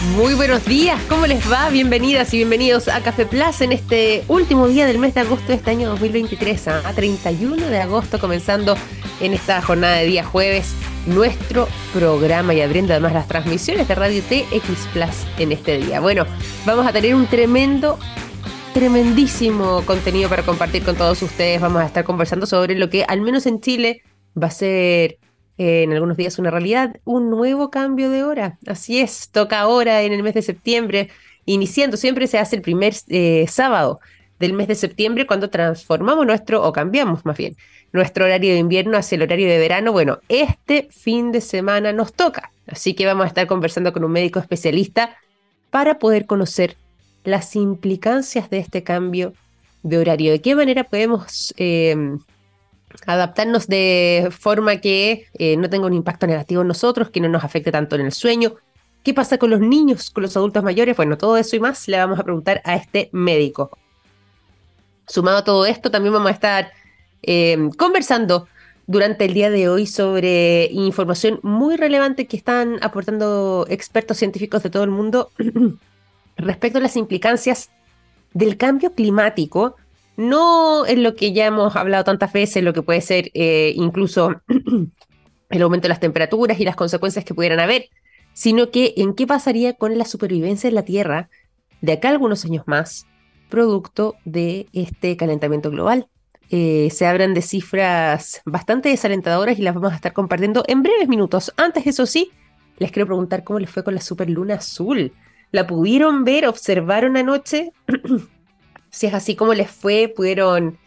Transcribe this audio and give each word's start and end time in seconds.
Muy 0.00 0.32
buenos 0.32 0.64
días, 0.64 0.98
¿cómo 1.10 1.26
les 1.26 1.52
va? 1.52 1.68
Bienvenidas 1.68 2.32
y 2.32 2.38
bienvenidos 2.38 2.88
a 2.88 3.02
Café 3.02 3.26
Plus 3.26 3.60
en 3.60 3.72
este 3.72 4.24
último 4.28 4.66
día 4.66 4.86
del 4.86 4.98
mes 4.98 5.12
de 5.12 5.20
agosto 5.20 5.48
de 5.48 5.54
este 5.56 5.72
año 5.72 5.90
2023, 5.90 6.68
¿ah? 6.68 6.80
a 6.86 6.94
31 6.94 7.66
de 7.66 7.80
agosto, 7.80 8.18
comenzando 8.18 8.76
en 9.20 9.34
esta 9.34 9.60
jornada 9.60 9.96
de 9.96 10.06
día 10.06 10.24
jueves 10.24 10.74
nuestro 11.04 11.68
programa 11.92 12.54
y 12.54 12.62
abriendo 12.62 12.94
además 12.94 13.12
las 13.12 13.28
transmisiones 13.28 13.88
de 13.88 13.94
Radio 13.94 14.22
TX 14.22 14.86
Plus 14.94 15.26
en 15.38 15.52
este 15.52 15.76
día. 15.76 16.00
Bueno, 16.00 16.24
vamos 16.64 16.86
a 16.86 16.92
tener 16.92 17.14
un 17.14 17.26
tremendo, 17.26 17.98
tremendísimo 18.72 19.82
contenido 19.84 20.30
para 20.30 20.42
compartir 20.44 20.82
con 20.82 20.96
todos 20.96 21.20
ustedes. 21.20 21.60
Vamos 21.60 21.82
a 21.82 21.86
estar 21.86 22.04
conversando 22.04 22.46
sobre 22.46 22.74
lo 22.74 22.88
que 22.88 23.04
al 23.04 23.20
menos 23.20 23.44
en 23.44 23.60
Chile 23.60 24.02
va 24.40 24.46
a 24.46 24.50
ser 24.50 25.18
eh, 25.60 25.82
en 25.82 25.92
algunos 25.92 26.16
días 26.16 26.38
una 26.38 26.50
realidad, 26.50 26.96
un 27.04 27.28
nuevo 27.28 27.68
cambio 27.70 28.08
de 28.08 28.24
hora. 28.24 28.56
Así 28.66 28.98
es, 28.98 29.28
toca 29.28 29.60
ahora 29.60 30.00
en 30.00 30.14
el 30.14 30.22
mes 30.22 30.32
de 30.32 30.40
septiembre, 30.40 31.10
iniciando, 31.44 31.98
siempre 31.98 32.26
se 32.28 32.38
hace 32.38 32.56
el 32.56 32.62
primer 32.62 32.94
eh, 33.08 33.44
sábado 33.46 34.00
del 34.38 34.54
mes 34.54 34.68
de 34.68 34.74
septiembre 34.74 35.26
cuando 35.26 35.50
transformamos 35.50 36.24
nuestro, 36.24 36.66
o 36.66 36.72
cambiamos 36.72 37.26
más 37.26 37.36
bien, 37.36 37.56
nuestro 37.92 38.24
horario 38.24 38.54
de 38.54 38.58
invierno 38.58 38.96
hacia 38.96 39.16
el 39.16 39.22
horario 39.22 39.48
de 39.48 39.58
verano. 39.58 39.92
Bueno, 39.92 40.20
este 40.30 40.88
fin 40.90 41.30
de 41.30 41.42
semana 41.42 41.92
nos 41.92 42.14
toca, 42.14 42.52
así 42.66 42.94
que 42.94 43.04
vamos 43.04 43.24
a 43.24 43.28
estar 43.28 43.46
conversando 43.46 43.92
con 43.92 44.02
un 44.02 44.12
médico 44.12 44.38
especialista 44.38 45.14
para 45.68 45.98
poder 45.98 46.24
conocer 46.24 46.78
las 47.24 47.54
implicancias 47.54 48.48
de 48.48 48.60
este 48.60 48.82
cambio 48.82 49.34
de 49.82 49.98
horario, 49.98 50.32
de 50.32 50.40
qué 50.40 50.54
manera 50.54 50.84
podemos 50.84 51.52
eh, 51.58 52.16
adaptarnos 53.06 53.66
de 53.66 54.28
forma 54.30 54.78
que 54.78 55.26
eh, 55.34 55.56
no 55.56 55.70
tenga 55.70 55.86
un 55.86 55.94
impacto 55.94 56.26
negativo 56.26 56.62
en 56.62 56.68
nosotros, 56.68 57.10
que 57.10 57.20
no 57.20 57.28
nos 57.28 57.44
afecte 57.44 57.72
tanto 57.72 57.96
en 57.96 58.02
el 58.02 58.12
sueño. 58.12 58.54
¿Qué 59.02 59.14
pasa 59.14 59.38
con 59.38 59.50
los 59.50 59.60
niños, 59.60 60.10
con 60.10 60.22
los 60.22 60.36
adultos 60.36 60.62
mayores? 60.62 60.96
Bueno, 60.96 61.16
todo 61.16 61.36
eso 61.36 61.56
y 61.56 61.60
más 61.60 61.88
le 61.88 61.96
vamos 61.96 62.18
a 62.18 62.24
preguntar 62.24 62.60
a 62.64 62.76
este 62.76 63.08
médico. 63.12 63.70
Sumado 65.06 65.38
a 65.38 65.44
todo 65.44 65.66
esto, 65.66 65.90
también 65.90 66.12
vamos 66.12 66.30
a 66.30 66.34
estar 66.34 66.72
eh, 67.22 67.70
conversando 67.76 68.46
durante 68.86 69.24
el 69.24 69.34
día 69.34 69.50
de 69.50 69.68
hoy 69.68 69.86
sobre 69.86 70.66
información 70.72 71.38
muy 71.42 71.76
relevante 71.76 72.26
que 72.26 72.36
están 72.36 72.78
aportando 72.82 73.64
expertos 73.68 74.16
científicos 74.16 74.62
de 74.62 74.70
todo 74.70 74.82
el 74.82 74.90
mundo 74.90 75.30
respecto 76.36 76.78
a 76.78 76.82
las 76.82 76.96
implicancias 76.96 77.70
del 78.32 78.56
cambio 78.56 78.92
climático 78.92 79.76
no 80.20 80.86
en 80.86 81.02
lo 81.02 81.16
que 81.16 81.32
ya 81.32 81.46
hemos 81.46 81.74
hablado 81.76 82.04
tantas 82.04 82.32
veces, 82.32 82.62
lo 82.62 82.72
que 82.72 82.82
puede 82.82 83.00
ser 83.00 83.30
eh, 83.34 83.72
incluso 83.74 84.40
el 85.50 85.62
aumento 85.62 85.84
de 85.84 85.88
las 85.88 86.00
temperaturas 86.00 86.60
y 86.60 86.64
las 86.64 86.76
consecuencias 86.76 87.24
que 87.24 87.34
pudieran 87.34 87.58
haber, 87.58 87.88
sino 88.34 88.70
que 88.70 88.94
en 88.96 89.14
qué 89.14 89.26
pasaría 89.26 89.74
con 89.74 89.96
la 89.98 90.04
supervivencia 90.04 90.68
en 90.68 90.74
la 90.74 90.84
Tierra 90.84 91.30
de 91.80 91.92
acá 91.92 92.10
algunos 92.10 92.44
años 92.44 92.64
más, 92.66 93.06
producto 93.48 94.14
de 94.24 94.66
este 94.72 95.16
calentamiento 95.16 95.70
global. 95.70 96.08
Eh, 96.50 96.88
se 96.90 97.06
hablan 97.06 97.32
de 97.32 97.42
cifras 97.42 98.42
bastante 98.44 98.88
desalentadoras 98.88 99.58
y 99.58 99.62
las 99.62 99.74
vamos 99.74 99.92
a 99.92 99.96
estar 99.96 100.12
compartiendo 100.12 100.64
en 100.66 100.82
breves 100.82 101.08
minutos. 101.08 101.52
Antes, 101.56 101.86
eso 101.86 102.06
sí, 102.06 102.30
les 102.76 102.90
quiero 102.92 103.06
preguntar 103.06 103.44
cómo 103.44 103.58
les 103.58 103.70
fue 103.70 103.84
con 103.84 103.94
la 103.94 104.00
superluna 104.00 104.56
azul. 104.56 105.12
¿La 105.52 105.66
pudieron 105.66 106.24
ver, 106.24 106.46
observaron 106.46 107.16
anoche? 107.16 107.72
si 108.90 109.06
es 109.06 109.14
así 109.14 109.36
como 109.36 109.54
les 109.54 109.70
fue, 109.70 110.12
pudieron 110.14 110.78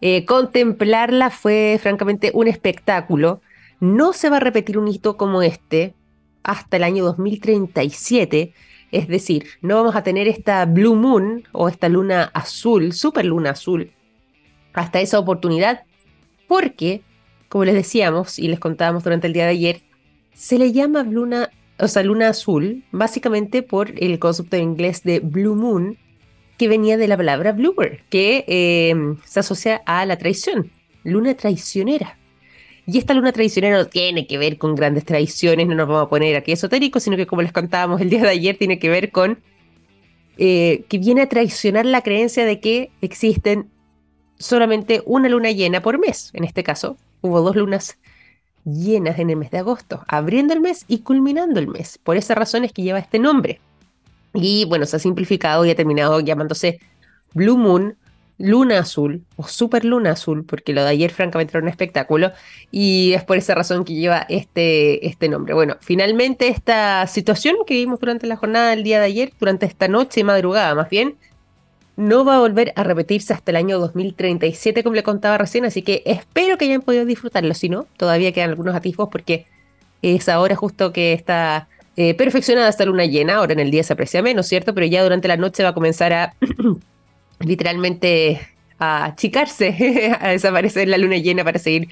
eh, 0.00 0.24
contemplarla, 0.24 1.30
fue 1.30 1.78
francamente 1.80 2.32
un 2.34 2.48
espectáculo. 2.48 3.40
No 3.80 4.12
se 4.12 4.30
va 4.30 4.38
a 4.38 4.40
repetir 4.40 4.78
un 4.78 4.88
hito 4.88 5.16
como 5.16 5.42
este 5.42 5.94
hasta 6.42 6.76
el 6.76 6.84
año 6.84 7.04
2037, 7.04 8.52
es 8.90 9.08
decir, 9.08 9.46
no 9.60 9.76
vamos 9.76 9.96
a 9.96 10.02
tener 10.02 10.28
esta 10.28 10.64
Blue 10.66 10.96
Moon 10.96 11.44
o 11.52 11.68
esta 11.68 11.88
luna 11.88 12.30
azul, 12.34 12.92
super 12.92 13.24
luna 13.24 13.50
azul, 13.50 13.92
hasta 14.72 15.00
esa 15.00 15.18
oportunidad, 15.18 15.84
porque, 16.48 17.02
como 17.48 17.64
les 17.64 17.74
decíamos 17.74 18.38
y 18.38 18.48
les 18.48 18.58
contábamos 18.58 19.04
durante 19.04 19.28
el 19.28 19.32
día 19.32 19.44
de 19.44 19.50
ayer, 19.50 19.82
se 20.34 20.58
le 20.58 20.72
llama 20.72 21.02
luna, 21.04 21.50
o 21.78 21.88
sea, 21.88 22.02
luna 22.02 22.28
azul, 22.28 22.84
básicamente 22.90 23.62
por 23.62 23.92
el 24.02 24.18
concepto 24.18 24.56
en 24.56 24.64
inglés 24.64 25.02
de 25.04 25.20
Blue 25.20 25.54
Moon, 25.54 25.96
que 26.62 26.68
venía 26.68 26.96
de 26.96 27.08
la 27.08 27.16
palabra 27.16 27.50
blooper, 27.50 28.04
que 28.08 28.44
eh, 28.46 28.94
se 29.24 29.40
asocia 29.40 29.82
a 29.84 30.06
la 30.06 30.16
traición, 30.16 30.70
luna 31.02 31.34
traicionera. 31.34 32.16
Y 32.86 32.98
esta 32.98 33.14
luna 33.14 33.32
traicionera 33.32 33.78
no 33.78 33.88
tiene 33.88 34.28
que 34.28 34.38
ver 34.38 34.58
con 34.58 34.76
grandes 34.76 35.04
traiciones, 35.04 35.66
no 35.66 35.74
nos 35.74 35.88
vamos 35.88 36.04
a 36.04 36.08
poner 36.08 36.36
aquí 36.36 36.52
esotéricos, 36.52 37.02
sino 37.02 37.16
que 37.16 37.26
como 37.26 37.42
les 37.42 37.50
contábamos 37.50 38.00
el 38.00 38.10
día 38.10 38.22
de 38.22 38.28
ayer, 38.28 38.58
tiene 38.58 38.78
que 38.78 38.88
ver 38.90 39.10
con 39.10 39.40
eh, 40.38 40.84
que 40.88 40.98
viene 40.98 41.22
a 41.22 41.28
traicionar 41.28 41.84
la 41.84 42.02
creencia 42.02 42.44
de 42.44 42.60
que 42.60 42.92
existen 43.00 43.68
solamente 44.38 45.02
una 45.04 45.28
luna 45.28 45.50
llena 45.50 45.82
por 45.82 45.98
mes. 45.98 46.30
En 46.32 46.44
este 46.44 46.62
caso, 46.62 46.96
hubo 47.22 47.40
dos 47.40 47.56
lunas 47.56 47.98
llenas 48.64 49.18
en 49.18 49.30
el 49.30 49.36
mes 49.36 49.50
de 49.50 49.58
agosto, 49.58 50.04
abriendo 50.06 50.54
el 50.54 50.60
mes 50.60 50.84
y 50.86 51.00
culminando 51.00 51.58
el 51.58 51.66
mes. 51.66 51.98
Por 51.98 52.16
esa 52.16 52.36
razón 52.36 52.62
es 52.62 52.72
que 52.72 52.82
lleva 52.82 53.00
este 53.00 53.18
nombre. 53.18 53.60
Y 54.34 54.64
bueno, 54.64 54.86
se 54.86 54.96
ha 54.96 54.98
simplificado 54.98 55.64
y 55.64 55.70
ha 55.70 55.74
terminado 55.74 56.20
llamándose 56.20 56.80
Blue 57.34 57.58
Moon, 57.58 57.96
Luna 58.38 58.80
Azul 58.80 59.24
o 59.36 59.46
Super 59.46 59.84
Luna 59.84 60.12
Azul, 60.12 60.44
porque 60.44 60.72
lo 60.72 60.82
de 60.82 60.90
ayer 60.90 61.10
francamente 61.12 61.56
era 61.56 61.62
un 61.62 61.68
espectáculo 61.68 62.32
y 62.70 63.12
es 63.12 63.22
por 63.24 63.36
esa 63.36 63.54
razón 63.54 63.84
que 63.84 63.94
lleva 63.94 64.26
este, 64.28 65.06
este 65.06 65.28
nombre. 65.28 65.54
Bueno, 65.54 65.76
finalmente 65.80 66.48
esta 66.48 67.06
situación 67.06 67.56
que 67.66 67.74
vimos 67.74 68.00
durante 68.00 68.26
la 68.26 68.36
jornada 68.36 68.70
del 68.70 68.82
día 68.82 68.98
de 69.00 69.06
ayer, 69.06 69.32
durante 69.38 69.66
esta 69.66 69.86
noche 69.86 70.20
y 70.20 70.24
madrugada 70.24 70.74
más 70.74 70.90
bien, 70.90 71.16
no 71.96 72.24
va 72.24 72.36
a 72.36 72.40
volver 72.40 72.72
a 72.74 72.84
repetirse 72.84 73.32
hasta 73.34 73.50
el 73.50 73.56
año 73.56 73.78
2037 73.78 74.82
como 74.82 74.96
le 74.96 75.02
contaba 75.02 75.38
recién, 75.38 75.64
así 75.64 75.82
que 75.82 76.02
espero 76.06 76.56
que 76.56 76.64
hayan 76.64 76.80
podido 76.80 77.04
disfrutarlo, 77.04 77.52
si 77.54 77.68
no, 77.68 77.86
todavía 77.96 78.32
quedan 78.32 78.50
algunos 78.50 78.74
atisbos 78.74 79.08
porque 79.10 79.46
es 80.00 80.28
ahora 80.28 80.56
justo 80.56 80.92
que 80.92 81.12
está 81.12 81.68
eh, 81.96 82.14
perfeccionada 82.14 82.68
hasta 82.68 82.84
luna 82.84 83.04
llena, 83.04 83.36
ahora 83.36 83.52
en 83.52 83.60
el 83.60 83.70
día 83.70 83.82
se 83.82 83.92
aprecia 83.92 84.22
menos, 84.22 84.46
¿cierto? 84.46 84.74
Pero 84.74 84.86
ya 84.86 85.02
durante 85.02 85.28
la 85.28 85.36
noche 85.36 85.62
va 85.62 85.70
a 85.70 85.74
comenzar 85.74 86.12
a 86.12 86.34
literalmente 87.40 88.40
a 88.78 89.04
achicarse, 89.06 90.16
a 90.20 90.30
desaparecer 90.30 90.88
la 90.88 90.98
luna 90.98 91.18
llena 91.18 91.44
para 91.44 91.58
seguir 91.58 91.88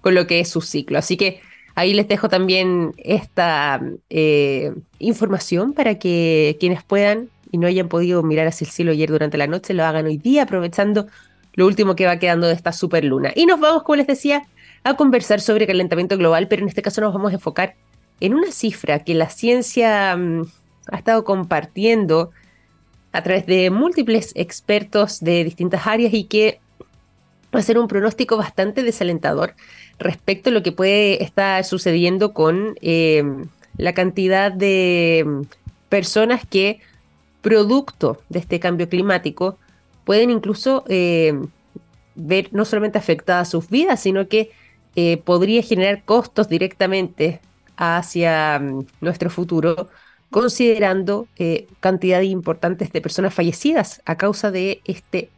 con 0.00 0.14
lo 0.14 0.26
que 0.26 0.40
es 0.40 0.48
su 0.48 0.60
ciclo. 0.60 0.98
Así 0.98 1.16
que 1.16 1.40
ahí 1.74 1.94
les 1.94 2.08
dejo 2.08 2.28
también 2.28 2.92
esta 2.98 3.80
eh, 4.10 4.72
información 4.98 5.72
para 5.72 5.98
que 5.98 6.56
quienes 6.60 6.82
puedan 6.82 7.30
y 7.50 7.58
no 7.58 7.68
hayan 7.68 7.88
podido 7.88 8.22
mirar 8.24 8.48
hacia 8.48 8.64
el 8.64 8.72
cielo 8.72 8.90
ayer 8.90 9.10
durante 9.10 9.38
la 9.38 9.46
noche, 9.46 9.74
lo 9.74 9.84
hagan 9.84 10.06
hoy 10.06 10.18
día 10.18 10.42
aprovechando 10.42 11.06
lo 11.52 11.66
último 11.66 11.94
que 11.94 12.04
va 12.04 12.18
quedando 12.18 12.48
de 12.48 12.54
esta 12.54 12.72
super 12.72 13.04
luna. 13.04 13.32
Y 13.36 13.46
nos 13.46 13.60
vamos, 13.60 13.84
como 13.84 13.94
les 13.94 14.08
decía, 14.08 14.42
a 14.82 14.94
conversar 14.96 15.40
sobre 15.40 15.66
calentamiento 15.66 16.18
global, 16.18 16.48
pero 16.48 16.62
en 16.62 16.68
este 16.68 16.82
caso 16.82 17.00
nos 17.00 17.14
vamos 17.14 17.30
a 17.30 17.34
enfocar 17.34 17.76
en 18.20 18.34
una 18.34 18.52
cifra 18.52 19.00
que 19.00 19.14
la 19.14 19.30
ciencia 19.30 20.16
mm, 20.16 20.42
ha 20.90 20.96
estado 20.96 21.24
compartiendo 21.24 22.30
a 23.12 23.22
través 23.22 23.46
de 23.46 23.70
múltiples 23.70 24.32
expertos 24.34 25.20
de 25.20 25.44
distintas 25.44 25.86
áreas 25.86 26.12
y 26.12 26.24
que 26.24 26.60
va 27.54 27.60
a 27.60 27.62
ser 27.62 27.78
un 27.78 27.86
pronóstico 27.86 28.36
bastante 28.36 28.82
desalentador 28.82 29.54
respecto 29.98 30.50
a 30.50 30.52
lo 30.52 30.62
que 30.62 30.72
puede 30.72 31.22
estar 31.22 31.64
sucediendo 31.64 32.32
con 32.32 32.74
em, 32.80 33.46
la 33.76 33.94
cantidad 33.94 34.50
de 34.50 35.24
mm, 35.24 35.42
personas 35.88 36.42
que, 36.48 36.80
producto 37.40 38.20
de 38.28 38.40
este 38.40 38.58
cambio 38.58 38.88
climático, 38.88 39.58
pueden 40.04 40.30
incluso 40.30 40.84
em, 40.88 41.46
ver 42.14 42.48
no 42.52 42.64
solamente 42.64 42.98
afectadas 42.98 43.50
sus 43.50 43.68
vidas, 43.68 44.00
sino 44.00 44.28
que 44.28 44.50
eh, 44.96 45.18
podría 45.18 45.62
generar 45.62 46.04
costos 46.04 46.48
directamente 46.48 47.40
hacia 47.76 48.58
mm, 48.58 48.86
nuestro 49.00 49.30
futuro, 49.30 49.88
considerando 50.30 51.28
eh, 51.36 51.66
cantidades 51.80 52.28
importantes 52.28 52.92
de 52.92 53.00
personas 53.00 53.34
fallecidas 53.34 54.02
a 54.04 54.16
causa 54.16 54.50
de 54.50 54.80
este 54.84 55.30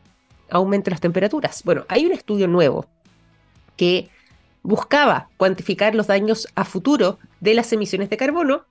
aumento 0.50 0.86
de 0.86 0.92
las 0.92 1.00
temperaturas. 1.00 1.62
Bueno, 1.64 1.84
hay 1.88 2.06
un 2.06 2.12
estudio 2.12 2.48
nuevo 2.48 2.86
que 3.76 4.08
buscaba 4.62 5.28
cuantificar 5.36 5.94
los 5.94 6.06
daños 6.06 6.48
a 6.54 6.64
futuro 6.64 7.18
de 7.40 7.54
las 7.54 7.72
emisiones 7.72 8.10
de 8.10 8.16
carbono 8.16 8.64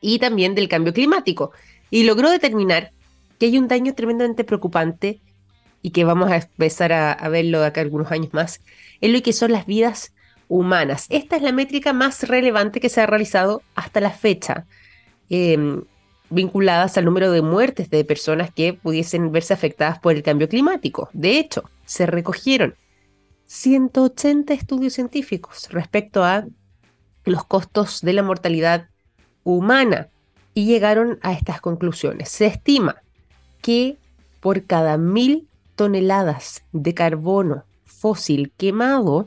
y 0.00 0.18
también 0.18 0.54
del 0.54 0.68
cambio 0.68 0.94
climático, 0.94 1.52
y 1.90 2.04
logró 2.04 2.30
determinar 2.30 2.92
que 3.38 3.46
hay 3.46 3.58
un 3.58 3.68
daño 3.68 3.94
tremendamente 3.94 4.44
preocupante 4.44 5.20
y 5.82 5.90
que 5.90 6.04
vamos 6.04 6.30
a 6.30 6.36
empezar 6.36 6.92
a, 6.92 7.12
a 7.12 7.28
verlo 7.28 7.60
de 7.60 7.66
acá 7.66 7.80
algunos 7.80 8.10
años 8.10 8.32
más, 8.32 8.60
en 9.00 9.12
lo 9.12 9.22
que 9.22 9.32
son 9.32 9.52
las 9.52 9.66
vidas 9.66 10.14
humanas. 10.50 11.06
Esta 11.08 11.36
es 11.36 11.42
la 11.42 11.52
métrica 11.52 11.94
más 11.94 12.28
relevante 12.28 12.80
que 12.80 12.90
se 12.90 13.00
ha 13.00 13.06
realizado 13.06 13.62
hasta 13.76 14.00
la 14.00 14.10
fecha, 14.10 14.66
em, 15.30 15.84
vinculadas 16.28 16.98
al 16.98 17.04
número 17.04 17.30
de 17.30 17.40
muertes 17.40 17.88
de 17.88 18.04
personas 18.04 18.50
que 18.52 18.74
pudiesen 18.74 19.32
verse 19.32 19.54
afectadas 19.54 20.00
por 20.00 20.12
el 20.12 20.22
cambio 20.22 20.48
climático. 20.48 21.08
De 21.12 21.38
hecho, 21.38 21.62
se 21.86 22.04
recogieron 22.04 22.74
180 23.46 24.52
estudios 24.52 24.92
científicos 24.92 25.68
respecto 25.70 26.24
a 26.24 26.46
los 27.24 27.44
costos 27.44 28.00
de 28.00 28.12
la 28.12 28.22
mortalidad 28.22 28.88
humana 29.44 30.08
y 30.52 30.66
llegaron 30.66 31.18
a 31.22 31.32
estas 31.32 31.60
conclusiones. 31.60 32.28
Se 32.28 32.46
estima 32.46 32.96
que 33.62 33.98
por 34.40 34.64
cada 34.64 34.96
mil 34.98 35.48
toneladas 35.76 36.64
de 36.72 36.92
carbono 36.92 37.64
fósil 37.84 38.52
quemado, 38.56 39.26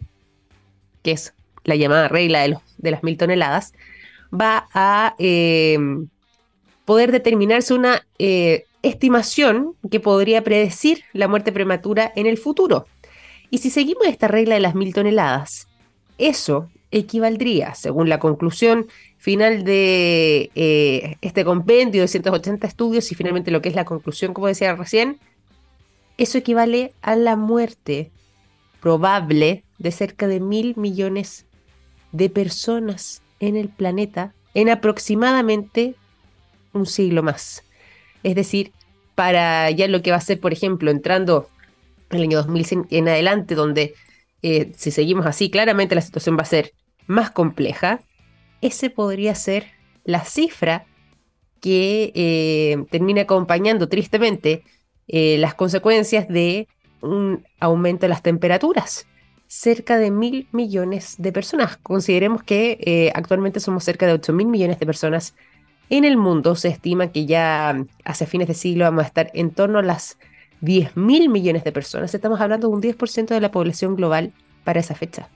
que 1.04 1.12
es 1.12 1.34
la 1.64 1.76
llamada 1.76 2.08
regla 2.08 2.42
de, 2.42 2.58
de 2.78 2.92
las 2.92 3.04
mil 3.04 3.18
toneladas, 3.18 3.74
va 4.34 4.68
a 4.74 5.16
eh, 5.20 5.78
poder 6.86 7.12
determinarse 7.12 7.74
una 7.74 8.06
eh, 8.20 8.66
estimación 8.82 9.76
que 9.90 10.00
podría 10.00 10.44
predecir 10.44 11.04
la 11.14 11.28
muerte 11.28 11.52
prematura 11.52 12.12
en 12.16 12.26
el 12.26 12.38
futuro. 12.38 12.88
Y 13.50 13.60
si 13.60 13.70
seguimos 13.70 14.08
esta 14.08 14.28
regla 14.28 14.56
de 14.56 14.62
las 14.62 14.76
mil 14.76 14.94
toneladas, 14.94 15.68
eso 16.18 16.70
equivaldría, 16.92 17.76
según 17.76 18.10
la 18.10 18.20
conclusión 18.20 18.88
final 19.18 19.64
de 19.64 20.52
eh, 20.54 21.16
este 21.22 21.46
compendio 21.46 22.02
de 22.02 22.08
180 22.08 22.68
estudios 22.68 23.12
y 23.12 23.16
finalmente 23.16 23.52
lo 23.52 23.62
que 23.62 23.70
es 23.70 23.76
la 23.76 23.86
conclusión, 23.86 24.34
como 24.34 24.48
decía 24.48 24.76
recién, 24.76 25.18
eso 26.18 26.38
equivale 26.38 26.94
a 27.02 27.16
la 27.16 27.36
muerte 27.36 28.12
probable 28.82 29.64
de 29.84 29.92
cerca 29.92 30.28
de 30.28 30.40
mil 30.40 30.76
millones 30.78 31.46
de 32.14 32.30
personas 32.30 33.22
en 33.40 33.58
el 33.58 33.68
planeta 33.70 34.34
en 34.54 34.70
aproximadamente 34.70 35.96
un 36.72 36.86
siglo 36.86 37.22
más. 37.22 37.64
Es 38.24 38.36
decir, 38.36 38.72
para 39.14 39.70
ya 39.72 39.88
lo 39.88 40.02
que 40.02 40.12
va 40.12 40.18
a 40.18 40.22
ser, 40.22 40.40
por 40.40 40.54
ejemplo, 40.54 40.90
entrando 40.90 41.50
el 42.10 42.22
año 42.22 42.38
2100 42.38 42.88
en 42.90 43.10
adelante, 43.10 43.56
donde 43.56 43.94
eh, 44.42 44.72
si 44.76 44.90
seguimos 44.92 45.26
así, 45.26 45.50
claramente 45.50 45.96
la 45.96 46.02
situación 46.02 46.38
va 46.38 46.44
a 46.44 46.46
ser 46.46 46.72
más 47.06 47.32
compleja, 47.32 48.00
ese 48.62 48.90
podría 48.90 49.36
ser 49.36 49.66
la 50.06 50.24
cifra 50.24 50.86
que 51.60 52.12
eh, 52.16 52.86
termina 52.90 53.24
acompañando 53.24 53.90
tristemente 53.90 54.64
eh, 55.08 55.38
las 55.40 55.56
consecuencias 55.56 56.30
de 56.30 56.68
un 57.02 57.46
aumento 57.60 58.06
de 58.06 58.10
las 58.10 58.24
temperaturas. 58.24 59.08
Cerca 59.56 60.00
de 60.00 60.10
mil 60.10 60.48
millones 60.52 61.14
de 61.20 61.32
personas. 61.32 61.78
Consideremos 61.78 62.42
que 62.42 63.12
actualmente 63.14 63.60
somos 63.60 63.84
cerca 63.84 64.08
de 64.08 64.14
8 64.14 64.34
mil 64.34 64.48
millones 64.48 64.80
de 64.80 64.86
personas 64.88 65.36
en 65.92 66.06
el 66.06 66.18
mundo. 66.18 66.56
Se 66.56 66.70
estima 66.70 67.12
que 67.12 67.28
ya 67.28 67.86
hacia 68.04 68.26
fines 68.26 68.48
de 68.48 68.56
siglo 68.56 68.86
vamos 68.86 69.04
a 69.04 69.08
estar 69.08 69.30
en 69.36 69.52
torno 69.52 69.78
a 69.78 69.84
las 69.84 70.18
10 70.62 70.98
mil 70.98 71.30
millones 71.30 71.64
de 71.64 71.72
personas. 71.72 72.16
Estamos 72.16 72.42
hablando 72.42 72.68
de 72.68 72.74
un 72.74 72.82
10% 72.82 73.28
de 73.28 73.40
la 73.40 73.52
población 73.52 73.96
global 73.96 74.34
para 74.64 74.80
esa 74.80 74.96
fecha. 74.96 75.30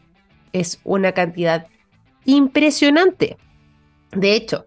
Es 0.51 0.79
una 0.83 1.11
cantidad 1.11 1.67
impresionante. 2.25 3.37
De 4.11 4.33
hecho, 4.33 4.65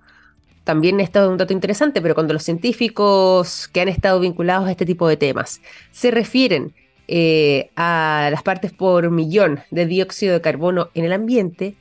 también 0.63 1.01
he 1.01 1.03
estado 1.03 1.29
un 1.29 1.39
dato 1.39 1.53
interesante, 1.53 2.01
pero 2.01 2.15
cuando 2.15 2.35
los 2.35 2.45
científicos 2.45 3.67
que 3.67 3.81
han 3.81 3.89
estado 3.89 4.21
vinculados 4.21 4.69
a 4.69 4.71
este 4.71 4.87
tipo 4.87 5.09
de 5.09 5.17
temas 5.17 5.61
se 5.91 6.13
refieren 6.13 6.73
eh, 7.13 7.71
a 7.75 8.29
las 8.31 8.45
partes 8.45 8.73
por 8.73 9.11
millón 9.11 9.59
de 9.73 9.85
dióxido 9.85 10.35
de 10.35 10.41
carbono 10.41 10.91
en 10.95 11.05
el 11.05 11.13
ambiente, 11.13 11.75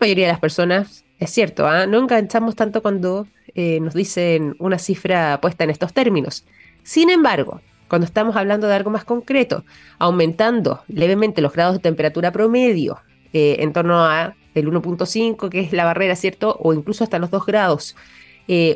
la 0.00 0.06
mayoría 0.06 0.24
de 0.28 0.32
las 0.32 0.40
personas, 0.40 1.04
es 1.18 1.28
cierto, 1.28 1.66
¿ah? 1.66 1.84
no 1.86 1.98
enganchamos 1.98 2.56
tanto 2.56 2.80
cuando 2.80 3.26
eh, 3.54 3.80
nos 3.80 3.92
dicen 3.92 4.56
una 4.58 4.78
cifra 4.78 5.42
puesta 5.42 5.64
en 5.64 5.68
estos 5.68 5.92
términos. 5.92 6.46
Sin 6.84 7.10
embargo, 7.10 7.60
cuando 7.88 8.06
estamos 8.06 8.34
hablando 8.34 8.66
de 8.66 8.74
algo 8.74 8.88
más 8.88 9.04
concreto, 9.04 9.62
aumentando 9.98 10.80
levemente 10.88 11.42
los 11.42 11.52
grados 11.52 11.74
de 11.74 11.80
temperatura 11.80 12.32
promedio 12.32 12.98
eh, 13.34 13.56
en 13.58 13.74
torno 13.74 14.06
a 14.06 14.36
el 14.54 14.70
1.5, 14.70 15.50
que 15.50 15.60
es 15.60 15.74
la 15.74 15.84
barrera, 15.84 16.16
¿cierto? 16.16 16.56
O 16.60 16.72
incluso 16.72 17.04
hasta 17.04 17.18
los 17.18 17.30
2 17.30 17.44
grados, 17.44 17.94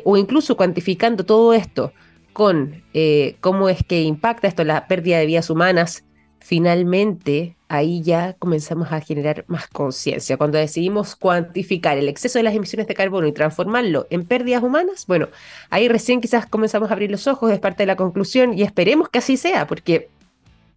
o 0.03 0.17
incluso 0.17 0.55
cuantificando 0.55 1.25
todo 1.25 1.53
esto 1.53 1.91
con 2.33 2.83
eh, 2.93 3.35
cómo 3.41 3.69
es 3.69 3.83
que 3.83 4.01
impacta 4.01 4.47
esto 4.47 4.63
la 4.63 4.87
pérdida 4.87 5.17
de 5.19 5.25
vidas 5.25 5.49
humanas, 5.49 6.03
finalmente 6.39 7.55
ahí 7.67 8.01
ya 8.01 8.33
comenzamos 8.33 8.91
a 8.91 8.99
generar 8.99 9.45
más 9.47 9.67
conciencia. 9.67 10.37
Cuando 10.37 10.57
decidimos 10.57 11.15
cuantificar 11.15 11.97
el 11.97 12.09
exceso 12.09 12.39
de 12.39 12.43
las 12.43 12.55
emisiones 12.55 12.87
de 12.87 12.95
carbono 12.95 13.27
y 13.27 13.31
transformarlo 13.31 14.07
en 14.09 14.25
pérdidas 14.25 14.63
humanas, 14.63 15.05
bueno, 15.07 15.29
ahí 15.69 15.87
recién 15.87 16.19
quizás 16.19 16.45
comenzamos 16.45 16.89
a 16.89 16.93
abrir 16.93 17.11
los 17.11 17.27
ojos, 17.27 17.51
es 17.51 17.59
parte 17.59 17.83
de 17.83 17.87
la 17.87 17.95
conclusión 17.95 18.57
y 18.57 18.63
esperemos 18.63 19.09
que 19.09 19.19
así 19.19 19.37
sea, 19.37 19.67
porque 19.67 20.09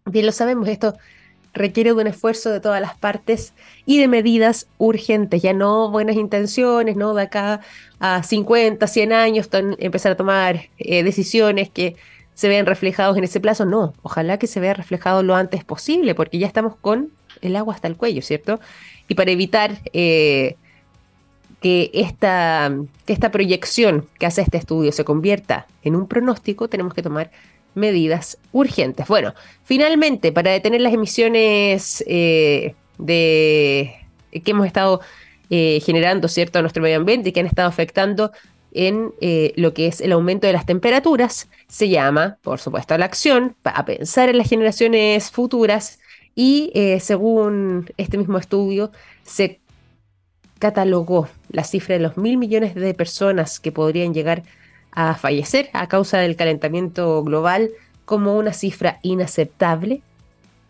bien 0.05 0.27
lo 0.27 0.33
sabemos, 0.33 0.69
esto 0.69 0.95
requiere 1.55 1.95
de 1.95 2.01
un 2.01 2.07
esfuerzo 2.07 2.51
de 2.51 2.61
todas 2.61 2.81
las 2.81 2.97
partes 2.97 3.55
y 3.87 3.99
de 3.99 4.09
medidas 4.09 4.67
urgentes, 4.79 5.41
ya 5.41 5.53
no 5.53 5.91
buenas 5.91 6.17
intenciones, 6.17 6.97
no 6.97 7.15
de 7.15 7.23
acá 7.23 7.61
a 8.01 8.23
50, 8.23 8.87
100 8.87 9.13
años 9.13 9.49
empezar 9.79 10.13
a 10.13 10.17
tomar 10.17 10.69
eh, 10.79 11.03
decisiones 11.03 11.71
que 11.71 11.97
se 12.35 12.49
vean 12.49 12.67
reflejados 12.67 13.17
en 13.17 13.25
ese 13.25 13.41
plazo, 13.41 13.65
no, 13.65 13.95
ojalá 14.03 14.39
que 14.39 14.49
se 14.49 14.59
vea 14.59 14.75
reflejado 14.75 15.23
lo 15.23 15.37
antes 15.37 15.65
posible, 15.65 16.15
porque 16.17 16.39
ya 16.39 16.49
estamos 16.49 16.75
con 16.77 17.11
el 17.41 17.55
agua 17.55 17.75
hasta 17.75 17.87
el 17.87 17.97
cuello, 17.97 18.23
¿cierto? 18.23 18.59
Y 19.07 19.15
para 19.15 19.31
evitar 19.31 19.79
eh, 19.93 20.57
que, 21.61 21.91
esta, 21.95 22.73
que 23.07 23.13
esta 23.13 23.31
proyección 23.31 24.07
que 24.19 24.27
hace 24.27 24.43
este 24.43 24.59
estudio 24.59 24.91
se 24.91 25.05
convierta 25.05 25.67
en 25.83 25.95
un 25.95 26.09
pronóstico, 26.09 26.69
tenemos 26.69 26.93
que 26.93 27.03
tomar 27.03 27.31
medidas 27.75 28.39
urgentes. 28.53 29.07
Bueno, 29.09 29.35
finalmente, 29.65 30.33
para 30.33 30.53
detener 30.53 30.81
las 30.81 30.93
emisiones 30.93 32.05
eh, 32.07 32.75
de, 32.99 33.95
que 34.33 34.51
hemos 34.51 34.67
estado 34.67 35.01
eh, 35.51 35.81
generando, 35.85 36.29
¿cierto?, 36.29 36.59
a 36.59 36.63
nuestro 36.63 36.83
medio 36.83 36.97
ambiente 36.97 37.29
y 37.29 37.33
que 37.33 37.41
han 37.41 37.47
estado 37.47 37.69
afectando 37.69 38.33
en 38.75 39.13
eh, 39.21 39.53
lo 39.57 39.73
que 39.73 39.87
es 39.87 40.01
el 40.01 40.13
aumento 40.13 40.47
de 40.47 40.53
las 40.53 40.67
temperaturas, 40.67 41.49
se 41.69 41.89
llama, 41.89 42.39
por 42.43 42.59
supuesto, 42.61 42.99
la 42.99 43.05
acción, 43.05 43.57
a 43.63 43.85
pensar 43.85 44.29
en 44.29 44.39
las 44.39 44.49
generaciones 44.49 45.31
futuras 45.31 46.01
y 46.35 46.73
eh, 46.75 46.99
según 47.01 47.91
este 47.97 48.19
mismo 48.19 48.37
estudio, 48.39 48.91
se 49.23 49.61
catalogó 50.59 51.29
la 51.51 51.63
cifra 51.63 51.95
de 51.95 52.01
los 52.01 52.17
mil 52.17 52.37
millones 52.37 52.75
de 52.75 52.95
personas 52.95 53.61
que 53.61 53.71
podrían 53.71 54.13
llegar 54.13 54.41
a 54.41 54.64
fallecer 55.19 55.71
a 55.73 55.89
causa 55.89 56.19
del 56.19 56.37
calentamiento 56.37 57.23
global 57.23 57.71
como 58.05 58.37
una 58.37 58.53
cifra 58.53 58.99
inaceptable, 59.03 60.03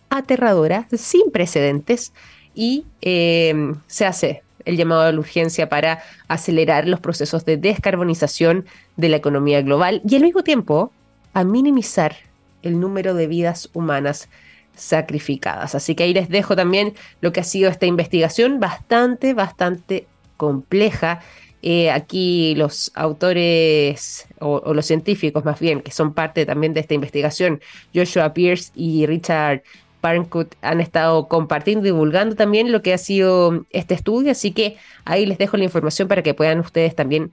aterradora, 0.08 0.86
sin 0.92 1.30
precedentes 1.30 2.12
y 2.54 2.86
eh, 3.02 3.74
se 3.86 4.06
hace 4.06 4.42
el 4.64 4.76
llamado 4.76 5.02
a 5.02 5.12
la 5.12 5.18
urgencia 5.18 5.68
para 5.68 6.02
acelerar 6.28 6.88
los 6.88 7.00
procesos 7.00 7.44
de 7.44 7.56
descarbonización 7.56 8.64
de 8.96 9.08
la 9.08 9.16
economía 9.16 9.60
global 9.62 10.00
y 10.08 10.16
al 10.16 10.22
mismo 10.22 10.42
tiempo 10.42 10.92
a 11.32 11.44
minimizar 11.44 12.16
el 12.62 12.80
número 12.80 13.14
de 13.14 13.26
vidas 13.26 13.68
humanas 13.74 14.28
sacrificadas. 14.74 15.74
Así 15.74 15.94
que 15.94 16.04
ahí 16.04 16.14
les 16.14 16.28
dejo 16.28 16.56
también 16.56 16.94
lo 17.20 17.32
que 17.32 17.40
ha 17.40 17.44
sido 17.44 17.70
esta 17.70 17.86
investigación 17.86 18.60
bastante, 18.60 19.34
bastante 19.34 20.06
compleja. 20.36 21.20
Eh, 21.66 21.90
aquí 21.90 22.54
los 22.56 22.92
autores 22.94 24.26
o, 24.38 24.74
los 24.74 24.84
científicos 24.84 25.46
más 25.46 25.58
bien, 25.60 25.80
que 25.80 25.92
son 25.92 26.12
parte 26.12 26.44
también 26.44 26.74
de 26.74 26.80
esta 26.80 26.92
investigación, 26.92 27.62
Joshua 27.94 28.34
Pierce 28.34 28.70
y 28.74 29.06
Richard 29.06 29.62
Parenthood 30.02 30.48
han 30.60 30.82
estado 30.82 31.26
compartiendo 31.26 31.86
y 31.86 31.90
divulgando 31.92 32.36
también 32.36 32.70
lo 32.70 32.82
que 32.82 32.92
ha 32.92 32.98
sido 32.98 33.64
este 33.70 33.94
estudio, 33.94 34.32
así 34.32 34.52
que 34.52 34.76
ahí 35.06 35.24
les 35.24 35.38
dejo 35.38 35.56
la 35.56 35.64
información 35.64 36.06
para 36.06 36.22
que 36.22 36.34
puedan 36.34 36.60
ustedes 36.60 36.94
también 36.94 37.32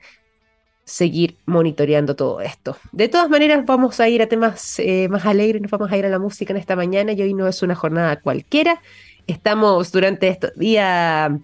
seguir 0.86 1.36
monitoreando 1.46 2.16
todo 2.16 2.40
esto. 2.40 2.78
De 2.94 3.10
todas 3.10 3.30
maneras, 3.30 3.66
vamos 3.66 4.00
a 4.00 4.08
ir 4.08 4.22
a 4.22 4.28
temas 4.28 4.80
eh, 4.80 5.10
más 5.10 5.26
alegres, 5.26 5.62
nos 5.62 5.72
vamos 5.72 5.92
a 5.92 5.98
ir 5.98 6.06
a 6.06 6.10
la 6.10 6.20
música 6.20 6.54
en 6.54 6.58
esta 6.58 6.78
mañana 6.78 7.12
y 7.12 7.22
hoy 7.22 7.34
no 7.34 7.50
es 7.50 7.62
una 7.64 7.76
jornada 7.76 8.22
cualquiera. 8.22 8.82
Estamos 9.28 9.92
durante 9.92 10.30
este 10.30 10.54
día 10.56 11.38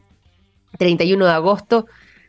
31 0.78 1.26
de 1.26 1.32
agosto 1.32 1.86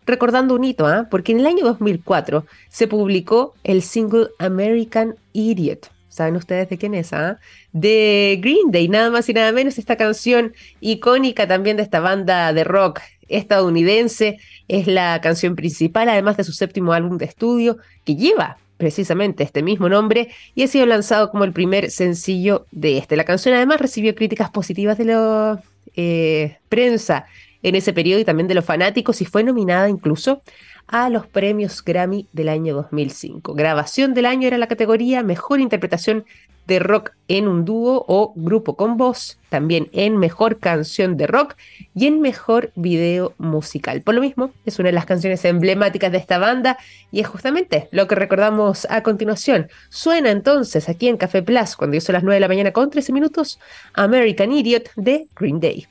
recordando 0.09 0.55
un 0.55 0.65
hito, 0.65 0.87
¿ah? 0.87 1.07
porque 1.11 1.33
en 1.33 1.41
el 1.41 1.47
año 1.47 1.65
2004 1.65 2.45
se 2.69 2.89
publicó 2.89 3.55
el 3.63 3.83
single 3.83 4.29
American 4.39 5.15
Idiot 5.33 5.91
¿Saben 6.19 6.35
ustedes 6.35 6.69
de 6.69 6.79
quién 6.79 6.95
es? 6.95 7.13
Ah? 7.13 7.39
De 7.73 8.41
Green 8.43 8.73
Day, 8.73 8.89
nada 8.89 9.09
más 9.09 9.29
y 9.29 9.35
nada 9.35 9.53
menos. 9.53 9.79
Esta 9.79 9.95
canción 9.95 10.53
icónica 10.81 11.47
también 11.47 11.77
de 11.77 11.85
esta 11.85 12.01
banda 12.01 12.53
de 12.53 12.65
rock 12.65 12.99
estadounidense. 13.29 14.41
Es 14.67 14.89
la 14.89 15.21
canción 15.21 15.55
principal, 15.55 16.09
además 16.09 16.37
de 16.37 16.43
su 16.43 16.53
séptimo 16.53 16.93
álbum 16.93 17.19
de 17.19 17.27
estudio, 17.27 17.77
que 18.05 18.17
lleva 18.17 18.59
precisamente 18.79 19.45
este 19.45 19.63
mismo 19.63 19.89
nombre 19.89 20.31
y 20.57 20.65
ha 20.65 20.67
sido 20.67 20.87
lanzado 20.87 21.31
como 21.31 21.45
el 21.45 21.53
primer 21.53 21.89
sencillo 21.93 22.67
de 22.73 22.99
este. 22.99 23.17
La 23.17 23.25
canción 23.25 23.55
además 23.55 23.81
recibió 23.81 24.13
críticas 24.17 24.51
positivas 24.51 24.99
de 24.99 25.05
la 25.05 25.63
eh, 25.95 26.57
prensa 26.69 27.27
en 27.63 27.75
ese 27.75 27.93
periodo 27.93 28.21
y 28.21 28.25
también 28.25 28.49
de 28.49 28.55
los 28.55 28.65
fanáticos 28.65 29.21
y 29.21 29.25
fue 29.25 29.45
nominada 29.45 29.89
incluso 29.89 30.43
a 30.87 31.11
los 31.11 31.27
premios 31.27 31.85
Grammy 31.85 32.27
del 32.33 32.49
año 32.49 32.75
2005. 32.75 33.55
Grabación 33.55 34.15
del 34.15 34.27
año 34.27 34.47
era 34.47 34.59
la 34.59 34.69
categoría, 34.69 35.23
mejor 35.23 35.61
interpretación 35.61 36.25
de 36.67 36.79
rock 36.79 37.13
en 37.29 37.49
un 37.49 37.65
dúo 37.65 38.05
o 38.07 38.33
grupo 38.37 38.77
con 38.77 38.99
voz, 38.99 39.39
también 39.49 39.89
en 39.93 40.19
mejor 40.19 40.59
canción 40.59 41.17
de 41.17 41.27
rock 41.27 41.57
y 41.95 42.07
en 42.07 42.21
mejor 42.21 42.73
video 42.75 43.33
musical. 43.39 44.03
Por 44.03 44.15
lo 44.15 44.21
mismo, 44.21 44.53
es 44.67 44.79
una 44.79 44.91
de 44.91 44.93
las 44.93 45.07
canciones 45.07 45.45
emblemáticas 45.47 46.13
de 46.13 46.19
esta 46.19 46.37
banda 46.37 46.79
y 47.11 47.21
es 47.21 47.27
justamente 47.27 47.89
lo 47.91 48.07
que 48.07 48.15
recordamos 48.15 48.87
a 48.91 49.03
continuación. 49.03 49.69
Suena 49.89 50.31
entonces 50.31 50.91
aquí 50.91 51.09
en 51.09 51.17
Café 51.17 51.43
Plus, 51.43 51.75
cuando 51.75 51.99
son 52.01 52.13
las 52.13 52.23
9 52.23 52.37
de 52.37 52.41
la 52.41 52.49
mañana 52.49 52.73
con 52.73 52.91
13 52.91 53.15
minutos, 53.15 53.59
American 53.95 54.53
Idiot 54.53 54.91
de 54.95 55.27
Green 55.35 55.61
Day. 55.61 55.87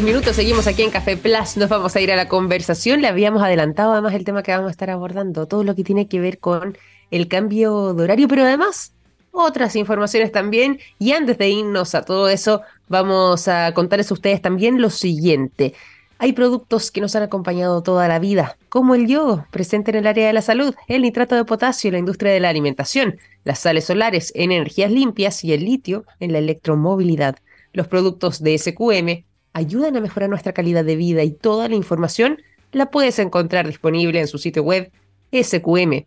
Minutos, 0.00 0.36
seguimos 0.36 0.68
aquí 0.68 0.82
en 0.82 0.90
Café 0.90 1.16
Plus, 1.16 1.56
nos 1.56 1.68
vamos 1.68 1.96
a 1.96 2.00
ir 2.00 2.12
a 2.12 2.16
la 2.16 2.28
conversación, 2.28 3.02
le 3.02 3.08
habíamos 3.08 3.42
adelantado 3.42 3.92
además 3.92 4.14
el 4.14 4.24
tema 4.24 4.44
que 4.44 4.52
vamos 4.52 4.68
a 4.68 4.70
estar 4.70 4.90
abordando, 4.90 5.46
todo 5.46 5.64
lo 5.64 5.74
que 5.74 5.82
tiene 5.82 6.06
que 6.06 6.20
ver 6.20 6.38
con 6.38 6.78
el 7.10 7.26
cambio 7.26 7.94
de 7.94 8.04
horario, 8.04 8.28
pero 8.28 8.44
además 8.44 8.92
otras 9.32 9.74
informaciones 9.74 10.30
también. 10.30 10.78
Y 11.00 11.12
antes 11.12 11.36
de 11.36 11.48
irnos 11.48 11.96
a 11.96 12.04
todo 12.04 12.28
eso, 12.28 12.62
vamos 12.86 13.48
a 13.48 13.74
contarles 13.74 14.10
a 14.12 14.14
ustedes 14.14 14.40
también 14.40 14.80
lo 14.80 14.88
siguiente. 14.90 15.74
Hay 16.18 16.32
productos 16.32 16.92
que 16.92 17.00
nos 17.00 17.16
han 17.16 17.24
acompañado 17.24 17.82
toda 17.82 18.06
la 18.06 18.20
vida, 18.20 18.56
como 18.68 18.94
el 18.94 19.08
yodo, 19.08 19.46
presente 19.50 19.90
en 19.90 19.96
el 19.96 20.06
área 20.06 20.28
de 20.28 20.32
la 20.32 20.42
salud, 20.42 20.76
el 20.86 21.02
nitrato 21.02 21.34
de 21.34 21.44
potasio 21.44 21.88
en 21.88 21.94
la 21.94 21.98
industria 21.98 22.32
de 22.32 22.40
la 22.40 22.50
alimentación, 22.50 23.18
las 23.42 23.58
sales 23.58 23.86
solares 23.86 24.30
en 24.36 24.52
energías 24.52 24.92
limpias 24.92 25.42
y 25.42 25.52
el 25.52 25.64
litio 25.64 26.04
en 26.20 26.32
la 26.32 26.38
electromovilidad. 26.38 27.36
Los 27.72 27.88
productos 27.88 28.42
de 28.42 28.56
SQM 28.56 29.27
ayudan 29.52 29.96
a 29.96 30.00
mejorar 30.00 30.28
nuestra 30.28 30.52
calidad 30.52 30.84
de 30.84 30.96
vida 30.96 31.22
y 31.22 31.30
toda 31.30 31.68
la 31.68 31.74
información 31.74 32.38
la 32.72 32.90
puedes 32.90 33.18
encontrar 33.18 33.66
disponible 33.66 34.20
en 34.20 34.28
su 34.28 34.38
sitio 34.38 34.62
web 34.62 34.90
sqm.com. 35.32 36.06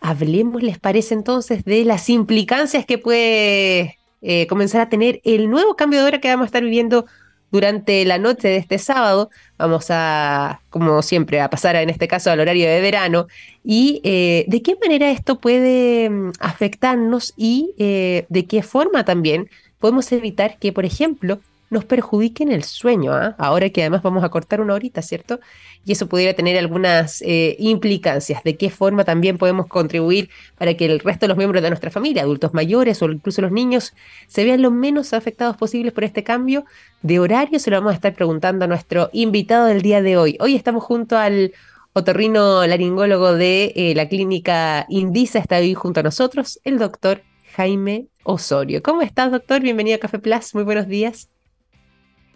Hablemos, 0.00 0.62
¿les 0.62 0.78
parece 0.78 1.14
entonces 1.14 1.64
de 1.64 1.84
las 1.84 2.08
implicancias 2.08 2.86
que 2.86 2.98
puede 2.98 3.98
eh, 4.22 4.46
comenzar 4.46 4.80
a 4.80 4.88
tener 4.88 5.20
el 5.24 5.50
nuevo 5.50 5.74
cambio 5.74 6.00
de 6.00 6.06
hora 6.06 6.20
que 6.20 6.28
vamos 6.28 6.44
a 6.44 6.46
estar 6.46 6.62
viviendo 6.62 7.06
durante 7.50 8.04
la 8.04 8.18
noche 8.18 8.48
de 8.48 8.56
este 8.58 8.78
sábado? 8.78 9.30
Vamos 9.56 9.86
a, 9.90 10.60
como 10.70 11.02
siempre, 11.02 11.40
a 11.40 11.50
pasar 11.50 11.74
en 11.76 11.90
este 11.90 12.06
caso 12.06 12.30
al 12.30 12.38
horario 12.38 12.68
de 12.68 12.80
verano 12.80 13.26
y 13.64 14.00
eh, 14.04 14.44
de 14.46 14.62
qué 14.62 14.76
manera 14.80 15.10
esto 15.10 15.40
puede 15.40 16.08
mm, 16.08 16.32
afectarnos 16.38 17.34
y 17.36 17.74
eh, 17.78 18.26
de 18.28 18.46
qué 18.46 18.62
forma 18.62 19.04
también 19.04 19.48
podemos 19.78 20.10
evitar 20.12 20.58
que, 20.58 20.72
por 20.72 20.84
ejemplo, 20.84 21.40
nos 21.70 21.84
perjudiquen 21.84 22.50
el 22.50 22.64
sueño, 22.64 23.12
¿ah? 23.12 23.34
ahora 23.38 23.68
que 23.70 23.82
además 23.82 24.02
vamos 24.02 24.24
a 24.24 24.30
cortar 24.30 24.60
una 24.60 24.74
horita, 24.74 25.02
¿cierto? 25.02 25.38
Y 25.84 25.92
eso 25.92 26.06
pudiera 26.06 26.34
tener 26.34 26.56
algunas 26.56 27.22
eh, 27.22 27.56
implicancias, 27.58 28.42
de 28.42 28.56
qué 28.56 28.70
forma 28.70 29.04
también 29.04 29.38
podemos 29.38 29.66
contribuir 29.66 30.30
para 30.56 30.74
que 30.74 30.86
el 30.86 31.00
resto 31.00 31.26
de 31.26 31.28
los 31.28 31.36
miembros 31.36 31.62
de 31.62 31.68
nuestra 31.68 31.90
familia, 31.90 32.22
adultos 32.22 32.54
mayores 32.54 33.02
o 33.02 33.10
incluso 33.10 33.42
los 33.42 33.52
niños, 33.52 33.94
se 34.28 34.44
vean 34.44 34.62
lo 34.62 34.70
menos 34.70 35.12
afectados 35.12 35.56
posibles 35.56 35.92
por 35.92 36.04
este 36.04 36.24
cambio 36.24 36.64
de 37.02 37.18
horario. 37.18 37.58
Se 37.58 37.70
lo 37.70 37.76
vamos 37.76 37.92
a 37.92 37.96
estar 37.96 38.14
preguntando 38.14 38.64
a 38.64 38.68
nuestro 38.68 39.10
invitado 39.12 39.66
del 39.66 39.82
día 39.82 40.00
de 40.02 40.16
hoy. 40.16 40.36
Hoy 40.40 40.54
estamos 40.54 40.84
junto 40.84 41.18
al 41.18 41.52
otorrino 41.92 42.66
laringólogo 42.66 43.34
de 43.34 43.72
eh, 43.76 43.94
la 43.94 44.08
clínica 44.08 44.86
Indisa, 44.88 45.38
está 45.38 45.58
hoy 45.58 45.74
junto 45.74 46.00
a 46.00 46.02
nosotros, 46.02 46.60
el 46.64 46.78
doctor 46.78 47.22
Jaime 47.58 48.06
Osorio. 48.22 48.80
¿Cómo 48.84 49.02
estás, 49.02 49.32
doctor? 49.32 49.60
Bienvenido 49.60 49.96
a 49.96 49.98
Café 49.98 50.20
Plus. 50.20 50.54
Muy 50.54 50.62
buenos 50.62 50.86
días. 50.86 51.28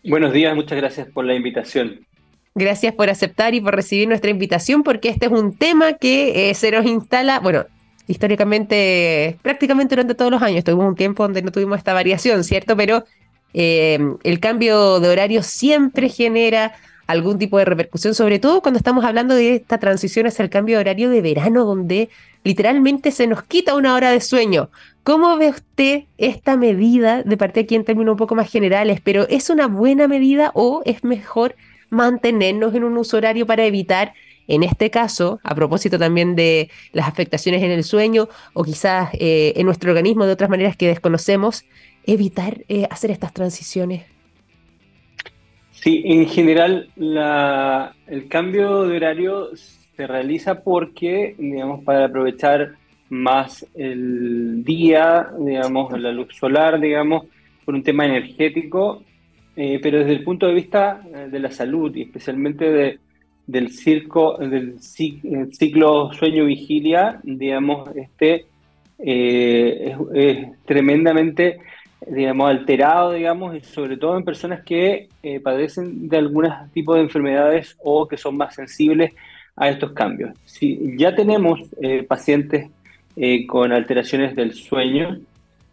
Buenos 0.03 0.33
días, 0.33 0.53
muchas 0.57 0.77
gracias 0.77 1.07
por 1.07 1.25
la 1.25 1.33
invitación. 1.33 2.05
Gracias 2.57 2.93
por 2.93 3.09
aceptar 3.09 3.55
y 3.55 3.61
por 3.61 3.77
recibir 3.77 4.09
nuestra 4.09 4.33
invitación, 4.33 4.83
porque 4.83 5.11
este 5.11 5.27
es 5.27 5.33
un 5.33 5.57
tema 5.57 5.93
que 5.93 6.51
eh, 6.51 6.55
se 6.55 6.73
nos 6.73 6.85
instala, 6.87 7.39
bueno, 7.39 7.67
históricamente, 8.09 9.39
prácticamente 9.43 9.95
durante 9.95 10.17
todos 10.17 10.33
los 10.33 10.43
años. 10.43 10.65
Tuvimos 10.65 10.89
un 10.89 10.97
tiempo 10.97 11.23
donde 11.23 11.41
no 11.41 11.53
tuvimos 11.53 11.79
esta 11.79 11.95
variación, 11.95 12.43
¿cierto? 12.43 12.77
Pero 12.77 13.05
eh, 13.55 14.01
el 14.25 14.41
cambio 14.41 14.99
de 14.99 15.09
horario 15.09 15.45
siempre 15.45 16.09
genera 16.09 16.75
algún 17.07 17.39
tipo 17.39 17.59
de 17.59 17.65
repercusión, 17.65 18.15
sobre 18.15 18.41
todo 18.41 18.61
cuando 18.61 18.79
estamos 18.79 19.05
hablando 19.05 19.35
de 19.35 19.55
esta 19.55 19.79
transición 19.79 20.27
hacia 20.27 20.43
el 20.43 20.51
cambio 20.51 20.77
de 20.77 20.81
horario 20.81 21.11
de 21.11 21.21
verano, 21.21 21.65
donde 21.65 22.11
literalmente 22.43 23.11
se 23.11 23.27
nos 23.27 23.43
quita 23.45 23.75
una 23.75 23.95
hora 23.95 24.11
de 24.11 24.21
sueño. 24.21 24.71
¿Cómo 25.05 25.37
ve 25.37 25.49
usted 25.49 26.05
esta 26.17 26.57
medida 26.57 27.25
de 27.25 27.37
parte 27.37 27.61
aquí 27.61 27.75
en 27.75 27.85
términos 27.85 28.13
un 28.13 28.19
poco 28.19 28.37
más 28.37 28.51
generales? 28.51 29.01
Pero 29.03 29.27
¿es 29.29 29.51
una 29.51 29.67
buena 29.67 30.07
medida 30.07 30.53
o 30.55 30.83
es 30.85 31.03
mejor 31.03 31.57
mantenernos 31.91 32.73
en 32.75 32.85
un 32.85 32.97
uso 32.97 33.17
horario 33.17 33.45
para 33.45 33.65
evitar, 33.65 34.15
en 34.47 34.63
este 34.63 34.91
caso, 34.91 35.41
a 35.43 35.57
propósito 35.57 35.99
también 35.99 36.37
de 36.37 36.71
las 36.93 37.09
afectaciones 37.09 37.63
en 37.65 37.73
el 37.73 37.83
sueño 37.83 38.29
o 38.55 38.63
quizás 38.63 39.11
eh, 39.15 39.55
en 39.57 39.67
nuestro 39.67 39.91
organismo 39.91 40.25
de 40.25 40.33
otras 40.33 40.49
maneras 40.49 40.77
que 40.77 40.87
desconocemos, 40.87 41.65
evitar 42.07 42.59
eh, 42.69 42.87
hacer 42.89 43.11
estas 43.11 43.33
transiciones? 43.33 44.05
Sí, 45.73 46.03
en 46.07 46.29
general 46.29 46.91
el 48.07 48.29
cambio 48.29 48.85
de 48.85 48.97
horario 48.97 49.51
se 49.97 50.07
realiza 50.07 50.63
porque, 50.63 51.35
digamos, 51.39 51.83
para 51.83 52.05
aprovechar 52.05 52.77
más 53.13 53.67
el 53.75 54.65
día, 54.65 55.29
digamos, 55.39 55.93
la 56.01 56.11
luz 56.11 56.35
solar, 56.35 56.81
digamos, 56.81 57.27
por 57.63 57.75
un 57.75 57.83
tema 57.83 58.07
energético, 58.07 59.03
eh, 59.55 59.79
pero 59.83 59.99
desde 59.99 60.13
el 60.13 60.25
punto 60.25 60.47
de 60.47 60.55
vista 60.55 61.03
eh, 61.15 61.29
de 61.31 61.39
la 61.39 61.51
salud 61.51 61.95
y 61.95 62.03
especialmente 62.03 62.99
del, 63.47 63.71
circo, 63.71 64.39
del 64.39 64.81
ciclo 64.81 66.11
sueño-vigilia, 66.15 67.21
digamos, 67.23 67.91
este 67.95 68.47
eh, 68.99 69.95
es, 70.15 70.65
tremendamente, 70.65 71.59
digamos, 72.07 72.49
alterado, 72.49 73.13
digamos, 73.13 73.55
y 73.55 73.61
sobre 73.61 73.99
todo 73.99 74.17
en 74.17 74.25
personas 74.25 74.65
que 74.65 75.09
padecen 75.45 76.09
de 76.09 76.17
algún 76.17 76.49
tipo 76.73 76.95
de 76.95 77.03
enfermedades 77.03 77.77
o 77.85 78.09
que 78.09 78.17
son 78.17 78.39
más 78.39 78.55
sensibles 78.55 79.13
a 79.55 79.69
estos 79.69 79.93
cambios. 79.93 80.31
Si 80.47 80.97
ya 80.97 81.15
tenemos 81.15 81.61
pacientes 82.09 82.71
eh, 83.15 83.47
con 83.47 83.73
alteraciones 83.73 84.35
del 84.35 84.55
sueño. 84.55 85.19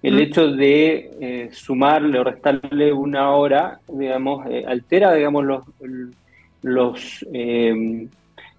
El 0.04 0.16
mm. 0.16 0.20
hecho 0.20 0.52
de 0.52 1.12
eh, 1.22 1.50
sumarle 1.54 2.20
o 2.20 2.24
restarle 2.26 2.92
una 2.92 3.32
hora, 3.32 3.80
digamos, 3.88 4.46
eh, 4.48 4.66
altera, 4.68 5.14
digamos, 5.14 5.46
los, 5.46 5.64
los 6.62 7.26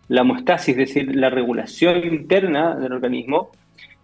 la 0.08 0.22
homeostasis, 0.22 0.70
es 0.70 0.76
decir, 0.76 1.14
la 1.14 1.28
regulación 1.28 2.04
interna 2.04 2.75
del 2.75 2.92
organismo. 2.92 3.50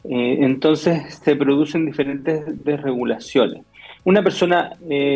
entonces 0.04 1.14
se 1.24 1.34
producen 1.34 1.86
diferentes 1.86 2.64
desregulaciones. 2.64 3.64
Una 4.04 4.22
persona 4.22 4.70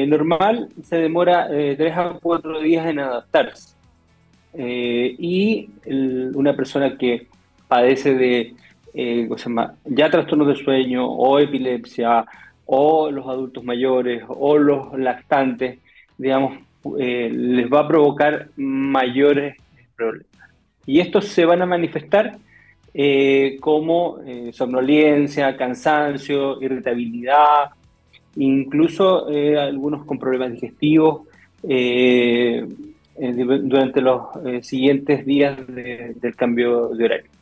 normal 0.08 0.68
se 0.82 0.96
demora 0.96 1.46
tres 1.48 1.96
a 1.96 2.18
cuatro 2.20 2.60
días 2.60 2.86
en 2.86 2.98
adaptarse. 2.98 3.76
y 4.56 5.70
una 6.34 6.56
persona 6.56 6.98
que 6.98 7.28
padece 7.68 8.14
de 8.14 8.54
eh, 8.92 9.28
ya 9.84 10.10
trastornos 10.10 10.48
de 10.48 10.56
sueño 10.56 11.06
o 11.06 11.38
epilepsia 11.38 12.24
o 12.66 13.10
los 13.10 13.26
adultos 13.26 13.62
mayores 13.64 14.22
o 14.28 14.58
los 14.58 14.98
lactantes, 14.98 15.78
digamos, 16.18 16.58
eh, 16.98 17.30
les 17.32 17.70
va 17.70 17.80
a 17.80 17.88
provocar 17.88 18.48
mayores 18.56 19.56
problemas. 19.96 20.26
Y 20.86 21.00
estos 21.00 21.26
se 21.26 21.44
van 21.44 21.62
a 21.62 21.66
manifestar 21.66 22.38
eh, 22.92 23.58
como 23.60 24.18
somnolencia, 24.52 25.56
cansancio, 25.56 26.60
irritabilidad, 26.60 27.70
incluso 28.36 29.26
algunos 29.58 30.04
con 30.04 30.18
problemas 30.18 30.52
digestivos 30.52 31.22
durante 33.16 34.00
los 34.00 34.22
siguientes 34.62 35.24
días 35.26 35.56
del 35.66 36.34
cambio 36.36 36.88
de 36.88 37.04
horario. 37.04 37.39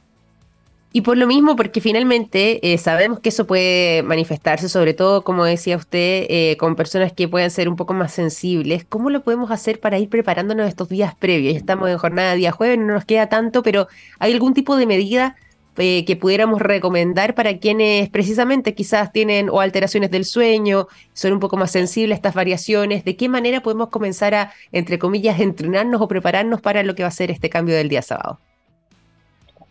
Y 0.98 1.02
por 1.02 1.16
lo 1.16 1.28
mismo, 1.28 1.54
porque 1.54 1.80
finalmente 1.80 2.72
eh, 2.72 2.76
sabemos 2.76 3.20
que 3.20 3.28
eso 3.28 3.46
puede 3.46 4.02
manifestarse, 4.02 4.68
sobre 4.68 4.94
todo, 4.94 5.22
como 5.22 5.44
decía 5.44 5.76
usted, 5.76 6.26
eh, 6.28 6.56
con 6.58 6.74
personas 6.74 7.12
que 7.12 7.28
puedan 7.28 7.52
ser 7.52 7.68
un 7.68 7.76
poco 7.76 7.94
más 7.94 8.12
sensibles. 8.12 8.84
¿Cómo 8.84 9.08
lo 9.08 9.22
podemos 9.22 9.52
hacer 9.52 9.78
para 9.78 10.00
ir 10.00 10.08
preparándonos 10.08 10.66
estos 10.66 10.88
días 10.88 11.14
previos? 11.14 11.54
Estamos 11.54 11.88
en 11.88 11.98
jornada 11.98 12.34
día 12.34 12.50
jueves, 12.50 12.80
no 12.80 12.94
nos 12.94 13.04
queda 13.04 13.28
tanto, 13.28 13.62
pero 13.62 13.86
¿hay 14.18 14.32
algún 14.32 14.54
tipo 14.54 14.74
de 14.76 14.86
medida 14.86 15.36
eh, 15.76 16.04
que 16.04 16.16
pudiéramos 16.16 16.60
recomendar 16.60 17.36
para 17.36 17.58
quienes 17.58 18.08
precisamente 18.08 18.74
quizás 18.74 19.12
tienen 19.12 19.50
o 19.50 19.60
alteraciones 19.60 20.10
del 20.10 20.24
sueño, 20.24 20.88
son 21.12 21.34
un 21.34 21.38
poco 21.38 21.56
más 21.56 21.70
sensibles 21.70 22.16
a 22.16 22.16
estas 22.16 22.34
variaciones? 22.34 23.04
¿De 23.04 23.14
qué 23.14 23.28
manera 23.28 23.60
podemos 23.60 23.90
comenzar 23.90 24.34
a, 24.34 24.52
entre 24.72 24.98
comillas, 24.98 25.38
entrenarnos 25.38 26.00
o 26.00 26.08
prepararnos 26.08 26.60
para 26.60 26.82
lo 26.82 26.96
que 26.96 27.04
va 27.04 27.08
a 27.08 27.12
ser 27.12 27.30
este 27.30 27.48
cambio 27.48 27.76
del 27.76 27.88
día 27.88 28.02
sábado? 28.02 28.40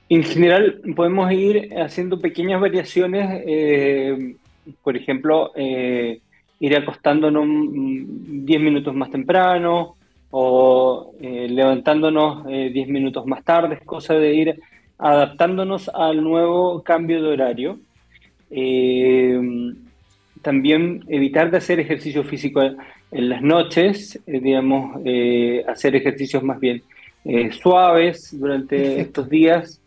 En 0.10 0.24
general 0.24 0.80
podemos 0.96 1.30
ir 1.34 1.70
haciendo 1.78 2.20
pequeñas 2.20 2.62
variaciones, 2.62 3.44
eh, 3.46 4.36
por 4.82 4.96
ejemplo, 4.96 5.52
eh, 5.56 6.22
ir 6.62 6.78
acostándonos 6.78 7.46
10 7.46 8.62
minutos 8.62 8.96
más 8.96 9.12
temprano 9.12 9.96
o 10.32 11.14
eh, 11.22 11.48
levantándonos 11.50 12.46
10 12.46 12.88
minutos 12.88 13.26
más 13.26 13.44
tarde, 13.44 13.76
es 13.76 13.84
cosa 13.84 14.14
de 14.14 14.34
ir 14.34 14.60
adaptándonos 14.98 15.90
al 15.90 16.24
nuevo 16.24 16.82
cambio 16.84 17.22
de 17.22 17.30
horario. 17.30 17.80
También 20.42 21.04
evitar 21.10 21.52
de 21.52 21.58
hacer 21.58 21.82
ejercicio 21.82 22.24
físico 22.24 22.62
en 22.62 23.30
las 23.30 23.42
noches, 23.42 24.22
digamos, 24.26 25.02
hacer 25.68 25.98
ejercicios 25.98 26.44
más 26.44 26.60
bien 26.62 26.82
suaves 27.52 28.38
durante 28.40 29.02
estos 29.02 29.30
días, 29.30 29.82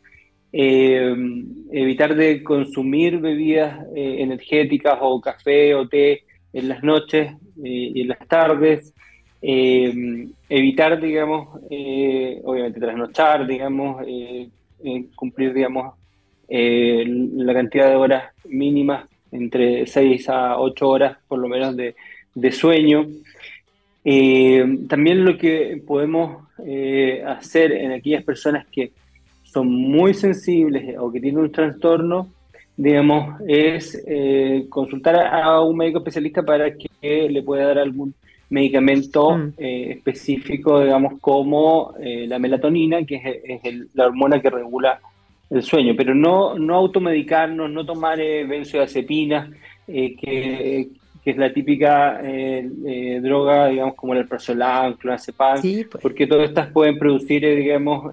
evitar 0.52 2.14
de 2.14 2.42
consumir 2.42 3.19
bebidas 3.19 3.87
energéticas 3.95 4.99
o 5.00 5.21
café 5.21 5.75
o 5.75 5.88
té 5.88 6.25
en 6.52 6.69
las 6.69 6.83
noches 6.83 7.33
y 7.62 8.00
en 8.00 8.09
las 8.09 8.26
tardes, 8.26 8.92
evitar, 9.40 11.00
digamos, 11.00 11.61
obviamente 12.45 12.80
trasnochar, 12.80 13.47
digamos, 13.47 14.04
cumplir, 15.14 15.54
digamos, 15.54 15.95
eh, 16.52 17.04
la 17.07 17.54
cantidad 17.54 17.88
de 17.88 17.95
horas 17.95 18.25
mínimas, 18.45 19.09
entre 19.30 19.87
6 19.87 20.28
a 20.28 20.59
8 20.59 20.88
horas 20.88 21.19
por 21.28 21.38
lo 21.38 21.49
menos 21.49 21.76
de, 21.76 22.52
sueño. 22.52 23.07
Eh, 24.04 24.78
también 24.88 25.25
lo 25.25 25.38
que 25.38 25.80
podemos 25.87 26.49
eh, 26.66 27.23
hacer 27.25 27.71
en 27.71 27.92
aquellas 27.92 28.25
personas 28.25 28.66
que 28.66 28.90
son 29.52 29.69
muy 29.69 30.14
sensibles 30.14 30.97
o 30.99 31.11
que 31.11 31.21
tienen 31.21 31.42
un 31.42 31.52
trastorno, 31.52 32.28
digamos, 32.76 33.40
es 33.47 34.02
consultar 34.69 35.16
a 35.16 35.61
un 35.61 35.76
médico 35.76 35.99
especialista 35.99 36.42
para 36.42 36.73
que 36.75 37.28
le 37.28 37.42
pueda 37.42 37.66
dar 37.66 37.78
algún 37.78 38.14
medicamento 38.49 39.37
mm. 39.37 39.52
específico, 39.59 40.80
digamos, 40.83 41.21
como 41.21 41.95
la 41.99 42.38
melatonina, 42.38 43.04
que 43.04 43.61
es, 43.62 43.75
la 43.95 44.07
hormona 44.07 44.40
que 44.40 44.50
regula 44.50 44.99
el 45.50 45.62
sueño, 45.62 45.95
pero 45.97 46.14
no, 46.14 46.57
no 46.59 46.76
automedicarnos, 46.76 47.71
no 47.71 47.85
tomar 47.85 48.21
eh, 48.21 48.45
benzodiazepinas, 48.45 49.50
eh, 49.88 50.16
que, 50.16 50.88
es 51.25 51.37
la 51.37 51.52
típica 51.52 52.21
eh, 52.25 52.69
eh, 52.87 53.21
droga, 53.23 53.69
digamos, 53.69 53.95
como 53.95 54.14
el 54.14 54.26
prazolam, 54.26 54.95
clonazepam, 54.95 55.61
pues. 55.61 56.02
porque 56.02 56.26
todas 56.26 56.49
estas 56.49 56.73
pueden 56.73 56.99
producir, 56.99 57.42
digamos, 57.57 58.12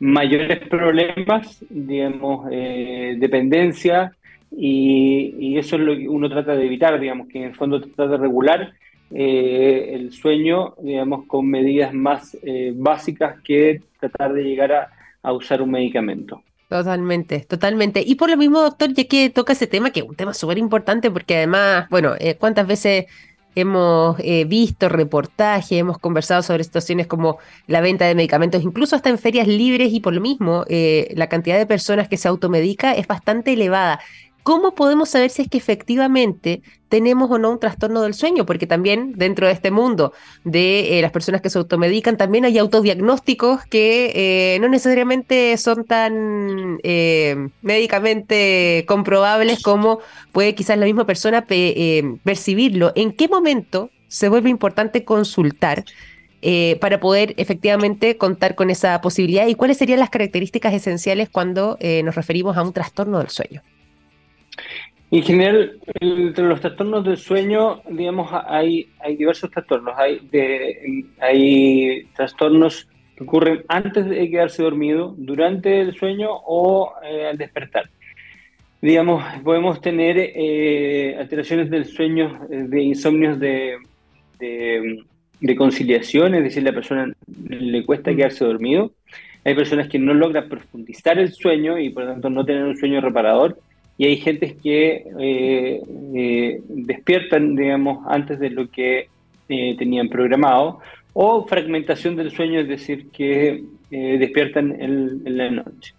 mayores 0.00 0.66
problemas, 0.68 1.64
digamos, 1.68 2.50
dependencia, 2.50 4.12
y, 4.50 5.56
eso 5.56 5.76
es 5.76 5.82
lo 5.82 5.96
que 5.96 6.08
uno 6.08 6.28
trata 6.28 6.56
de 6.56 6.66
evitar, 6.66 6.98
digamos, 6.98 7.28
que 7.28 7.38
en 7.38 7.44
el 7.44 7.54
fondo 7.54 7.80
trata 7.80 8.08
de 8.08 8.16
regular 8.16 8.72
el 9.10 10.12
sueño, 10.12 10.74
digamos, 10.82 11.26
con 11.26 11.46
medidas 11.48 11.92
más 11.92 12.36
básicas 12.74 13.40
que 13.42 13.82
tratar 14.00 14.32
de 14.32 14.42
llegar 14.42 14.88
a 15.22 15.32
usar 15.32 15.62
un 15.62 15.70
medicamento. 15.70 16.42
Totalmente, 16.70 17.40
totalmente. 17.40 18.00
Y 18.06 18.14
por 18.14 18.30
lo 18.30 18.36
mismo, 18.36 18.60
doctor, 18.60 18.94
ya 18.94 19.02
que 19.02 19.28
toca 19.28 19.54
ese 19.54 19.66
tema, 19.66 19.90
que 19.90 20.00
es 20.00 20.06
un 20.06 20.14
tema 20.14 20.32
súper 20.32 20.56
importante, 20.56 21.10
porque 21.10 21.38
además, 21.38 21.88
bueno, 21.90 22.14
eh, 22.20 22.36
¿cuántas 22.36 22.68
veces 22.68 23.06
hemos 23.54 24.16
eh, 24.20 24.44
visto 24.44 24.88
reportajes, 24.88 25.72
hemos 25.78 25.98
conversado 25.98 26.42
sobre 26.42 26.64
situaciones 26.64 27.06
como 27.06 27.38
la 27.66 27.80
venta 27.80 28.06
de 28.06 28.14
medicamentos, 28.14 28.62
incluso 28.62 28.96
hasta 28.96 29.10
en 29.10 29.18
ferias 29.18 29.48
libres, 29.48 29.92
y 29.92 30.00
por 30.00 30.14
lo 30.14 30.20
mismo, 30.20 30.64
eh, 30.68 31.12
la 31.16 31.28
cantidad 31.28 31.58
de 31.58 31.66
personas 31.66 32.08
que 32.08 32.16
se 32.16 32.28
automedica 32.28 32.92
es 32.92 33.06
bastante 33.06 33.52
elevada. 33.52 34.00
¿Cómo 34.42 34.74
podemos 34.74 35.10
saber 35.10 35.30
si 35.30 35.42
es 35.42 35.48
que 35.48 35.58
efectivamente 35.58 36.62
tenemos 36.88 37.30
o 37.30 37.38
no 37.38 37.50
un 37.50 37.60
trastorno 37.60 38.02
del 38.02 38.14
sueño? 38.14 38.46
Porque 38.46 38.66
también 38.66 39.12
dentro 39.16 39.46
de 39.46 39.52
este 39.52 39.70
mundo 39.70 40.14
de 40.44 40.98
eh, 40.98 41.02
las 41.02 41.12
personas 41.12 41.42
que 41.42 41.50
se 41.50 41.58
automedican, 41.58 42.16
también 42.16 42.46
hay 42.46 42.56
autodiagnósticos 42.56 43.64
que 43.66 44.12
eh, 44.14 44.58
no 44.60 44.68
necesariamente 44.68 45.56
son 45.58 45.84
tan 45.84 46.78
eh, 46.82 47.48
médicamente 47.60 48.84
comprobables 48.88 49.62
como 49.62 50.00
puede 50.32 50.54
quizás 50.54 50.78
la 50.78 50.86
misma 50.86 51.06
persona 51.06 51.46
percibirlo. 51.46 52.92
¿En 52.94 53.12
qué 53.12 53.28
momento 53.28 53.90
se 54.08 54.28
vuelve 54.28 54.50
importante 54.50 55.04
consultar? 55.04 55.84
para 56.80 57.00
poder 57.00 57.34
efectivamente 57.36 58.16
contar 58.16 58.54
con 58.54 58.70
esa 58.70 58.98
posibilidad 59.02 59.46
y 59.46 59.56
cuáles 59.56 59.76
serían 59.76 60.00
las 60.00 60.08
características 60.08 60.72
esenciales 60.72 61.28
cuando 61.28 61.76
nos 62.02 62.14
referimos 62.14 62.56
a 62.56 62.62
un 62.62 62.72
trastorno 62.72 63.18
del 63.18 63.28
sueño. 63.28 63.60
En 65.12 65.22
general, 65.24 65.80
entre 66.00 66.44
los 66.44 66.60
trastornos 66.60 67.04
del 67.04 67.16
sueño, 67.16 67.82
digamos, 67.90 68.30
hay, 68.46 68.88
hay 69.00 69.16
diversos 69.16 69.50
trastornos. 69.50 69.94
Hay, 69.98 70.20
de, 70.30 71.04
hay 71.20 72.04
trastornos 72.14 72.86
que 73.16 73.24
ocurren 73.24 73.64
antes 73.66 74.08
de 74.08 74.30
quedarse 74.30 74.62
dormido, 74.62 75.14
durante 75.18 75.80
el 75.80 75.96
sueño 75.96 76.28
o 76.30 76.92
eh, 77.02 77.26
al 77.26 77.38
despertar. 77.38 77.90
Digamos, 78.80 79.24
podemos 79.42 79.80
tener 79.80 80.16
eh, 80.16 81.16
alteraciones 81.18 81.70
del 81.70 81.86
sueño, 81.86 82.46
eh, 82.48 82.64
de 82.68 82.80
insomnios 82.80 83.40
de, 83.40 83.78
de, 84.38 85.56
conciliación, 85.56 86.36
es 86.36 86.44
decir, 86.44 86.62
la 86.62 86.72
persona 86.72 87.12
le 87.48 87.84
cuesta 87.84 88.12
mm. 88.12 88.16
quedarse 88.16 88.44
dormido. 88.44 88.92
Hay 89.44 89.56
personas 89.56 89.88
que 89.88 89.98
no 89.98 90.14
logran 90.14 90.48
profundizar 90.48 91.18
el 91.18 91.32
sueño 91.32 91.78
y 91.78 91.90
por 91.90 92.04
lo 92.04 92.12
tanto 92.12 92.30
no 92.30 92.44
tener 92.44 92.62
un 92.62 92.76
sueño 92.76 93.00
reparador 93.00 93.58
y 94.00 94.06
hay 94.06 94.16
gente 94.16 94.56
que 94.56 95.04
eh, 95.20 95.82
eh, 96.14 96.62
despiertan, 96.68 97.54
digamos, 97.54 98.02
antes 98.08 98.38
de 98.40 98.48
lo 98.48 98.66
que 98.70 99.08
eh, 99.46 99.76
tenían 99.78 100.08
programado, 100.08 100.78
o 101.12 101.46
fragmentación 101.46 102.16
del 102.16 102.30
sueño, 102.30 102.60
es 102.60 102.68
decir, 102.68 103.10
que 103.10 103.62
despiertan 103.90 104.74
en, 104.80 105.36
la 105.36 105.50
noche. 105.50 105.92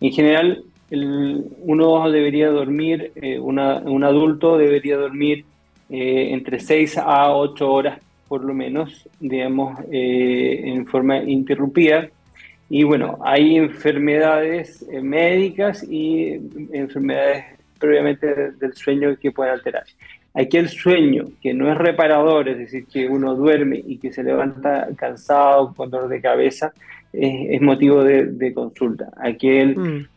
En 0.00 0.12
general, 0.12 0.62
uno 0.92 2.08
debería 2.12 2.48
dormir, 2.48 3.10
un 3.40 4.04
adulto 4.04 4.56
debería 4.56 4.96
dormir 4.96 5.44
entre 5.88 6.60
6 6.60 6.98
a 6.98 7.34
8 7.34 7.72
horas 7.72 7.98
por 8.28 8.44
lo 8.44 8.54
menos, 8.54 9.08
digamos, 9.18 9.80
en 9.90 10.86
forma 10.86 11.18
interrumpida, 11.24 12.08
y 12.74 12.84
bueno, 12.84 13.18
hay 13.22 13.58
enfermedades 13.58 14.82
eh, 14.90 15.02
médicas 15.02 15.84
y 15.84 16.40
enfermedades 16.72 17.44
previamente 17.78 18.52
del 18.52 18.72
sueño 18.72 19.14
que 19.20 19.30
pueden 19.30 19.52
alterar. 19.52 19.84
Aquel 20.32 20.70
sueño 20.70 21.26
que 21.42 21.52
no 21.52 21.70
es 21.70 21.76
reparador, 21.76 22.48
es 22.48 22.56
decir, 22.56 22.86
que 22.86 23.06
uno 23.06 23.34
duerme 23.34 23.82
y 23.86 23.98
que 23.98 24.10
se 24.10 24.22
levanta 24.22 24.88
cansado, 24.96 25.74
con 25.74 25.90
dolor 25.90 26.08
de 26.08 26.22
cabeza, 26.22 26.72
es, 27.12 27.60
motivo 27.60 28.02
de, 28.02 28.54
consulta. 28.54 29.10
Aquel 29.18 29.76
mm. 29.76 30.08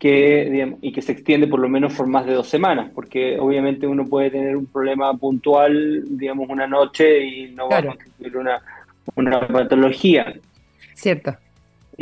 que, 0.00 0.48
digamos, 0.50 0.80
y 0.82 0.90
que 0.90 1.02
se 1.02 1.12
extiende 1.12 1.46
por 1.46 1.60
lo 1.60 1.68
menos 1.68 1.94
por 1.94 2.08
más 2.08 2.26
de 2.26 2.32
dos 2.32 2.48
semanas, 2.48 2.90
porque 2.92 3.38
obviamente 3.38 3.86
uno 3.86 4.08
puede 4.08 4.32
tener 4.32 4.56
un 4.56 4.66
problema 4.66 5.16
puntual, 5.16 6.02
digamos, 6.18 6.48
una 6.48 6.66
noche 6.66 7.24
y 7.24 7.52
no 7.52 7.68
va 7.68 7.78
a 7.78 7.86
constituir 7.86 8.38
una, 8.38 8.60
una 9.14 9.46
patología. 9.46 10.34
Cierto 10.94 11.36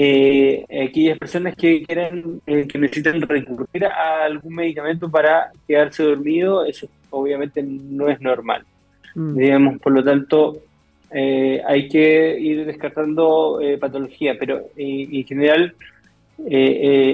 eh, 0.02 0.64
aquellas 0.88 1.18
personas 1.18 1.54
que 1.54 1.82
quieren, 1.82 2.40
eh, 2.46 2.66
que 2.66 2.78
necesitan 2.78 3.20
recurrir 3.20 3.84
a 3.84 4.24
algún 4.24 4.54
medicamento 4.54 5.10
para 5.10 5.50
quedarse 5.68 6.02
dormido, 6.02 6.64
eso 6.64 6.88
obviamente 7.10 7.62
no 7.62 8.08
es 8.08 8.18
normal. 8.18 8.64
Mm. 9.14 9.36
Digamos, 9.36 9.78
por 9.78 9.92
lo 9.92 10.02
tanto, 10.02 10.62
eh, 11.10 11.60
hay 11.66 11.86
que 11.86 12.38
ir 12.40 12.64
descartando 12.64 13.60
eh, 13.60 13.76
patología, 13.76 14.36
pero 14.38 14.68
en 14.74 15.24
general 15.26 15.74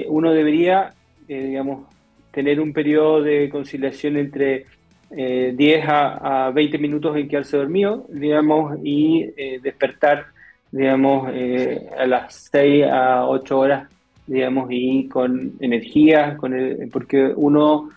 uno 0.07 0.31
debería, 0.31 0.93
digamos, 1.27 1.87
tener 2.31 2.61
un 2.61 2.71
periodo 2.71 3.21
de 3.21 3.49
conciliación 3.49 4.15
entre 4.15 4.65
10 5.09 5.89
a, 5.89 6.45
a, 6.47 6.51
20 6.51 6.77
minutos 6.77 7.17
en 7.17 7.27
quedarse 7.27 7.57
dormido, 7.57 8.05
digamos, 8.07 8.79
y 8.81 9.25
despertar 9.61 10.27
digamos, 10.71 11.29
eh, 11.33 11.89
a 11.97 12.05
las 12.05 12.49
6 12.51 12.85
a 12.91 13.27
8 13.27 13.59
horas, 13.59 13.89
digamos, 14.25 14.67
y 14.69 15.07
con 15.07 15.53
energía, 15.59 16.35
con 16.37 16.53
el, 16.53 16.89
porque 16.91 17.31
uno 17.35 17.89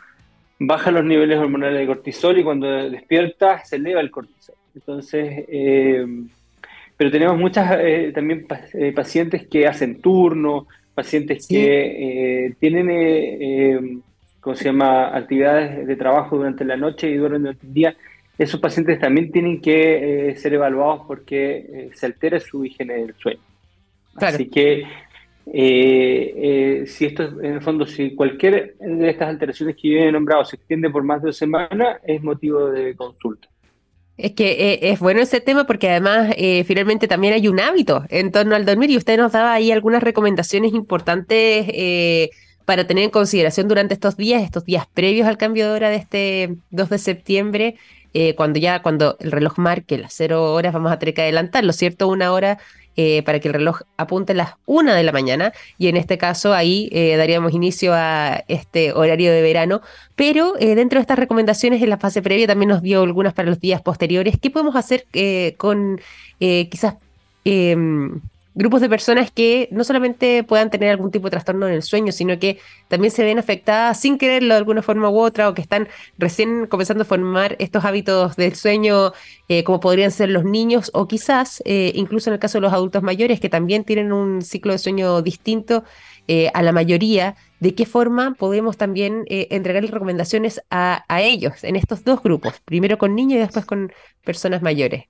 baja 0.59 0.90
los 0.90 1.04
niveles 1.04 1.38
hormonales 1.38 1.80
de 1.80 1.87
cortisol 1.87 2.38
y 2.38 2.44
cuando 2.44 2.66
despierta 2.90 3.64
se 3.64 3.76
eleva 3.76 4.00
el 4.00 4.11
cortisol. 4.11 4.54
Entonces, 4.74 5.44
eh, 5.48 6.06
pero 6.96 7.11
tenemos 7.11 7.38
muchas 7.38 7.78
eh, 7.80 8.12
también 8.14 8.46
pacientes 8.94 9.46
que 9.48 9.66
hacen 9.66 10.00
turno, 10.00 10.66
pacientes 10.94 11.46
que 11.48 12.54
tienen, 12.61 14.02
¿cómo 14.40 14.54
se 14.54 14.64
llama?, 14.64 15.16
actividades 15.16 15.87
de 15.87 15.96
trabajo 15.96 16.37
durante 16.37 16.64
la 16.64 16.76
noche 16.76 17.09
y 17.09 17.16
duermen 17.16 17.42
durante 17.42 17.66
el 17.66 17.72
día 17.72 17.96
esos 18.44 18.61
pacientes 18.61 18.98
también 18.98 19.31
tienen 19.31 19.61
que 19.61 20.31
eh, 20.31 20.37
ser 20.37 20.55
evaluados 20.55 21.03
porque 21.07 21.57
eh, 21.59 21.90
se 21.94 22.07
altera 22.07 22.40
su 22.40 22.64
higiene 22.64 22.94
del 22.94 23.14
sueño. 23.14 23.40
Así 24.16 24.48
que 24.48 24.85
eh, 25.53 26.85
si 26.87 27.07
esto, 27.07 27.22
en 27.42 27.55
el 27.55 27.62
fondo, 27.62 27.87
si 27.87 28.14
cualquier 28.14 28.76
de 28.79 29.11
estas 29.11 29.29
alteraciones 29.29 29.76
que 29.76 29.90
yo 29.90 29.98
he 29.98 30.12
nombrado 30.12 30.44
se 30.44 30.57
extiende 30.57 30.90
por 30.90 31.03
más 31.03 31.22
de 31.22 31.29
dos 31.29 31.37
semanas, 31.37 31.98
es 32.05 32.22
motivo 32.22 32.70
de 32.70 32.94
consulta. 32.94 33.48
Es 34.20 34.33
que 34.33 34.50
eh, 34.50 34.90
es 34.90 35.00
bueno 35.00 35.20
ese 35.20 35.40
tema 35.40 35.66
porque 35.66 35.88
además 35.88 36.35
eh, 36.37 36.64
finalmente 36.64 37.09
también 37.09 37.33
hay 37.33 37.48
un 37.48 37.59
hábito 37.59 38.05
en 38.11 38.31
torno 38.31 38.55
al 38.55 38.66
dormir 38.66 38.90
y 38.90 38.98
usted 38.98 39.16
nos 39.16 39.33
daba 39.33 39.55
ahí 39.55 39.72
algunas 39.72 40.03
recomendaciones 40.03 40.74
importantes 40.74 41.66
eh, 41.68 42.31
para 42.66 42.87
tener 42.87 43.05
en 43.05 43.11
consideración 43.11 43.66
durante 43.66 43.94
estos 43.94 44.18
días, 44.18 44.42
estos 44.42 44.66
días 44.66 44.87
previos 44.92 45.26
al 45.26 45.38
cambio 45.38 45.66
de 45.66 45.72
hora 45.72 45.88
de 45.88 45.96
este 45.96 46.57
2 46.70 46.90
de 46.90 46.98
septiembre, 46.98 47.76
cuando 48.37 48.59
ya 48.59 48.83
cuando 48.83 49.16
el 49.20 49.31
reloj 49.31 49.59
marque 49.59 49.96
las 49.96 50.12
cero 50.14 50.53
horas 50.53 50.73
vamos 50.73 50.90
a 50.90 50.99
tener 50.99 51.14
que 51.14 51.23
adelantarlo, 51.23 51.73
¿cierto? 51.73 52.09
Una 52.09 52.33
hora 52.33 52.59
eh, 53.03 53.23
para 53.23 53.38
que 53.38 53.49
el 53.49 53.55
reloj 53.55 53.81
apunte 53.96 54.33
a 54.33 54.35
las 54.35 54.55
1 54.66 54.92
de 54.92 55.03
la 55.05 55.12
mañana 55.12 55.53
y 55.79 55.87
en 55.87 55.96
este 55.96 56.18
caso 56.18 56.53
ahí 56.53 56.90
eh, 56.92 57.16
daríamos 57.16 57.55
inicio 57.55 57.94
a 57.94 58.42
este 58.49 58.92
horario 58.92 59.33
de 59.33 59.40
verano, 59.40 59.81
pero 60.16 60.55
eh, 60.59 60.75
dentro 60.75 60.99
de 60.99 61.03
estas 61.03 61.18
recomendaciones 61.18 61.81
en 61.83 61.88
la 61.88 61.99
fase 61.99 62.20
previa 62.20 62.49
también 62.49 62.68
nos 62.68 62.83
dio 62.83 63.03
algunas 63.03 63.33
para 63.33 63.49
los 63.49 63.61
días 63.61 63.81
posteriores. 63.81 64.35
¿Qué 64.38 64.51
podemos 64.51 64.75
hacer 64.75 65.07
con 65.57 66.01
quizás 66.38 66.96
em, 67.44 68.20
grupos 68.55 68.81
de 68.81 68.89
personas 68.89 69.31
que 69.31 69.69
no 69.71 69.85
solamente 69.85 70.43
puedan 70.43 70.71
tener 70.71 70.91
algún 70.91 71.11
tipo 71.11 71.27
de 71.27 71.31
trastorno 71.31 71.69
en 71.69 71.75
el 71.75 71.83
sueño, 71.83 72.13
sino 72.13 72.39
que 72.39 72.59
también 72.89 73.13
se 73.13 73.25
ven 73.25 73.39
afectadas 73.39 74.01
sin 74.01 74.19
quererlo 74.19 74.55
de 74.55 74.59
alguna 74.59 74.83
forma 74.83 75.09
u 75.09 75.19
otra 75.19 75.49
o 75.49 75.55
que 75.55 75.63
están 75.63 75.89
recién 76.19 76.67
comenzando 76.67 77.03
a 77.03 77.05
formar 77.05 77.57
estos 77.59 77.85
hábitos 77.85 78.37
del 78.37 78.55
sueño 78.57 79.13
eh, 79.49 79.63
como 79.65 79.81
podrían 79.81 80.11
ser 80.11 80.31
los 80.31 80.45
niños 80.45 80.91
o 80.95 81.07
quizás 81.07 81.63
eh, 81.65 81.93
incluso 81.95 82.31
en 82.31 82.35
el 82.35 82.41
caso 82.41 82.59
de 82.59 82.63
los 82.63 82.73
adultos 82.73 83.03
mayores 83.03 83.41
que 83.41 83.49
también 83.49 83.85
tienen 83.85 84.13
un 84.13 84.43
ciclo 84.43 84.73
de 84.73 84.79
sueño 84.79 85.23
distinto 85.23 85.85
eh, 86.27 86.51
a 86.55 86.63
la 86.63 86.73
mayoría, 86.73 87.37
de 87.61 87.75
qué 87.75 87.87
forma 87.87 88.35
podemos 88.35 88.77
también 88.77 89.25
entregar 89.29 89.83
recomendaciones 89.85 90.63
a, 90.71 91.05
a 91.09 91.23
ellos 91.23 91.65
en 91.65 91.77
estos 91.77 92.05
dos 92.05 92.23
grupos, 92.23 92.61
primero 92.65 92.99
con 92.99 93.15
niños 93.15 93.37
y 93.37 93.41
después 93.41 93.65
con 93.65 93.93
personas 94.25 94.63
mayores. 94.63 95.05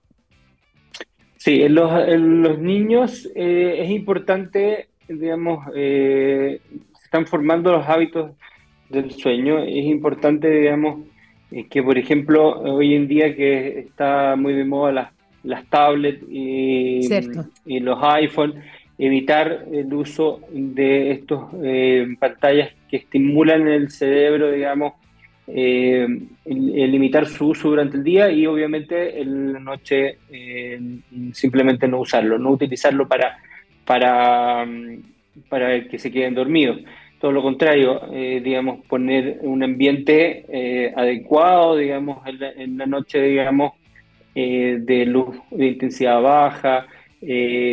Sí, 1.40 1.62
en 1.62 1.74
los, 1.74 1.90
en 2.06 2.42
los 2.42 2.58
niños 2.58 3.26
eh, 3.34 3.76
es 3.78 3.90
importante, 3.90 4.88
digamos, 5.08 5.66
eh, 5.74 6.60
se 6.98 7.04
están 7.04 7.26
formando 7.26 7.72
los 7.72 7.88
hábitos 7.88 8.32
del 8.90 9.10
sueño. 9.12 9.58
Es 9.60 9.86
importante, 9.86 10.50
digamos, 10.50 11.06
eh, 11.50 11.66
que 11.66 11.82
por 11.82 11.96
ejemplo 11.96 12.60
hoy 12.60 12.94
en 12.94 13.08
día 13.08 13.34
que 13.34 13.78
está 13.78 14.36
muy 14.36 14.52
de 14.52 14.66
moda 14.66 14.92
las, 14.92 15.12
las 15.42 15.64
tablets 15.70 16.22
y, 16.28 17.08
y 17.64 17.80
los 17.80 17.98
iPhones, 18.02 18.62
evitar 18.98 19.64
el 19.72 19.94
uso 19.94 20.42
de 20.50 21.12
estos 21.12 21.44
pantallas 22.18 22.68
que 22.90 22.98
estimulan 22.98 23.66
el 23.66 23.88
cerebro, 23.88 24.52
digamos, 24.52 24.92
eh, 25.52 26.06
limitar 26.44 27.26
su 27.26 27.48
uso 27.48 27.70
durante 27.70 27.96
el 27.96 28.04
día 28.04 28.30
y 28.30 28.46
obviamente 28.46 29.20
en 29.20 29.52
la 29.52 29.58
noche 29.58 30.18
eh, 30.30 30.80
simplemente 31.32 31.88
no 31.88 32.00
usarlo, 32.00 32.38
no 32.38 32.50
utilizarlo 32.50 33.08
para, 33.08 33.38
para, 33.84 34.66
para 35.48 35.88
que 35.88 35.98
se 35.98 36.12
queden 36.12 36.34
dormidos. 36.34 36.80
Todo 37.20 37.32
lo 37.32 37.42
contrario, 37.42 38.00
eh, 38.12 38.40
digamos, 38.42 38.84
poner 38.86 39.38
un 39.42 39.62
ambiente 39.62 40.92
adecuado, 40.96 41.76
digamos, 41.76 42.26
en 42.26 42.78
la, 42.78 42.86
noche, 42.86 43.20
digamos, 43.20 43.72
de 44.34 45.04
luz 45.06 45.36
de 45.50 45.66
intensidad 45.66 46.22
baja, 46.22 46.86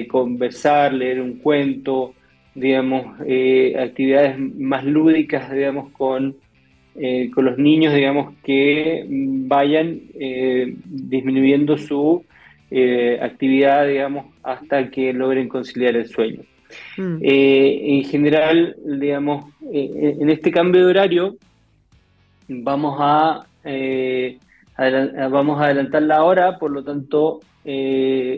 conversar, 0.10 0.94
leer 0.94 1.22
un 1.22 1.38
cuento, 1.38 2.13
digamos, 2.56 3.22
actividades 3.22 4.38
más 4.38 4.84
lúdicas, 4.84 5.50
digamos, 5.50 5.92
con 5.92 6.36
eh, 7.00 7.30
con 7.32 7.46
los 7.46 7.60
niños, 7.60 7.94
digamos, 7.94 8.34
que 8.44 9.06
vayan 9.08 10.02
eh, 10.20 10.76
disminuyendo 10.86 11.78
su 11.78 12.26
eh, 12.72 13.20
actividad, 13.22 13.88
digamos, 13.88 14.26
hasta 14.42 14.90
que 14.90 15.14
logren 15.14 15.48
conciliar 15.48 15.96
el 15.96 16.08
sueño. 16.08 16.42
Mm. 16.98 17.20
en 17.22 18.04
general, 18.04 18.76
digamos, 18.84 19.46
en 19.72 20.30
este 20.30 20.52
cambio 20.52 20.82
de 20.82 20.90
horario 20.90 21.38
vamos 22.50 22.98
a, 23.00 23.48
vamos 25.32 25.62
a 25.62 25.66
adelantar 25.66 26.02
la 26.02 26.24
hora, 26.24 26.58
por 26.58 26.72
lo 26.72 26.84
tanto, 26.84 27.40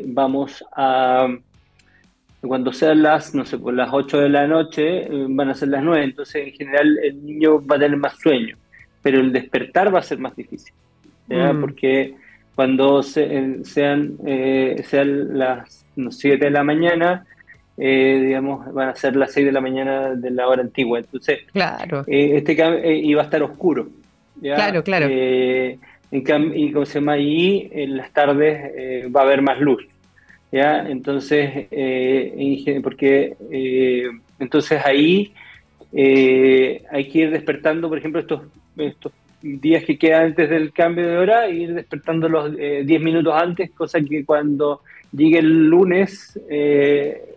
vamos 0.05 0.63
a 0.75 1.27
cuando 2.41 2.71
sean 2.71 3.03
las, 3.03 3.35
no 3.35 3.45
sé, 3.45 3.57
por 3.57 3.73
las 3.73 3.89
8 3.91 4.21
de 4.21 4.29
la 4.29 4.47
noche, 4.47 5.03
eh, 5.03 5.25
van 5.29 5.49
a 5.49 5.55
ser 5.55 5.69
las 5.69 5.83
9, 5.83 6.03
entonces 6.03 6.47
en 6.47 6.53
general 6.53 6.97
el 7.03 7.25
niño 7.25 7.65
va 7.65 7.75
a 7.75 7.79
tener 7.79 7.97
más 7.97 8.17
sueño, 8.17 8.55
pero 9.01 9.19
el 9.19 9.33
despertar 9.33 9.93
va 9.93 9.99
a 9.99 10.03
ser 10.03 10.19
más 10.19 10.35
difícil, 10.35 10.73
mm. 11.27 11.59
porque 11.59 12.15
cuando 12.55 13.03
sean, 13.03 13.61
eh, 14.25 14.81
sean 14.85 15.37
las 15.37 15.85
7 15.95 16.45
de 16.45 16.51
la 16.51 16.63
mañana, 16.63 17.25
eh, 17.77 18.21
digamos, 18.25 18.73
van 18.73 18.89
a 18.89 18.95
ser 18.95 19.15
las 19.15 19.31
6 19.33 19.45
de 19.45 19.51
la 19.51 19.61
mañana 19.61 20.15
de 20.15 20.31
la 20.31 20.47
hora 20.47 20.61
antigua, 20.61 20.99
entonces 20.99 21.39
claro. 21.51 22.03
este 22.07 22.53
y 23.01 23.13
va 23.13 23.21
a 23.21 23.25
estar 23.25 23.43
oscuro. 23.43 23.89
Claro, 24.41 24.83
claro. 24.83 25.07
en 25.09 25.79
y 26.11 26.71
como 26.71 26.85
se 26.85 26.99
llama, 26.99 27.13
ahí 27.13 27.69
en 27.73 27.97
las 27.97 28.11
tardes 28.11 29.11
va 29.13 29.21
a 29.21 29.23
haber 29.23 29.41
más 29.41 29.59
luz. 29.59 29.85
¿Ya? 30.51 30.87
Entonces, 30.87 31.67
eh, 31.71 32.79
porque 32.83 33.35
eh, 33.51 34.09
entonces 34.39 34.81
ahí 34.85 35.33
eh, 35.93 36.83
hay 36.91 37.09
que 37.09 37.19
ir 37.19 37.31
despertando, 37.31 37.89
por 37.89 37.97
ejemplo, 37.97 38.21
estos, 38.21 38.41
estos 38.77 39.11
días 39.41 39.83
que 39.85 39.97
quedan 39.97 40.27
antes 40.27 40.49
del 40.49 40.73
cambio 40.73 41.07
de 41.07 41.17
hora, 41.17 41.45
e 41.47 41.55
ir 41.55 41.73
despertando 41.73 42.27
los 42.27 42.55
10 42.55 43.01
minutos 43.01 43.33
antes, 43.33 43.71
cosa 43.71 44.01
que 44.01 44.25
cuando 44.25 44.81
llegue 45.11 45.39
el 45.39 45.67
lunes, 45.67 46.37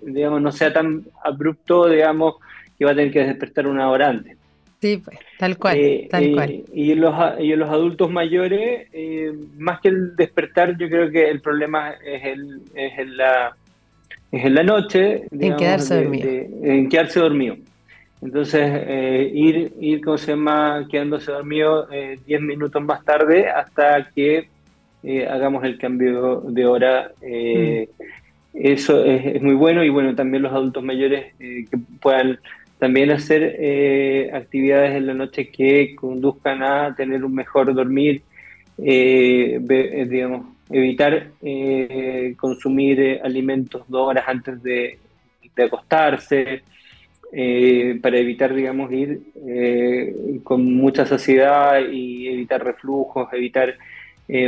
digamos, 0.03 0.43
no 0.43 0.51
sea 0.51 0.73
tan 0.73 1.05
abrupto, 1.25 1.89
digamos, 1.89 2.37
que 2.77 2.85
va 2.85 2.91
a 2.91 2.95
tener 2.95 3.13
que 3.13 3.25
despertar 3.25 3.69
una 3.69 3.89
hora 3.89 4.09
antes. 4.09 4.42
Sí, 4.83 4.97
pues, 4.97 5.17
tal 5.39 5.57
cual, 5.59 5.79
eh, 5.79 6.09
tal 6.11 6.25
eh, 6.25 6.33
cual. 6.33 6.65
Y 6.75 6.91
en 6.91 7.01
los, 7.01 7.15
y 7.39 7.55
los 7.55 7.71
adultos 7.71 8.11
mayores, 8.11 8.89
eh, 8.93 9.33
más 9.57 9.81
que 9.81 9.91
el 9.91 10.17
despertar, 10.17 10.77
yo 10.77 10.89
creo 10.89 11.09
que 11.09 11.31
el 11.31 11.41
problema 11.41 11.93
es, 12.05 12.25
el, 12.25 12.63
es 12.75 12.99
en, 12.99 13.17
la, 13.17 13.57
es 14.33 14.45
en 14.45 14.55
la 14.57 14.65
noche. 14.65 15.23
en 15.31 15.57
quedarse 15.57 16.03
dormido. 16.03 16.29
en 16.29 16.89
quedarse 16.89 17.21
dormido. 17.21 17.57
Entonces, 18.23 19.33
ir, 19.33 19.73
ir, 19.81 20.01
¿cómo 20.01 20.19
se 20.19 20.33
llama? 20.33 20.85
Quedándose 20.91 21.31
dormido 21.31 21.87
10 22.27 22.41
minutos 22.41 22.83
más 22.83 23.05
tarde 23.05 23.49
hasta 23.49 24.11
que 24.13 24.49
hagamos 25.31 25.63
el 25.63 25.79
cambio 25.79 26.41
de 26.41 26.67
hora. 26.67 27.13
Mm. 27.21 27.85
Eso 28.55 29.05
es, 29.05 29.27
es, 29.27 29.43
muy 29.43 29.55
bueno 29.55 29.85
y 29.85 29.91
bueno, 29.91 30.15
también 30.15 30.43
los 30.43 30.53
adultos 30.53 30.83
mayores 30.83 31.35
que 31.39 31.79
puedan 32.01 32.39
también 32.83 33.13
hacer 33.13 33.59
eh, 33.61 34.29
actividades 34.35 34.97
en 34.97 35.07
la 35.07 35.15
noche 35.15 35.51
que 35.51 35.95
conduzcan 35.95 36.65
a 36.65 36.93
tener 36.97 37.25
un 37.25 37.33
mejor 37.33 37.73
dormir, 37.73 38.23
eh, 38.77 39.61
eh, 39.71 40.07
digamos, 40.11 40.47
evitar 40.69 41.29
consumir 42.37 43.21
alimentos 43.23 43.85
dos 43.87 44.09
horas 44.09 44.25
antes 44.27 44.61
de, 44.65 44.99
acostarse, 45.65 46.63
para 48.03 48.19
evitar, 48.19 48.53
digamos, 48.53 48.91
ir 48.91 49.21
con 50.43 50.75
mucha 50.75 51.07
saciedad 51.07 51.79
y 51.89 52.27
evitar 52.27 52.65
reflujos, 52.65 53.33
evitar 53.33 53.77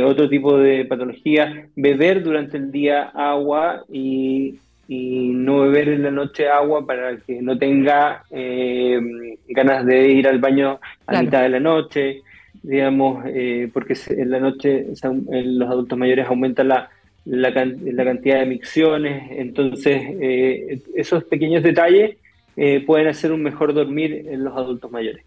otro 0.03 0.27
tipo 0.27 0.57
de 0.57 0.83
patologías, 0.83 1.69
beber 1.73 2.21
durante 2.21 2.57
el 2.57 2.69
día 2.69 3.03
agua 3.15 3.85
y 3.89 4.55
y 4.87 5.29
no 5.29 5.61
beber 5.61 5.89
en 5.89 6.03
la 6.03 6.11
noche 6.11 6.47
agua 6.47 6.85
para 6.85 7.17
que 7.17 7.41
no 7.41 7.57
tenga 7.57 8.23
eh, 8.29 8.99
ganas 9.47 9.85
de 9.85 10.09
ir 10.09 10.27
al 10.27 10.39
baño 10.39 10.79
a 11.07 11.21
mitad 11.21 11.41
de 11.41 11.49
la 11.49 11.59
noche, 11.59 12.21
digamos, 12.61 13.25
eh, 13.27 13.69
porque 13.73 13.95
en 14.09 14.29
la 14.29 14.39
noche 14.39 14.87
en 15.03 15.59
los 15.59 15.69
adultos 15.69 15.97
mayores 15.97 16.27
aumenta 16.27 16.63
la, 16.63 16.89
la, 17.25 17.53
cantidad 17.53 18.39
de 18.39 18.45
micciones, 18.45 19.31
entonces 19.31 20.01
eh, 20.21 20.81
esos 20.95 21.23
pequeños 21.23 21.63
detalles 21.63 22.17
pueden 22.85 23.07
hacer 23.07 23.33
un 23.33 23.43
mejor 23.43 23.73
dormir 23.73 24.27
en 24.29 24.45
los 24.45 24.55
adultos 24.55 24.89
mayores. 24.89 25.25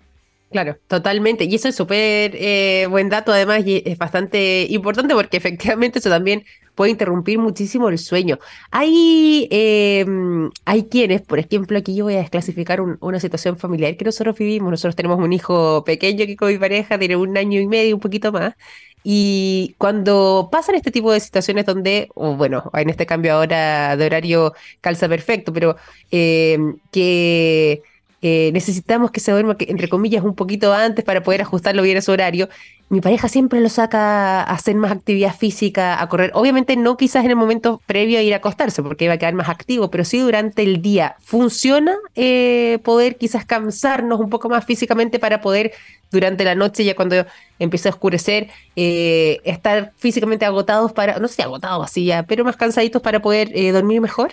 Claro, 0.51 0.79
totalmente. 0.87 1.45
Y 1.45 1.55
eso 1.55 1.69
es 1.69 1.77
súper 1.77 2.33
eh, 2.35 2.87
buen 2.89 3.11
dato, 3.11 3.33
además, 3.33 3.63
y 3.67 3.83
es 3.85 3.99
bastante 3.99 4.67
importante 4.71 5.15
porque 5.15 5.37
efectivamente 5.37 5.99
eso 5.99 6.09
también 6.09 6.45
puede 6.79 6.93
interrumpir 6.93 7.41
muchísimo 7.41 7.89
el 7.89 7.99
sueño. 7.99 8.39
Hay, 8.71 9.49
em, 9.51 10.49
hay 10.65 10.85
quienes, 10.85 11.23
por 11.23 11.41
ejemplo, 11.41 11.77
aquí 11.77 11.97
yo 11.97 12.05
voy 12.05 12.15
a 12.15 12.19
desclasificar 12.19 12.81
una 12.81 13.19
situación 13.19 13.59
familiar 13.59 13.97
que 13.97 14.05
nosotros 14.05 14.39
vivimos. 14.39 14.71
Nosotros 14.71 14.95
tenemos 14.95 15.19
un 15.19 15.33
hijo 15.33 15.83
pequeño 15.85 16.25
que 16.27 16.37
con 16.37 16.51
mi 16.53 16.59
pareja 16.59 16.97
tiene 16.97 17.17
un 17.17 17.37
año 17.37 17.61
y 17.61 17.67
medio, 17.67 17.97
un 17.97 18.01
poquito 18.01 18.31
más. 18.31 18.55
Y 19.03 19.75
cuando 19.79 20.51
pasan 20.53 20.77
este 20.77 20.93
tipo 20.93 21.11
de 21.13 21.19
situaciones 21.19 21.67
donde, 21.67 22.09
o 22.15 22.37
bueno, 22.37 22.71
en 22.75 22.91
este 22.91 23.07
cambio 23.07 23.35
ahora 23.35 23.97
de 23.97 24.07
horario 24.07 24.53
calza 24.81 25.09
perfecto, 25.09 25.53
pero 25.53 25.77
em, 26.13 26.79
que 26.93 27.83
eh, 28.21 28.51
necesitamos 28.53 29.13
que 29.13 29.21
se 29.21 29.31
duerma, 29.31 29.57
entre 29.61 29.89
comillas, 29.89 30.25
un 30.25 30.35
poquito 30.35 30.73
antes 30.73 31.05
para 31.05 31.23
poder 31.23 31.43
ajustarlo 31.43 31.83
bien 31.83 31.99
a 31.99 32.03
su 32.03 32.11
horario. 32.11 32.49
Mi 32.89 33.01
pareja 33.01 33.29
siempre 33.29 33.61
lo 33.61 33.69
saca 33.69 34.43
a 34.43 34.55
hacer 34.55 34.75
más 34.75 34.91
actividad 34.91 35.37
física, 35.37 36.03
a 36.03 36.09
correr. 36.09 36.33
Obviamente 36.35 36.75
no 36.77 36.97
quizás 36.97 37.25
en 37.25 37.31
el 37.31 37.37
momento 37.37 37.81
previo 37.87 38.19
a 38.19 38.23
ir 38.23 38.33
a 38.35 38.39
acostarse, 38.39 38.83
porque 38.83 39.05
iba 39.05 39.15
a 39.15 39.19
quedar 39.19 39.35
más 39.35 39.49
activo, 39.49 39.91
pero 39.91 40.05
sí 40.05 40.19
durante 40.19 40.63
el 40.63 40.83
día. 40.83 41.17
¿Funciona 41.21 41.97
eh, 42.17 42.79
poder 42.83 43.17
quizás 43.17 43.45
cansarnos 43.45 44.19
un 44.19 44.31
poco 44.31 44.49
más 44.49 44.65
físicamente 44.65 45.19
para 45.19 45.41
poder 45.41 45.73
durante 46.11 46.45
la 46.45 46.55
noche, 46.55 46.85
ya 46.85 46.97
cuando 46.97 47.27
empieza 47.59 47.91
a 47.91 47.93
oscurecer, 47.93 48.49
eh, 48.75 49.41
estar 49.45 49.93
físicamente 49.99 50.45
agotados 50.47 50.93
para, 50.93 51.19
no 51.19 51.29
sé, 51.29 51.43
agotados 51.43 51.85
así 51.85 52.07
ya, 52.07 52.23
pero 52.25 52.45
más 52.45 52.57
cansaditos 52.57 53.03
para 53.03 53.21
poder 53.21 53.53
dormir 53.73 54.01
mejor? 54.01 54.33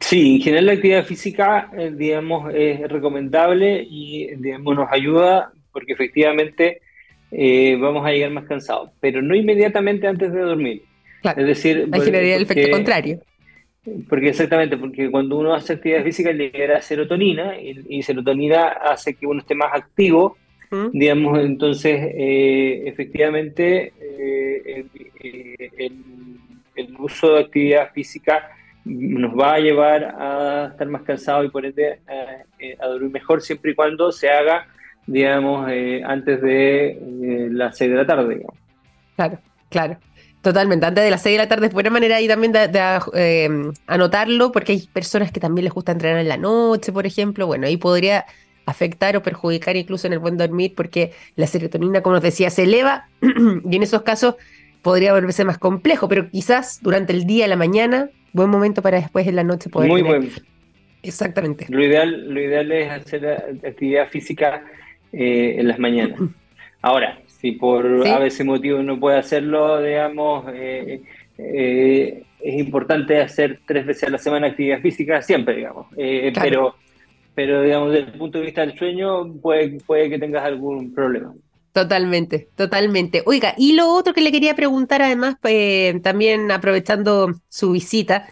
Sí, 0.00 0.36
en 0.36 0.40
general 0.40 0.66
la 0.66 0.72
actividad 0.72 1.04
física, 1.04 1.70
eh, 1.76 1.92
digamos, 1.94 2.52
es 2.54 2.80
recomendable 2.88 3.86
y, 3.88 4.34
digamos, 4.36 4.76
nos 4.76 4.90
ayuda 4.90 5.52
porque 5.72 5.92
efectivamente 5.92 6.80
eh, 7.30 7.76
vamos 7.80 8.06
a 8.06 8.10
llegar 8.10 8.30
más 8.30 8.46
cansados, 8.46 8.90
pero 9.00 9.20
no 9.20 9.34
inmediatamente 9.34 10.06
antes 10.06 10.32
de 10.32 10.40
dormir. 10.40 10.82
es 11.22 11.46
decir, 11.46 11.88
generaría 11.92 12.36
el 12.36 12.42
efecto 12.42 12.70
contrario. 12.70 13.20
Porque 14.08 14.30
exactamente, 14.30 14.78
porque 14.78 15.10
cuando 15.10 15.36
uno 15.36 15.52
hace 15.52 15.74
actividad 15.74 16.02
física 16.04 16.32
libera 16.32 16.80
serotonina 16.80 17.58
y, 17.60 18.02
serotonina 18.02 18.68
hace 18.68 19.14
que 19.14 19.26
uno 19.26 19.40
esté 19.40 19.54
más 19.54 19.74
activo, 19.74 20.38
¿Mm? 20.70 20.86
digamos, 20.92 21.38
entonces 21.40 22.00
eh, 22.14 22.84
efectivamente 22.86 23.92
el, 24.64 24.88
el 26.76 26.96
uso 26.98 27.34
de 27.34 27.40
actividad 27.40 27.92
física 27.92 28.50
nos 28.84 29.32
va 29.38 29.54
a 29.54 29.58
llevar 29.58 30.04
a 30.04 30.68
estar 30.72 30.86
más 30.88 31.02
cansados 31.02 31.46
y 31.46 31.48
por 31.48 31.64
ende 31.64 32.00
eh, 32.58 32.76
a, 32.80 32.86
dormir 32.86 33.10
mejor 33.10 33.40
siempre 33.42 33.72
y 33.72 33.74
cuando 33.74 34.12
se 34.12 34.28
haga, 34.28 34.66
digamos, 35.06 35.68
eh, 35.70 36.02
antes 36.04 36.40
de 36.42 36.90
eh, 36.90 37.48
las 37.50 37.76
6 37.78 37.90
de 37.90 37.96
la 37.96 38.06
tarde. 38.06 38.34
Digamos. 38.34 38.56
Claro, 39.16 39.38
claro. 39.70 39.96
Totalmente, 40.42 40.84
antes 40.84 41.02
de 41.02 41.10
las 41.10 41.22
6 41.22 41.34
de 41.34 41.38
la 41.38 41.48
tarde 41.48 41.68
es 41.68 41.72
buena 41.72 41.88
manera 41.88 42.16
ahí 42.16 42.28
también 42.28 42.52
de, 42.52 43.74
anotarlo, 43.86 44.52
porque 44.52 44.72
hay 44.72 44.86
personas 44.92 45.32
que 45.32 45.40
también 45.40 45.64
les 45.64 45.72
gusta 45.72 45.92
entrenar 45.92 46.20
en 46.20 46.28
la 46.28 46.36
noche, 46.36 46.92
por 46.92 47.06
ejemplo. 47.06 47.46
Bueno, 47.46 47.66
ahí 47.66 47.78
podría 47.78 48.26
afectar 48.66 49.16
o 49.16 49.22
perjudicar 49.22 49.76
incluso 49.76 50.06
en 50.06 50.12
el 50.12 50.18
buen 50.18 50.36
dormir, 50.36 50.74
porque 50.76 51.12
la 51.36 51.46
serotonina, 51.46 52.02
como 52.02 52.16
nos 52.16 52.22
decía, 52.22 52.50
se 52.50 52.64
eleva 52.64 53.08
y 53.22 53.76
en 53.76 53.82
esos 53.82 54.02
casos 54.02 54.36
podría 54.82 55.14
volverse 55.14 55.46
más 55.46 55.56
complejo, 55.56 56.08
pero 56.08 56.30
quizás 56.30 56.80
durante 56.82 57.14
el 57.14 57.24
día, 57.24 57.48
la 57.48 57.56
mañana, 57.56 58.10
buen 58.34 58.50
momento 58.50 58.82
para 58.82 59.00
después 59.00 59.26
en 59.26 59.36
la 59.36 59.44
noche 59.44 59.70
poder. 59.70 59.88
Muy 59.88 60.02
buen. 60.02 60.30
Exactamente. 61.02 61.66
Lo 61.68 61.82
ideal, 61.82 62.34
lo 62.34 62.40
ideal 62.40 62.70
es 62.72 62.90
hacer 62.90 63.26
actividad 63.64 64.08
física 64.08 64.62
eh, 65.12 65.56
en 65.58 65.68
las 65.68 65.78
mañanas. 65.78 66.18
Ahora, 66.82 67.18
si 67.26 67.52
por 67.52 68.06
a 68.06 68.18
veces 68.18 68.44
motivo 68.44 68.82
no 68.82 68.98
puede 69.00 69.18
hacerlo, 69.18 69.80
digamos, 69.80 70.46
eh, 70.52 71.02
eh, 71.38 72.22
es 72.40 72.54
importante 72.58 73.20
hacer 73.20 73.60
tres 73.66 73.86
veces 73.86 74.04
a 74.04 74.10
la 74.10 74.18
semana 74.18 74.48
actividad 74.48 74.80
física 74.80 75.22
siempre, 75.22 75.56
digamos. 75.56 75.86
Pero, 75.96 76.74
pero 77.34 77.62
digamos, 77.62 77.92
desde 77.92 78.10
el 78.10 78.18
punto 78.18 78.38
de 78.38 78.44
vista 78.44 78.66
del 78.66 78.76
sueño, 78.76 79.32
puede, 79.40 79.78
puede 79.86 80.10
que 80.10 80.18
tengas 80.18 80.44
algún 80.44 80.92
problema. 80.92 81.34
Totalmente, 81.74 82.48
totalmente. 82.54 83.24
Oiga, 83.26 83.52
y 83.58 83.72
lo 83.72 83.92
otro 83.92 84.14
que 84.14 84.20
le 84.20 84.30
quería 84.30 84.54
preguntar 84.54 85.02
además, 85.02 85.34
eh, 85.42 85.98
también 86.04 86.52
aprovechando 86.52 87.34
su 87.48 87.72
visita, 87.72 88.28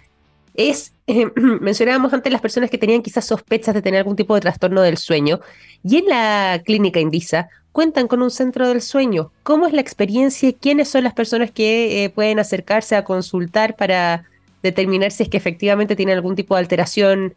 es, 0.55 0.95
eh, 1.09 1.27
mencionábamos 1.61 2.13
antes 2.13 2.33
las 2.33 2.41
personas 2.41 2.71
que 2.71 2.79
tenían 2.79 3.03
quizás 3.03 3.25
sospechas 3.25 3.75
de 3.75 3.83
tener 3.83 3.99
algún 3.99 4.15
tipo 4.15 4.37
de 4.37 4.43
trastorno 4.43 4.81
del 4.81 4.97
sueño, 4.97 5.41
y 5.83 5.97
en 5.97 6.07
la 6.07 6.63
clínica 6.65 7.01
Indisa 7.01 7.49
cuentan 7.73 8.07
con 8.07 8.23
un 8.23 8.31
centro 8.31 8.69
del 8.69 8.81
sueño. 8.81 9.33
¿Cómo 9.43 9.67
es 9.67 9.73
la 9.73 9.81
experiencia 9.81 10.53
quiénes 10.53 10.89
son 10.89 11.03
las 11.03 11.15
personas 11.15 11.51
que 11.51 12.05
eh, 12.05 12.11
pueden 12.11 12.39
acercarse 12.39 12.95
a 12.95 13.03
consultar 13.03 13.75
para 13.75 14.25
determinar 14.63 15.11
si 15.11 15.25
es 15.25 15.29
que 15.29 15.37
efectivamente 15.37 15.97
tienen 15.97 16.15
algún 16.15 16.37
tipo 16.37 16.55
de 16.55 16.61
alteración 16.61 17.35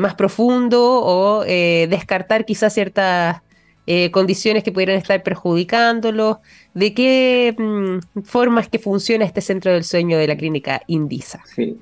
más 0.00 0.14
profundo 0.14 1.02
o 1.04 1.44
descartar 1.44 2.46
quizás 2.46 2.72
ciertas 2.72 3.42
eh, 3.88 4.10
condiciones 4.10 4.64
que 4.64 4.72
pudieran 4.72 4.96
estar 4.96 5.22
perjudicándolo, 5.22 6.40
de 6.74 6.92
qué 6.92 7.54
mm, 7.56 8.22
formas 8.24 8.68
que 8.68 8.80
funciona 8.80 9.24
este 9.24 9.40
centro 9.40 9.72
del 9.72 9.84
sueño 9.84 10.18
de 10.18 10.26
la 10.26 10.36
clínica 10.36 10.82
Indisa. 10.88 11.40
Sí. 11.44 11.76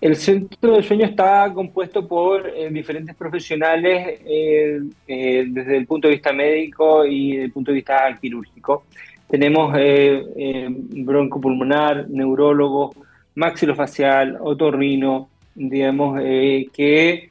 El 0.00 0.16
centro 0.16 0.74
del 0.74 0.84
sueño 0.84 1.04
está 1.04 1.52
compuesto 1.52 2.06
por 2.06 2.48
eh, 2.48 2.70
diferentes 2.70 3.14
profesionales 3.14 4.20
eh, 4.24 4.80
desde 5.06 5.76
el 5.76 5.86
punto 5.86 6.08
de 6.08 6.14
vista 6.14 6.32
médico 6.32 7.04
y 7.04 7.32
desde 7.32 7.44
el 7.44 7.52
punto 7.52 7.72
de 7.72 7.74
vista 7.74 8.16
quirúrgico. 8.20 8.84
Tenemos 9.28 9.76
broncopulmonar, 10.70 12.08
neurólogo, 12.08 12.94
maxilofacial, 13.34 14.38
otorrino, 14.40 15.28
digamos, 15.56 16.20
que 16.20 17.30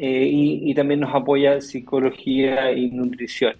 eh, 0.00 0.28
y, 0.30 0.72
también 0.74 1.00
nos 1.00 1.12
apoya 1.12 1.60
psicología 1.60 2.70
y 2.70 2.88
nutrición. 2.90 3.56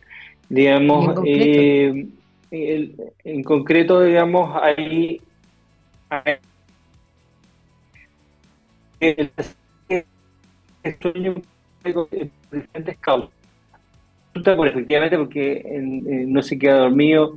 Digamos, 0.49 1.21
en 1.27 2.13
concreto, 3.43 4.05
eh, 4.05 4.11
digamos, 4.11 4.57
hay, 4.63 5.21
hay 6.09 6.37
el 9.01 9.31
sueño 11.03 11.35
diferentes 12.53 12.99
causas. 12.99 13.31
Por, 14.45 14.69
efectivamente 14.69 15.19
porque 15.19 15.81
no 15.83 16.41
se 16.43 16.57
queda 16.57 16.79
dormido, 16.79 17.37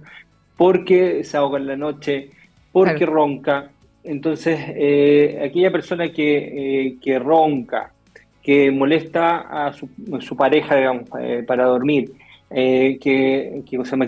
porque 0.57 1.23
se 1.23 1.37
ahoga 1.37 1.57
en 1.57 1.65
la 1.65 1.75
noche, 1.75 2.29
porque 2.71 3.07
ronca. 3.07 3.71
Entonces, 4.03 4.59
eh, 4.75 5.41
aquella 5.43 5.71
persona 5.71 6.11
que, 6.11 6.99
que 7.01 7.17
ronca, 7.17 7.93
que 8.41 8.71
molesta 8.71 9.67
a 9.67 9.73
su, 9.73 10.35
pareja, 10.35 10.75
digamos, 10.75 11.09
eh, 11.19 11.43
para 11.45 11.65
dormir, 11.65 12.11
eh, 12.49 12.97
que, 12.99 13.63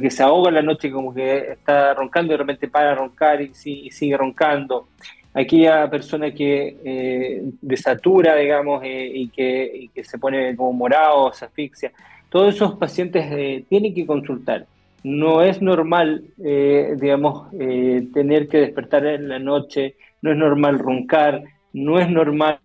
se 0.09 0.23
ahoga 0.23 0.49
en 0.49 0.55
la 0.55 0.61
noche, 0.61 0.91
como 0.91 1.13
que 1.13 1.51
está 1.51 1.93
roncando 1.93 2.33
y 2.33 2.33
de 2.33 2.37
repente 2.37 2.67
para 2.67 2.95
roncar 2.95 3.41
y, 3.41 3.53
sigue 3.53 4.17
roncando. 4.17 4.87
Aquella 5.35 5.89
persona 5.89 6.31
que 6.31 6.77
eh, 6.83 7.41
desatura, 7.61 8.35
digamos, 8.35 8.83
y 8.85 9.29
que, 9.29 9.89
que, 9.93 10.03
se 10.03 10.19
pone 10.19 10.55
como 10.55 10.73
morado, 10.73 11.31
se 11.33 11.45
asfixia. 11.45 11.91
Todos 12.29 12.55
esos 12.55 12.75
pacientes 12.75 13.67
tienen 13.67 13.93
que 13.93 14.05
consultar. 14.05 14.65
No 15.03 15.41
es 15.41 15.61
normal, 15.61 16.23
digamos, 16.37 17.49
tener 17.51 18.47
que 18.47 18.59
despertar 18.59 19.05
en 19.05 19.27
la 19.27 19.39
noche, 19.39 19.95
no 20.21 20.31
es 20.31 20.37
normal 20.37 20.79
roncar, 20.79 21.43
no 21.73 21.99
es 21.99 22.09
normal 22.09 22.59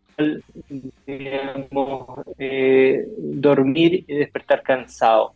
digamos, 1.07 2.21
eh, 2.39 3.07
dormir 3.19 4.05
y 4.07 4.15
despertar 4.15 4.63
cansado. 4.63 5.33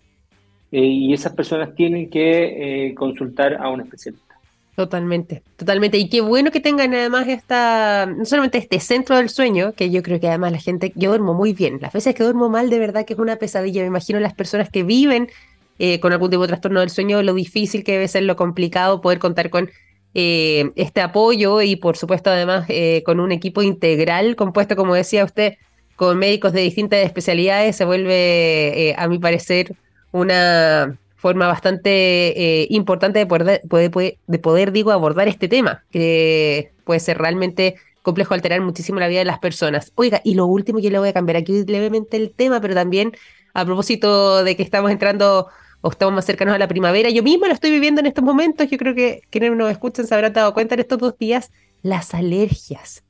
Eh, 0.71 0.81
y 0.81 1.13
esas 1.13 1.33
personas 1.33 1.75
tienen 1.75 2.09
que 2.09 2.89
eh, 2.89 2.95
consultar 2.95 3.55
a 3.55 3.69
un 3.69 3.83
especialista. 3.83 4.37
Totalmente, 4.75 5.43
totalmente. 5.57 5.99
Y 5.99 6.09
qué 6.09 6.23
bueno 6.23 6.51
que 6.51 6.61
tengan 6.61 6.95
además 6.95 7.29
esta, 7.29 8.07
no 8.07 8.25
solamente 8.25 8.57
este 8.57 8.81
centro 8.81 9.17
del 9.17 9.29
sueño, 9.29 9.73
que 9.73 9.91
yo 9.91 10.03
creo 10.03 10.19
que 10.19 10.29
además 10.29 10.53
la 10.53 10.59
gente, 10.59 10.93
yo 10.97 11.11
duermo 11.11 11.35
muy 11.35 11.53
bien. 11.53 11.79
Las 11.81 11.93
veces 11.93 12.15
que 12.15 12.25
duermo 12.25 12.49
mal, 12.49 12.71
de 12.71 12.79
verdad 12.79 13.05
que 13.05 13.13
es 13.13 13.19
una 13.19 13.37
pesadilla. 13.37 13.83
Me 13.83 13.89
imagino 13.89 14.19
las 14.19 14.35
personas 14.35 14.71
que 14.71 14.83
viven 14.83 15.29
con 16.01 16.13
algún 16.13 16.31
tipo 16.31 16.43
de 16.43 16.49
trastorno 16.49 16.79
del 16.79 16.91
sueño, 16.91 17.23
lo 17.23 17.35
difícil 17.35 17.83
que 17.83 17.93
debe 17.93 18.07
ser, 18.07 18.23
lo 18.23 18.37
complicado 18.37 19.01
poder 19.01 19.19
contar 19.19 19.51
con 19.51 19.69
eh, 20.15 20.71
este 20.77 21.01
apoyo 21.01 21.63
y 21.63 21.77
por 21.77 21.97
supuesto 21.97 22.31
además 22.31 22.67
eh, 22.69 23.03
con 23.05 23.21
un 23.21 23.33
equipo 23.33 23.63
integral 23.63 24.37
compuesto, 24.37 24.77
como 24.77 24.95
decía 24.95 25.25
usted, 25.25 25.55
con 25.97 26.19
médicos 26.19 26.53
de 26.53 26.61
distintas 26.61 27.05
especialidades, 27.05 27.77
se 27.77 27.85
vuelve, 27.85 28.91
eh, 28.91 28.95
a 28.99 29.09
mi 29.09 29.19
parecer, 29.19 29.75
una 30.11 30.99
forma 31.17 31.47
bastante 31.47 32.67
importante 32.71 33.21
de 33.21 33.27
poder, 33.27 33.63
de 34.27 34.39
poder, 34.41 34.73
digo, 34.73 34.91
abordar 34.91 35.29
este 35.29 35.47
tema, 35.49 35.85
que 35.93 36.73
puede 36.85 36.99
ser 36.99 37.19
realmente 37.19 37.77
complejo 38.03 38.35
alterar 38.35 38.61
muchísimo 38.61 38.99
la 38.99 39.07
vida 39.07 39.21
de 39.21 39.25
las 39.25 39.39
personas. 39.39 39.93
Oiga, 39.95 40.21
y 40.25 40.35
lo 40.35 40.47
último 40.47 40.81
que 40.81 40.91
le 40.91 40.99
voy 40.99 41.11
a 41.11 41.13
cambiar 41.13 41.37
aquí 41.37 41.65
levemente 41.65 42.17
el 42.17 42.33
tema, 42.33 42.61
pero 42.61 42.75
también 42.75 43.13
a 43.55 43.65
propósito 43.65 44.43
de 44.43 44.57
que 44.57 44.63
estamos 44.65 44.91
entrando 44.91 45.49
o 45.83 45.91
estamos 45.91 46.15
más 46.15 46.25
cercanos 46.25 46.55
a 46.55 46.59
la 46.59 46.69
primavera. 46.69 47.11
Yo 47.11 47.23
misma 47.23 47.49
lo 47.49 47.55
estoy 47.55 47.71
viviendo 47.71 48.01
en 48.01 48.07
estos 48.07 48.25
momentos. 48.25 48.71
Yo 48.71 48.79
creo 48.79 48.95
que 48.95 49.23
quienes 49.31 49.53
nos 49.53 49.71
escuchan 49.71 50.07
se 50.07 50.15
habrán 50.15 50.33
dado 50.33 50.55
cuenta 50.55 50.75
en 50.75 50.81
estos 50.81 50.99
dos 50.99 51.19
días. 51.19 51.51
Las 51.83 52.15
alergias. 52.15 53.03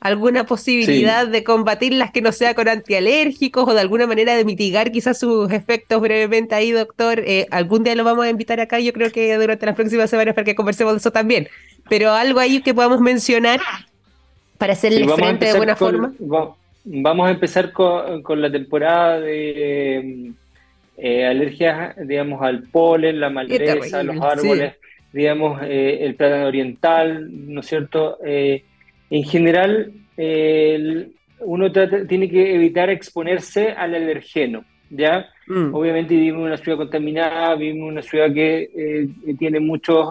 ¿Alguna 0.00 0.46
posibilidad 0.46 1.28
de 1.28 1.44
combatirlas 1.44 2.10
que 2.10 2.22
no 2.22 2.32
sea 2.32 2.54
con 2.54 2.68
antialérgicos 2.68 3.68
o 3.68 3.74
de 3.74 3.80
alguna 3.80 4.06
manera 4.06 4.34
de 4.34 4.44
mitigar 4.44 4.90
quizás 4.90 5.18
sus 5.18 5.52
efectos 5.52 6.00
brevemente 6.00 6.54
ahí, 6.54 6.72
doctor? 6.72 7.20
Eh, 7.20 7.46
algún 7.50 7.84
día 7.84 7.94
lo 7.94 8.02
vamos 8.02 8.24
a 8.24 8.30
invitar 8.30 8.58
acá. 8.60 8.80
Yo 8.80 8.92
creo 8.92 9.12
que 9.12 9.36
durante 9.36 9.66
las 9.66 9.76
próximas 9.76 10.10
semanas 10.10 10.34
para 10.34 10.44
que 10.44 10.54
conversemos 10.54 10.94
de 10.94 10.98
eso 10.98 11.12
también. 11.12 11.48
Pero 11.88 12.10
algo 12.12 12.40
ahí 12.40 12.62
que 12.62 12.74
podamos 12.74 13.00
mencionar 13.00 13.60
para 14.58 14.74
hacerle 14.74 15.08
frente 15.08 15.46
de 15.46 15.56
buena 15.56 15.74
forma. 15.74 16.12
vamos 16.84 17.28
a 17.28 17.30
empezar 17.30 17.72
con, 17.72 18.40
la 18.40 18.50
temporada 18.50 19.20
de 19.20 20.32
eh, 20.96 21.24
alergias, 21.26 21.96
digamos, 22.06 22.42
al 22.42 22.64
polen, 22.64 23.20
la 23.20 23.30
maleza, 23.30 24.00
a 24.00 24.02
los 24.02 24.20
árboles, 24.20 24.74
digamos, 25.12 25.60
eh, 25.64 25.98
el 26.02 26.14
plátano 26.14 26.46
oriental, 26.46 27.28
¿no 27.30 27.60
es 27.60 27.66
cierto? 27.66 28.18
Eh, 28.24 28.64
en 29.10 29.24
general, 29.24 29.92
uno 31.40 31.72
tiene 31.72 32.28
que 32.30 32.54
evitar 32.54 32.90
exponerse 32.90 33.70
al 33.70 33.94
alergeno, 33.94 34.64
¿ya? 34.90 35.26
Mm. 35.46 35.74
Obviamente 35.74 36.14
vivimos 36.14 36.40
en 36.40 36.46
una 36.46 36.56
ciudad 36.56 36.78
contaminada, 36.78 37.54
vivimos 37.56 37.88
en 37.88 37.92
una 37.92 38.02
ciudad 38.02 38.32
que 38.32 39.08
tiene 39.38 39.60
muchos 39.60 40.08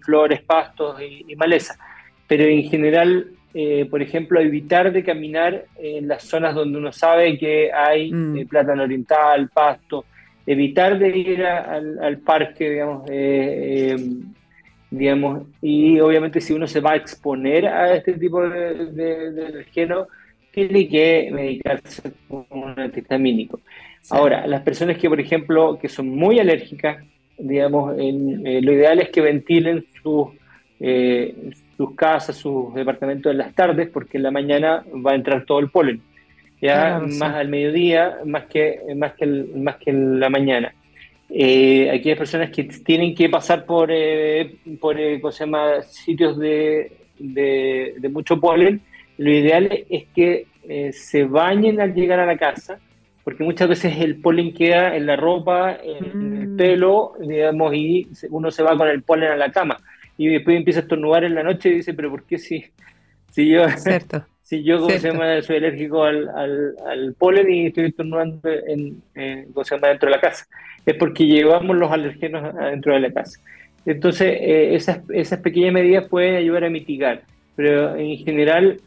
flores, 0.00 0.42
pastos 0.42 1.00
y, 1.00 1.24
y 1.26 1.36
maleza, 1.36 1.78
pero 2.26 2.44
en 2.44 2.64
general 2.64 3.30
eh, 3.54 3.86
por 3.90 4.00
ejemplo, 4.00 4.40
evitar 4.40 4.92
de 4.92 5.04
caminar 5.04 5.66
en 5.76 6.08
las 6.08 6.22
zonas 6.24 6.54
donde 6.54 6.78
uno 6.78 6.90
sabe 6.90 7.36
que 7.36 7.70
hay 7.70 8.10
mm. 8.10 8.38
eh, 8.38 8.46
plátano 8.46 8.82
oriental, 8.82 9.50
pasto, 9.50 10.06
evitar 10.46 10.98
de 10.98 11.08
ir 11.18 11.44
al, 11.44 12.18
parque, 12.18 12.70
digamos, 12.70 13.02
eh, 13.10 13.96
digamos, 14.90 15.42
y 15.60 16.00
obviamente 16.00 16.40
si 16.40 16.54
uno 16.54 16.66
se 16.66 16.80
va 16.80 16.92
a 16.92 16.96
exponer 16.96 17.66
a 17.66 17.94
este 17.94 18.14
tipo 18.14 18.40
de, 18.48 18.86
de, 18.86 19.66
tiene 20.50 20.88
que 20.88 21.30
medicarse 21.30 22.10
con 22.28 22.46
un 22.50 22.78
antihistamínico. 22.78 23.60
Ahora, 24.10 24.46
las 24.46 24.62
personas 24.62 24.96
que, 24.96 25.08
por 25.10 25.20
ejemplo, 25.20 25.78
que 25.80 25.88
son 25.88 26.08
muy 26.08 26.40
alérgicas, 26.40 27.04
digamos, 27.38 27.96
lo 27.96 28.72
ideal 28.72 28.98
es 28.98 29.10
que 29.10 29.20
ventilen 29.20 29.84
sus, 30.02 30.28
sus 31.82 31.96
casas, 31.96 32.36
sus 32.36 32.72
departamentos 32.74 33.32
en 33.32 33.38
las 33.38 33.54
tardes, 33.54 33.88
porque 33.88 34.16
en 34.16 34.22
la 34.22 34.30
mañana 34.30 34.84
va 35.04 35.12
a 35.12 35.14
entrar 35.16 35.44
todo 35.44 35.58
el 35.58 35.70
polen. 35.70 36.00
Ya 36.60 37.00
más 37.00 37.34
al 37.34 37.48
mediodía, 37.48 38.18
más 38.24 38.44
que, 38.44 38.80
más 38.94 39.14
que, 39.14 39.26
más 39.26 39.76
que 39.76 39.90
en 39.90 40.20
la 40.20 40.30
mañana. 40.30 40.72
Eh, 41.28 41.90
aquí 41.90 42.10
hay 42.10 42.14
personas 42.14 42.50
que 42.50 42.64
tienen 42.64 43.16
que 43.16 43.28
pasar 43.28 43.64
por, 43.64 43.90
eh, 43.90 44.58
por 44.80 45.00
eh, 45.00 45.20
se 45.30 45.44
llama? 45.44 45.82
sitios 45.82 46.38
de, 46.38 46.92
de, 47.18 48.08
mucho 48.12 48.38
polen. 48.38 48.80
Lo 49.18 49.30
ideal 49.32 49.68
es 49.90 50.04
que 50.14 50.46
eh, 50.68 50.92
se 50.92 51.24
bañen 51.24 51.80
al 51.80 51.94
llegar 51.94 52.20
a 52.20 52.26
la 52.26 52.36
casa, 52.36 52.78
porque 53.24 53.42
muchas 53.42 53.68
veces 53.68 53.96
el 53.98 54.20
polen 54.20 54.54
queda 54.54 54.94
en 54.94 55.06
la 55.06 55.16
ropa, 55.16 55.78
en 55.82 56.36
el 56.36 56.48
mm. 56.50 56.56
pelo, 56.56 57.14
digamos, 57.18 57.74
y 57.74 58.06
uno 58.30 58.52
se 58.52 58.62
va 58.62 58.76
con 58.76 58.86
el 58.86 59.02
polen 59.02 59.32
a 59.32 59.36
la 59.36 59.50
cama 59.50 59.78
y 60.18 60.28
después 60.28 60.56
empieza 60.56 60.80
a 60.80 60.82
estornudar 60.82 61.24
en 61.24 61.34
la 61.34 61.42
noche 61.42 61.70
y 61.70 61.74
dice, 61.76 61.94
pero 61.94 62.10
¿por 62.10 62.24
qué 62.24 62.38
si, 62.38 62.64
si 63.30 63.48
yo, 63.48 63.64
si 64.42 64.62
yo 64.62 64.88
se 64.88 64.98
llama, 64.98 65.40
soy 65.42 65.56
alérgico 65.56 66.04
al, 66.04 66.28
al, 66.28 67.14
polen 67.18 67.50
y 67.50 67.66
estoy 67.66 67.86
estornudando 67.86 68.48
en, 68.48 69.02
se 69.14 69.74
llama, 69.74 69.88
dentro 69.88 70.08
de 70.08 70.16
la 70.16 70.20
casa? 70.20 70.46
Es 70.84 70.94
porque 70.96 71.26
llevamos 71.26 71.76
los 71.76 71.90
alergenos 71.90 72.54
dentro 72.54 72.94
de 72.94 73.00
la 73.00 73.12
casa. 73.12 73.40
Entonces, 73.84 74.28
eh, 74.40 74.74
esas, 74.74 75.00
esas 75.10 75.40
pequeñas 75.40 75.72
medidas 75.72 76.08
pueden 76.08 76.36
ayudar 76.36 76.64
a 76.64 76.70
mitigar, 76.70 77.22
pero 77.56 77.96
en 77.96 78.16
general, 78.18 78.80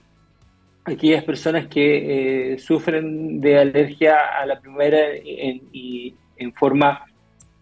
aquellas 0.86 1.24
personas 1.24 1.68
que 1.68 2.54
eh, 2.54 2.60
sufren 2.60 3.42
de 3.42 3.60
alergia 3.60 4.16
a 4.40 4.46
la 4.46 4.60
primera 4.60 5.16
y 5.18 6.14
en 6.38 6.54
forma 6.54 7.06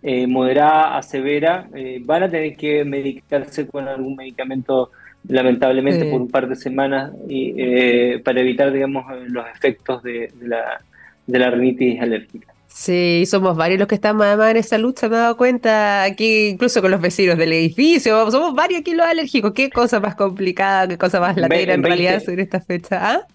eh, 0.04 0.28
moderada 0.28 0.98
a 0.98 1.02
severa, 1.02 1.68
eh, 1.74 2.02
van 2.04 2.24
a 2.24 2.30
tener 2.30 2.58
que 2.58 2.84
medicarse 2.84 3.66
con 3.68 3.88
algún 3.88 4.18
medicamento 4.18 4.92
lamentablemente 5.30 6.06
por 6.12 6.22
un 6.22 6.30
par 6.30 6.50
de 6.50 6.58
semanas 6.58 7.13
y, 7.30 7.54
eh, 7.58 8.22
para 8.24 8.42
evitar, 8.42 8.74
digamos, 8.74 9.06
los 9.30 9.46
efectos 9.56 10.04
de, 10.04 10.30
la, 10.42 10.82
de 11.26 11.39
la 11.39 11.50
rinitis 11.50 12.02
alérgica. 12.02 12.54
Sí, 12.68 13.24
somos 13.28 13.56
varios 13.56 13.80
los 13.80 13.88
que 13.88 13.96
estamos 13.96 14.26
además 14.26 14.52
en 14.52 14.58
esa 14.58 14.78
lucha, 14.78 15.08
me 15.08 15.16
he 15.16 15.20
dado 15.20 15.38
cuenta 15.38 16.04
aquí, 16.04 16.48
incluso 16.48 16.82
con 16.82 16.92
los 16.92 17.00
vecinos 17.00 17.38
del 17.38 17.54
edificio, 17.54 18.30
somos 18.32 18.54
varios 18.56 18.82
aquí 18.82 18.94
los 18.96 19.06
alérgicos. 19.06 19.54
Qué 19.54 19.70
cosa 19.70 20.00
más 20.00 20.16
complicada, 20.16 20.88
qué 20.88 20.98
cosa 20.98 21.22
más 21.22 21.38
latera 21.38 21.76
en 21.76 21.84
realidad 21.84 22.22
en 22.28 22.39
esta 22.39 22.60
fecha. 22.60 23.00
¿Ah? 23.00 23.28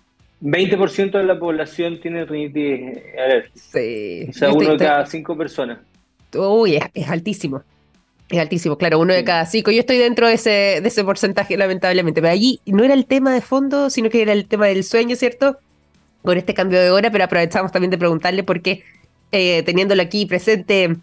20% 0.42 1.12
de 1.12 1.24
la 1.24 1.38
población 1.38 1.98
tiene 2.00 2.26
rinitis 2.26 2.98
alérgica. 3.16 3.58
Sí. 3.58 4.26
O 4.28 4.32
sea, 4.32 4.52
uno 4.52 4.72
de 4.72 4.76
cada 4.76 5.06
cinco 5.06 5.36
personas. 5.36 5.78
Uy, 6.34 6.78
es, 6.94 7.08
altísimo. 7.08 7.62
Es 8.28 8.38
altísimo, 8.38 8.76
claro, 8.76 8.98
uno 8.98 9.14
de 9.14 9.24
cada 9.24 9.46
cinco. 9.46 9.70
Yo 9.70 9.80
estoy 9.80 9.96
dentro 9.96 10.26
de 10.26 10.34
ese, 10.34 10.80
de 10.82 10.88
ese 10.88 11.02
porcentaje, 11.02 11.56
lamentablemente. 11.56 12.20
Pero 12.20 12.32
allí 12.32 12.60
no 12.66 12.84
era 12.84 12.94
el 12.94 13.06
tema 13.06 13.32
de 13.32 13.40
fondo, 13.40 13.88
sino 13.90 14.10
que 14.10 14.20
era 14.22 14.32
el 14.32 14.46
tema 14.46 14.66
del 14.66 14.84
sueño, 14.84 15.16
¿cierto? 15.16 15.58
Con 16.22 16.36
este 16.36 16.52
cambio 16.52 16.80
de 16.80 16.90
hora, 16.90 17.10
pero 17.10 17.24
aprovechamos 17.24 17.72
también 17.72 17.90
de 17.90 17.98
preguntarle 17.98 18.42
por 18.42 18.60
qué, 18.60 18.84
eh, 19.32 19.62
teniéndolo 19.62 20.02
aquí 20.02 20.26
presente, 20.26 20.96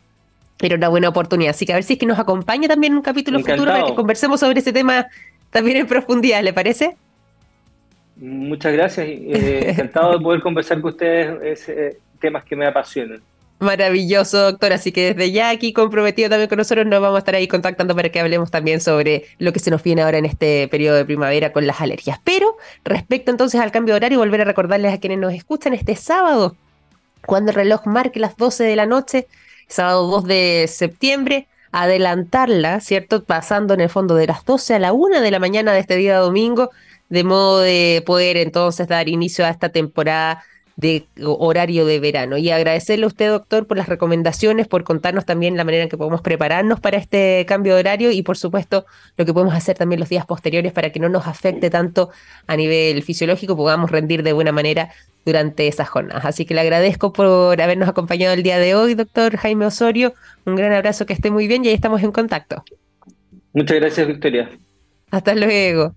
era 0.62 0.76
una 0.76 0.90
buena 0.90 1.10
oportunidad. 1.10 1.52
Así 1.52 1.66
que 1.66 1.74
a 1.74 1.76
ver 1.76 1.84
si 1.84 1.94
es 1.94 2.00
que 2.00 2.06
nos 2.06 2.20
acompaña 2.20 2.68
también 2.68 2.94
en 2.94 2.98
un 2.98 3.04
capítulo 3.04 3.40
futuro 3.40 3.66
para 3.66 3.86
que 3.86 3.96
conversemos 3.96 4.40
sobre 4.40 4.60
ese 4.60 4.72
tema 4.72 5.08
también 5.50 5.78
en 5.78 5.88
profundidad, 5.88 6.44
¿le 6.44 6.54
parece? 6.54 6.96
Muchas 8.18 8.74
gracias. 8.74 9.08
Eh, 9.08 9.72
encantado 9.72 10.14
de 10.14 10.20
poder 10.20 10.42
conversar 10.42 10.80
con 10.80 10.92
ustedes 10.92 11.68
eh, 11.70 11.98
temas 12.20 12.44
que 12.44 12.56
me 12.56 12.66
apasionan. 12.66 13.22
Maravilloso, 13.60 14.38
doctor. 14.52 14.74
Así 14.74 14.92
que 14.92 15.14
desde 15.14 15.32
ya 15.32 15.50
aquí 15.50 15.72
comprometido 15.72 16.30
también 16.30 16.50
con 16.50 16.58
nosotros, 16.58 16.86
nos 16.86 17.02
vamos 17.02 17.16
a 17.16 17.20
estar 17.20 17.36
ahí 17.36 17.48
contactando 17.48 17.96
para 17.96 18.10
que 18.10 18.20
hablemos 18.20 18.52
también 18.52 18.82
sobre 18.82 19.26
lo 19.38 19.54
que 19.54 19.60
se 19.60 19.72
nos 19.72 19.82
viene 19.82 20.02
ahora 20.02 20.18
en 20.18 20.26
este 20.26 20.68
periodo 20.68 20.98
de 20.98 21.06
primavera 21.06 21.54
con 21.54 21.66
las 21.66 21.80
alergias. 21.80 22.20
Pero 22.24 22.58
respecto 22.84 23.32
entonces 23.32 23.62
al 23.62 23.72
cambio 23.72 23.94
de 23.94 23.98
horario, 23.98 24.20
volver 24.20 24.42
a 24.42 24.46
recordarles 24.46 24.94
a 24.94 25.00
quienes 25.00 25.20
nos 25.20 25.34
escuchan 25.34 25.74
este 25.74 25.96
sábado, 25.96 26.56
cuando 27.26 27.52
el 27.52 27.56
reloj 27.56 27.86
marque 27.86 28.20
las 28.20 28.36
12 28.36 28.66
de 28.66 28.76
la 28.76 28.86
noche, 28.86 29.28
sábado 29.68 30.08
2 30.08 30.26
de 30.26 30.66
septiembre, 30.68 31.48
adelantarla, 31.72 32.82
¿cierto? 32.82 33.24
Pasando 33.24 33.74
en 33.74 33.82
el 33.82 33.90
fondo 33.90 34.16
de 34.16 34.28
las 34.28 34.46
12 34.46 34.76
a 34.76 34.80
la 34.80 34.94
1 34.94 35.22
de 35.22 35.32
la 35.32 35.40
mañana 35.40 35.74
de 35.74 35.80
este 35.80 35.96
día 35.96 36.18
domingo, 36.18 36.72
de 37.10 37.24
modo 37.24 37.62
de 37.62 38.04
poder 38.06 38.38
entonces 38.38 38.88
dar 38.88 39.08
inicio 39.08 39.46
a 39.46 39.50
esta 39.50 39.70
temporada 39.70 40.44
de 40.78 41.06
horario 41.24 41.86
de 41.86 42.00
verano. 42.00 42.38
Y 42.38 42.50
agradecerle 42.52 43.06
a 43.06 43.08
usted, 43.08 43.30
doctor, 43.30 43.66
por 43.66 43.78
las 43.78 43.88
recomendaciones, 43.88 44.68
por 44.68 44.84
contarnos 44.84 45.26
también 45.26 45.56
la 45.58 45.64
manera 45.64 45.84
en 45.84 45.90
que 45.90 45.98
podemos 45.98 46.22
prepararnos 46.22 46.80
para 46.80 46.98
este 46.98 47.46
cambio 47.48 47.76
de 47.76 47.80
horario 47.80 48.12
y, 48.12 48.24
por 48.24 48.38
supuesto, 48.38 48.86
lo 49.18 49.26
que 49.26 49.34
podemos 49.34 49.54
hacer 49.54 49.78
también 49.78 50.00
los 50.00 50.10
días 50.10 50.26
posteriores 50.26 50.74
para 50.74 50.92
que 50.92 51.00
no 51.00 51.10
nos 51.10 51.28
afecte 51.28 51.70
tanto 51.70 52.10
a 52.48 52.58
nivel 52.58 53.02
fisiológico, 53.04 53.56
podamos 53.56 53.90
rendir 53.92 54.24
de 54.24 54.34
buena 54.34 54.52
manera 54.52 54.90
durante 55.26 55.68
esas 55.68 55.90
jornadas. 55.90 56.26
Así 56.26 56.46
que 56.46 56.54
le 56.54 56.62
agradezco 56.62 57.14
por 57.14 57.60
habernos 57.62 57.90
acompañado 57.90 58.34
el 58.34 58.44
día 58.44 58.60
de 58.60 58.76
hoy, 58.76 58.96
doctor 58.96 59.36
Jaime 59.38 59.66
Osorio. 59.66 60.14
Un 60.46 60.56
gran 60.56 60.74
abrazo, 60.74 61.06
que 61.06 61.14
esté 61.14 61.32
muy 61.32 61.48
bien 61.48 61.66
y 61.66 61.70
ahí 61.70 61.74
estamos 61.74 62.04
en 62.04 62.12
contacto. 62.12 62.64
Muchas 63.54 63.78
gracias, 63.78 64.08
Victoria. 64.08 64.50
Hasta 65.10 65.34
luego. 65.34 65.96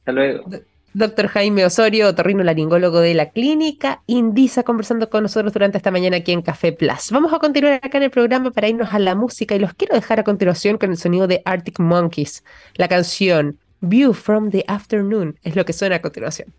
Hasta 0.00 0.12
luego. 0.12 0.44
Doctor 0.92 1.28
Jaime 1.28 1.64
Osorio, 1.64 2.08
otorrino 2.08 2.42
laringólogo 2.42 2.98
de 2.98 3.14
la 3.14 3.30
clínica 3.30 4.02
Indisa, 4.06 4.64
conversando 4.64 5.08
con 5.08 5.22
nosotros 5.22 5.52
durante 5.52 5.76
esta 5.76 5.92
mañana 5.92 6.16
aquí 6.16 6.32
en 6.32 6.42
Café 6.42 6.72
Plus. 6.72 7.12
Vamos 7.12 7.32
a 7.32 7.38
continuar 7.38 7.74
acá 7.74 7.98
en 7.98 8.04
el 8.04 8.10
programa 8.10 8.50
para 8.50 8.68
irnos 8.68 8.92
a 8.92 8.98
la 8.98 9.14
música 9.14 9.54
y 9.54 9.60
los 9.60 9.72
quiero 9.74 9.94
dejar 9.94 10.18
a 10.18 10.24
continuación 10.24 10.78
con 10.78 10.90
el 10.90 10.96
sonido 10.96 11.28
de 11.28 11.42
Arctic 11.44 11.78
Monkeys. 11.78 12.42
La 12.74 12.88
canción 12.88 13.56
View 13.80 14.12
from 14.14 14.50
the 14.50 14.64
Afternoon 14.66 15.38
es 15.44 15.54
lo 15.54 15.64
que 15.64 15.72
suena 15.72 15.96
a 15.96 16.02
continuación. 16.02 16.52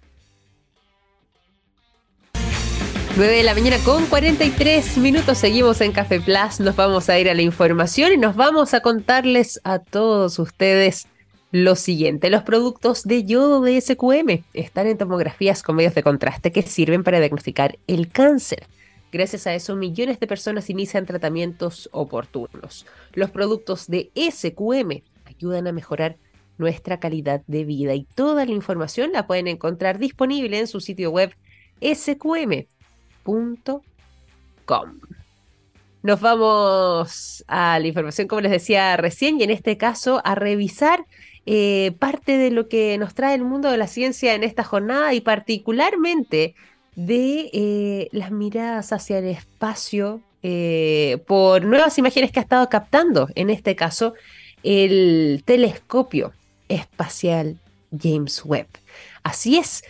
9 3.18 3.36
de 3.36 3.44
la 3.44 3.54
mañana 3.54 3.78
con 3.84 4.06
43 4.06 4.98
minutos 4.98 5.38
seguimos 5.38 5.82
en 5.82 5.92
Café 5.92 6.22
Plus, 6.22 6.62
nos 6.62 6.78
vamos 6.78 7.10
a 7.10 7.20
ir 7.20 7.30
a 7.30 7.34
la 7.34 7.42
información 7.42 8.14
y 8.14 8.18
nos 8.18 8.38
vamos 8.38 8.74
a 8.74 8.80
contarles 8.80 9.60
a 9.66 9.80
todos 9.80 10.40
ustedes 10.40 11.08
lo 11.52 11.76
siguiente, 11.76 12.30
los 12.30 12.44
productos 12.44 13.04
de 13.04 13.26
yodo 13.26 13.62
de 13.62 13.80
SQM 13.82 14.44
están 14.54 14.88
en 14.88 14.98
tomografías 14.98 15.64
con 15.64 15.76
medios 15.76 15.94
de 15.94 16.04
contraste 16.04 16.52
que 16.52 16.62
sirven 16.62 17.04
para 17.04 17.20
diagnosticar 17.20 17.78
el 17.88 18.10
cáncer. 18.10 18.68
Gracias 19.12 19.46
a 19.48 19.54
eso, 19.54 19.76
millones 19.76 20.22
de 20.22 20.28
personas 20.28 20.70
inician 20.70 21.06
tratamientos 21.06 21.90
oportunos. 21.92 22.86
Los 23.14 23.32
productos 23.32 23.88
de 23.88 24.10
SQM 24.16 25.02
ayudan 25.26 25.68
a 25.68 25.74
mejorar 25.74 26.16
nuestra 26.58 27.02
calidad 27.02 27.42
de 27.48 27.66
vida 27.66 27.94
y 27.96 28.06
toda 28.16 28.46
la 28.46 28.52
información 28.52 29.12
la 29.12 29.28
pueden 29.28 29.48
encontrar 29.50 30.00
disponible 30.00 30.58
en 30.58 30.68
su 30.68 30.80
sitio 30.80 31.12
web 31.12 31.36
sqm.com. 31.82 32.66
Nos 36.04 36.22
vamos 36.22 37.44
a 37.48 37.78
la 37.78 37.88
información, 37.88 38.28
como 38.28 38.42
les 38.42 38.52
decía 38.52 38.96
recién, 38.96 39.40
y 39.40 39.44
en 39.44 39.52
este 39.52 39.78
caso 39.78 40.22
a 40.24 40.36
revisar 40.36 41.06
eh, 41.46 41.94
parte 42.00 42.38
de 42.38 42.52
lo 42.52 42.68
que 42.68 42.98
nos 42.98 43.14
trae 43.14 43.36
el 43.36 43.44
mundo 43.44 43.72
de 43.72 43.78
la 43.78 43.88
ciencia 43.88 44.36
en 44.36 44.44
esta 44.44 44.64
jornada 44.64 45.14
y 45.14 45.22
particularmente 45.22 46.56
de 46.96 47.50
eh, 47.54 48.10
las 48.12 48.32
miradas 48.32 48.92
hacia 48.94 49.20
el 49.20 49.26
espacio 49.26 50.22
eh, 50.44 51.24
por 51.28 51.66
nuevas 51.66 51.98
imágenes 51.98 52.32
que 52.32 52.40
ha 52.40 52.44
estado 52.44 52.70
captando, 52.70 53.28
en 53.36 53.50
este 53.50 53.76
caso, 53.76 54.14
el 54.64 55.44
telescopio 55.46 56.34
espacial 56.68 57.58
James 57.92 58.44
Webb. 58.46 58.68
Así 59.24 59.58
es, 59.58 59.84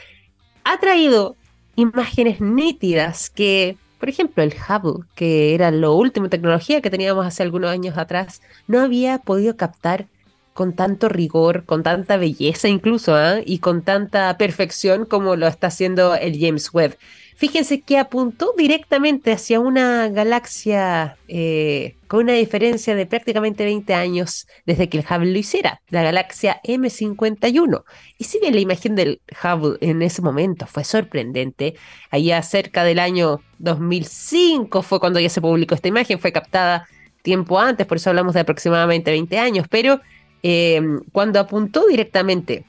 ha 0.64 0.80
traído 0.80 1.36
imágenes 1.76 2.41
nítidas 2.41 3.30
que, 3.30 3.78
por 3.99 4.10
ejemplo, 4.10 4.43
el 4.43 4.54
Hubble, 4.54 5.06
que 5.16 5.54
era 5.54 5.72
lo 5.72 5.95
último 5.95 6.30
tecnología 6.30 6.82
que 6.82 6.89
teníamos 6.89 7.26
hace 7.26 7.43
algunos 7.43 7.72
años 7.72 7.97
atrás, 7.97 8.41
no 8.68 8.80
había 8.80 9.20
podido 9.20 9.56
captar 9.58 10.08
con 10.54 10.74
tanto 10.74 11.10
rigor, 11.10 11.66
con 11.66 11.84
tanta 11.84 12.18
belleza 12.18 12.68
incluso, 12.68 13.16
¿ah? 13.16 13.39
y 13.45 13.60
con 13.60 13.84
tanta 13.84 14.38
perfección 14.38 15.06
como 15.06 15.36
lo 15.36 15.47
está 15.47 15.68
haciendo 15.68 16.16
el 16.16 16.39
James 16.39 16.74
Webb. 16.74 16.97
Fíjense 17.41 17.82
que 17.82 17.97
apuntó 17.97 18.54
directamente 18.56 19.32
hacia 19.32 19.60
una 19.60 20.10
galaxia 20.10 21.18
eh, 21.28 21.95
con 22.06 22.26
una 22.26 22.34
diferencia 22.34 22.93
de 22.93 23.08
prácticamente 23.08 23.64
20 23.64 23.95
años 23.95 24.45
desde 24.68 24.89
que 24.89 24.99
el 24.99 25.06
Hubble 25.10 25.32
lo 25.32 25.39
hiciera, 25.39 25.82
la 25.89 26.04
galaxia 26.04 26.62
M51. 26.64 27.84
Y 28.20 28.26
si 28.26 28.39
bien 28.39 28.54
la 28.54 28.62
imagen 28.62 28.93
del 28.93 29.22
Hubble 29.43 29.80
en 29.82 30.04
ese 30.04 30.22
momento 30.22 30.68
fue 30.68 30.84
sorprendente, 30.84 31.74
allá 32.12 32.43
cerca 32.43 32.84
del 32.84 32.99
año 32.99 33.41
2005 33.58 34.84
fue 34.84 34.99
cuando 34.99 35.20
ya 35.20 35.30
se 35.30 35.41
publicó 35.41 35.74
esta 35.74 35.88
imagen, 35.88 36.20
fue 36.20 36.32
captada 36.32 36.86
tiempo 37.24 37.60
antes, 37.60 37.88
por 37.88 37.97
eso 37.97 38.12
hablamos 38.12 38.36
de 38.36 38.41
aproximadamente 38.41 39.10
20 39.10 39.39
años, 39.39 39.66
pero 39.68 39.99
eh, 40.44 40.82
cuando 41.12 41.39
apuntó 41.39 41.86
directamente 41.88 42.66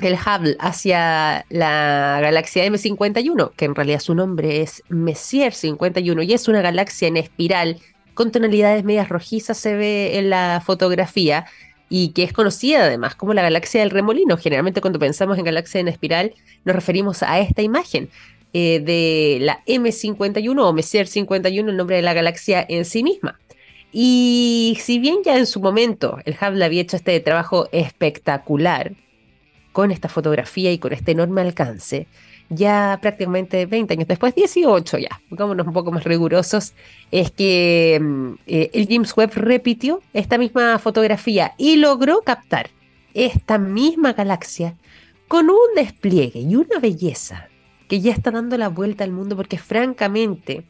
el 0.00 0.14
Hubble 0.14 0.56
hacia 0.58 1.46
la 1.50 2.18
galaxia 2.20 2.66
M51, 2.66 3.52
que 3.56 3.64
en 3.64 3.74
realidad 3.74 4.00
su 4.00 4.14
nombre 4.14 4.62
es 4.62 4.82
Messier 4.88 5.52
51, 5.52 6.22
y 6.22 6.32
es 6.32 6.48
una 6.48 6.62
galaxia 6.62 7.08
en 7.08 7.16
espiral 7.16 7.78
con 8.14 8.30
tonalidades 8.30 8.84
medias 8.84 9.08
rojizas, 9.08 9.56
se 9.58 9.74
ve 9.74 10.18
en 10.18 10.30
la 10.30 10.62
fotografía, 10.64 11.46
y 11.88 12.08
que 12.08 12.22
es 12.24 12.32
conocida 12.32 12.84
además 12.84 13.14
como 13.14 13.34
la 13.34 13.42
galaxia 13.42 13.80
del 13.80 13.90
remolino. 13.90 14.36
Generalmente 14.36 14.80
cuando 14.80 14.98
pensamos 14.98 15.38
en 15.38 15.44
galaxia 15.44 15.80
en 15.80 15.88
espiral 15.88 16.34
nos 16.64 16.74
referimos 16.74 17.22
a 17.22 17.38
esta 17.38 17.62
imagen 17.62 18.08
eh, 18.52 18.80
de 18.80 19.38
la 19.40 19.62
M51 19.66 20.58
o 20.60 20.72
Messier 20.72 21.06
51, 21.06 21.70
el 21.70 21.76
nombre 21.76 21.96
de 21.96 22.02
la 22.02 22.14
galaxia 22.14 22.64
en 22.68 22.84
sí 22.84 23.02
misma. 23.02 23.38
Y 23.96 24.76
si 24.80 24.98
bien 24.98 25.18
ya 25.24 25.38
en 25.38 25.46
su 25.46 25.60
momento 25.60 26.18
el 26.24 26.34
Hubble 26.34 26.64
había 26.64 26.82
hecho 26.82 26.96
este 26.96 27.20
trabajo 27.20 27.68
espectacular, 27.70 28.92
con 29.70 29.90
esta 29.90 30.08
fotografía 30.08 30.70
y 30.72 30.78
con 30.78 30.92
este 30.92 31.12
enorme 31.12 31.40
alcance, 31.40 32.06
ya 32.48 32.98
prácticamente 33.02 33.66
20 33.66 33.94
años 33.94 34.08
después, 34.08 34.34
18 34.34 34.98
ya, 34.98 35.20
pongámonos 35.28 35.66
un 35.66 35.72
poco 35.72 35.90
más 35.92 36.04
rigurosos, 36.04 36.74
es 37.10 37.30
que 37.32 38.00
mm, 38.00 38.32
eh, 38.46 38.70
el 38.72 38.86
James 38.88 39.16
Webb 39.16 39.32
repitió 39.34 40.00
esta 40.12 40.38
misma 40.38 40.78
fotografía 40.78 41.54
y 41.56 41.76
logró 41.76 42.20
captar 42.22 42.70
esta 43.14 43.58
misma 43.58 44.12
galaxia 44.12 44.76
con 45.26 45.50
un 45.50 45.74
despliegue 45.74 46.40
y 46.40 46.54
una 46.56 46.78
belleza 46.78 47.48
que 47.88 48.00
ya 48.00 48.12
está 48.12 48.30
dando 48.30 48.56
la 48.56 48.68
vuelta 48.68 49.04
al 49.04 49.10
mundo 49.10 49.36
porque 49.36 49.58
francamente 49.58 50.64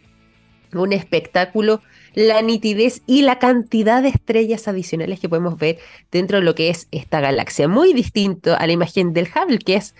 un 0.72 0.92
espectáculo, 0.92 1.82
la 2.14 2.42
nitidez 2.42 3.02
y 3.06 3.22
la 3.22 3.38
cantidad 3.38 4.02
de 4.02 4.08
estrellas 4.08 4.68
adicionales 4.68 5.20
que 5.20 5.28
podemos 5.28 5.58
ver 5.58 5.78
dentro 6.10 6.38
de 6.38 6.44
lo 6.44 6.54
que 6.54 6.70
es 6.70 6.88
esta 6.90 7.20
galaxia. 7.20 7.68
Muy 7.68 7.92
distinto 7.92 8.56
a 8.56 8.66
la 8.66 8.72
imagen 8.72 9.12
del 9.12 9.28
Hubble, 9.28 9.58
que 9.58 9.76
es 9.76 9.94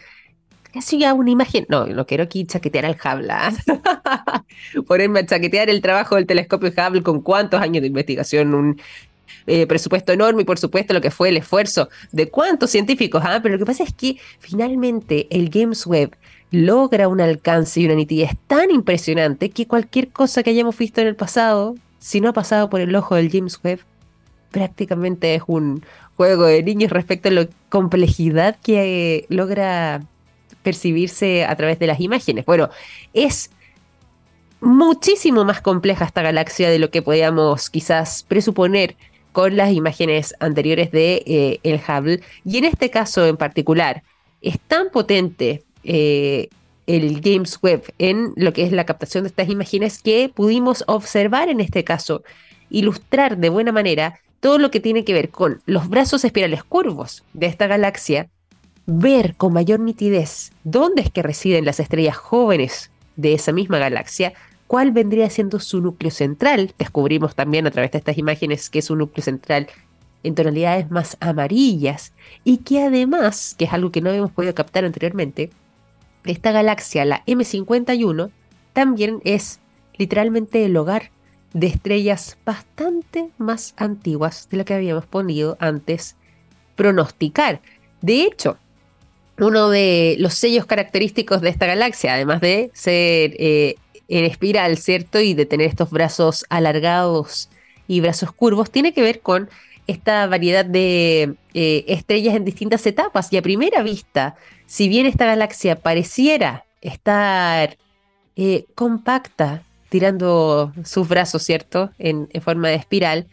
casi 0.73 0.99
ya 0.99 1.15
una 1.15 1.31
imagen. 1.31 1.67
No, 1.69 1.87
no 1.87 2.07
quiero 2.07 2.25
aquí 2.25 2.45
chaquetear 2.45 2.87
al 2.87 2.97
Hubble. 2.97 3.33
¿ah? 3.33 3.53
Ponerme 4.87 5.21
a 5.21 5.27
chaquetear 5.27 5.71
el 5.71 5.81
trabajo 5.81 6.17
del 6.17 6.27
telescopio 6.27 6.71
Hubble 6.71 7.03
con 7.03 7.21
cuántos 7.21 7.61
años 7.61 7.83
de 7.83 7.89
investigación, 7.89 8.55
un 8.55 8.81
eh, 9.47 9.67
presupuesto 9.67 10.13
enorme 10.13 10.43
y 10.43 10.45
por 10.45 10.59
supuesto 10.59 10.95
lo 10.95 11.01
que 11.01 11.11
fue 11.11 11.29
el 11.29 11.37
esfuerzo 11.37 11.91
de 12.13 12.31
cuántos 12.31 12.71
científicos, 12.71 13.23
¿ah? 13.27 13.41
pero 13.43 13.55
lo 13.55 13.59
que 13.59 13.67
pasa 13.67 13.85
es 13.85 13.93
que 13.93 14.17
finalmente 14.39 15.27
el 15.31 15.51
James 15.53 15.87
Webb 15.87 16.17
logra 16.51 17.09
un 17.09 17.21
alcance 17.21 17.81
y 17.81 17.87
una 17.87 17.95
nitidez 17.95 18.31
tan 18.47 18.71
impresionante 18.71 19.51
que 19.51 19.67
cualquier 19.67 20.09
cosa 20.09 20.43
que 20.43 20.51
hayamos 20.51 20.79
visto 20.79 21.01
en 21.01 21.09
el 21.09 21.17
pasado, 21.17 21.75
si 22.05 22.21
no 22.21 22.29
ha 22.29 22.33
pasado 22.35 22.69
por 22.69 22.83
el 22.83 22.95
ojo 22.95 23.15
del 23.15 23.33
James 23.33 23.59
Webb, 23.65 23.81
prácticamente 24.51 25.35
es 25.35 25.43
un 25.47 25.83
juego 26.19 26.45
de 26.45 26.63
niños 26.63 26.91
respecto 26.91 27.31
a 27.31 27.33
la 27.33 27.49
complejidad 27.71 28.59
que 28.63 29.17
eh, 29.17 29.27
logra 29.31 30.03
percibirse 30.63 31.47
a 31.47 31.57
través 31.57 31.79
de 31.79 31.87
las 31.87 32.01
imágenes. 32.01 32.45
Bueno, 32.45 32.69
es 33.15 33.51
muchísimo 34.61 35.47
más 35.47 35.63
compleja 35.63 36.05
esta 36.05 36.21
galaxia 36.21 36.69
de 36.69 36.79
lo 36.79 36.91
que 36.91 37.01
podíamos 37.01 37.71
quizás 37.71 38.23
presuponer 38.29 38.97
con 39.33 39.57
las 39.57 39.73
imágenes 39.73 40.35
anteriores 40.41 40.93
de 40.93 41.23
eh, 41.27 41.61
el 41.63 41.81
Hubble 41.89 42.21
y 42.45 42.59
en 42.59 42.65
este 42.67 42.91
caso 42.91 43.25
en 43.27 43.39
particular 43.39 44.03
es 44.43 44.61
tan 44.61 44.91
potente 44.91 45.65
eh, 45.85 46.51
el 46.87 47.21
James 47.23 47.59
Webb 47.63 47.93
en 47.99 48.33
lo 48.37 48.53
que 48.53 48.65
es 48.65 48.73
la 48.73 48.85
captación 48.85 49.25
de 49.25 49.29
estas 49.29 49.49
imágenes 49.49 50.03
que 50.03 50.31
pudimos 50.35 50.85
observar 50.87 51.49
en 51.49 51.61
este 51.61 51.85
caso, 51.85 52.23
ilustrar 52.71 53.39
de 53.39 53.49
buena 53.49 53.73
manera 53.73 54.21
todo 54.41 54.59
lo 54.59 54.71
que 54.71 54.81
tiene 54.81 55.05
que 55.05 55.15
ver 55.15 55.31
con 55.31 55.63
los 55.65 55.89
brazos 55.89 56.25
espirales 56.25 56.65
curvos 56.65 57.25
de 57.33 57.47
esta 57.47 57.67
galaxia, 57.67 58.29
ver 58.87 59.35
con 59.37 59.53
mayor 59.53 59.81
nitidez 59.81 60.53
dónde 60.65 61.03
es 61.03 61.11
que 61.11 61.23
residen 61.23 61.65
las 61.65 61.81
estrellas 61.81 62.17
jóvenes 62.17 62.91
de 63.17 63.35
esa 63.35 63.53
misma 63.53 63.79
galaxia, 63.79 64.35
cuál 64.67 64.93
vendría 64.93 65.31
siendo 65.31 65.61
su 65.61 65.81
núcleo 65.81 66.11
central. 66.11 66.75
Descubrimos 66.79 67.35
también 67.35 67.67
a 67.67 67.71
través 67.71 67.93
de 67.93 67.99
estas 67.99 68.19
imágenes 68.19 68.69
que 68.69 68.81
es 68.81 68.91
un 68.91 68.99
núcleo 68.99 69.25
central 69.25 69.69
en 70.23 70.35
tonalidades 70.35 70.91
más 70.91 71.17
amarillas 71.21 72.13
y 72.45 72.59
que 72.59 72.83
además, 72.83 73.55
que 73.59 73.67
es 73.67 73.73
algo 73.73 73.93
que 73.93 74.01
no 74.01 74.11
habíamos 74.11 74.33
podido 74.33 74.55
captar 74.55 74.85
anteriormente, 74.85 75.51
esta 76.25 76.53
galaxia, 76.53 77.05
la 77.05 77.25
M51, 77.27 78.31
también 78.73 79.21
es 79.25 79.61
literalmente 79.97 80.65
el 80.65 80.77
hogar 80.77 81.11
de 81.53 81.69
estrellas 81.69 82.37
bastante 82.45 83.31
más 83.39 83.75
antiguas 83.77 84.49
de 84.51 84.57
lo 84.57 84.65
que 84.65 84.75
habíamos 84.75 85.07
podido 85.07 85.57
antes 85.61 86.17
pronosticar. 86.75 87.61
De 88.01 88.23
hecho, 88.23 88.59
uno 89.39 89.71
de 89.71 90.17
los 90.19 90.35
sellos 90.35 90.67
característicos 90.67 91.41
de 91.41 91.51
esta 91.51 91.67
galaxia, 91.67 92.15
además 92.15 92.41
de 92.41 92.71
ser 92.75 93.37
eh, 93.39 93.77
en 94.09 94.25
espiral, 94.25 94.77
¿cierto? 94.77 95.21
Y 95.21 95.35
de 95.35 95.47
tener 95.47 95.69
estos 95.69 95.91
brazos 95.91 96.45
alargados 96.49 97.49
y 97.87 98.01
brazos 98.01 98.33
curvos, 98.33 98.71
tiene 98.71 98.93
que 98.93 99.03
ver 99.03 99.21
con 99.21 99.49
esta 99.87 100.27
variedad 100.27 100.65
de 100.65 101.35
eh, 101.53 101.85
estrellas 101.89 102.35
en 102.35 102.45
distintas 102.45 102.87
etapas. 102.87 103.33
Y 103.33 103.37
a 103.37 103.43
primera 103.43 103.83
vista, 103.83 104.37
si 104.67 104.89
bien 104.89 105.07
esta 105.07 105.27
galaxia 105.27 105.77
pareciera 105.77 106.65
estar 106.81 107.77
eh, 108.37 108.67
compacta, 108.75 109.63
tirando 109.89 110.73
sus 110.85 111.09
brazos, 111.09 111.43
¿cierto? 111.43 111.91
En, 111.99 112.29
forma 112.43 112.69
de 112.69 112.75
espiral, 112.75 113.29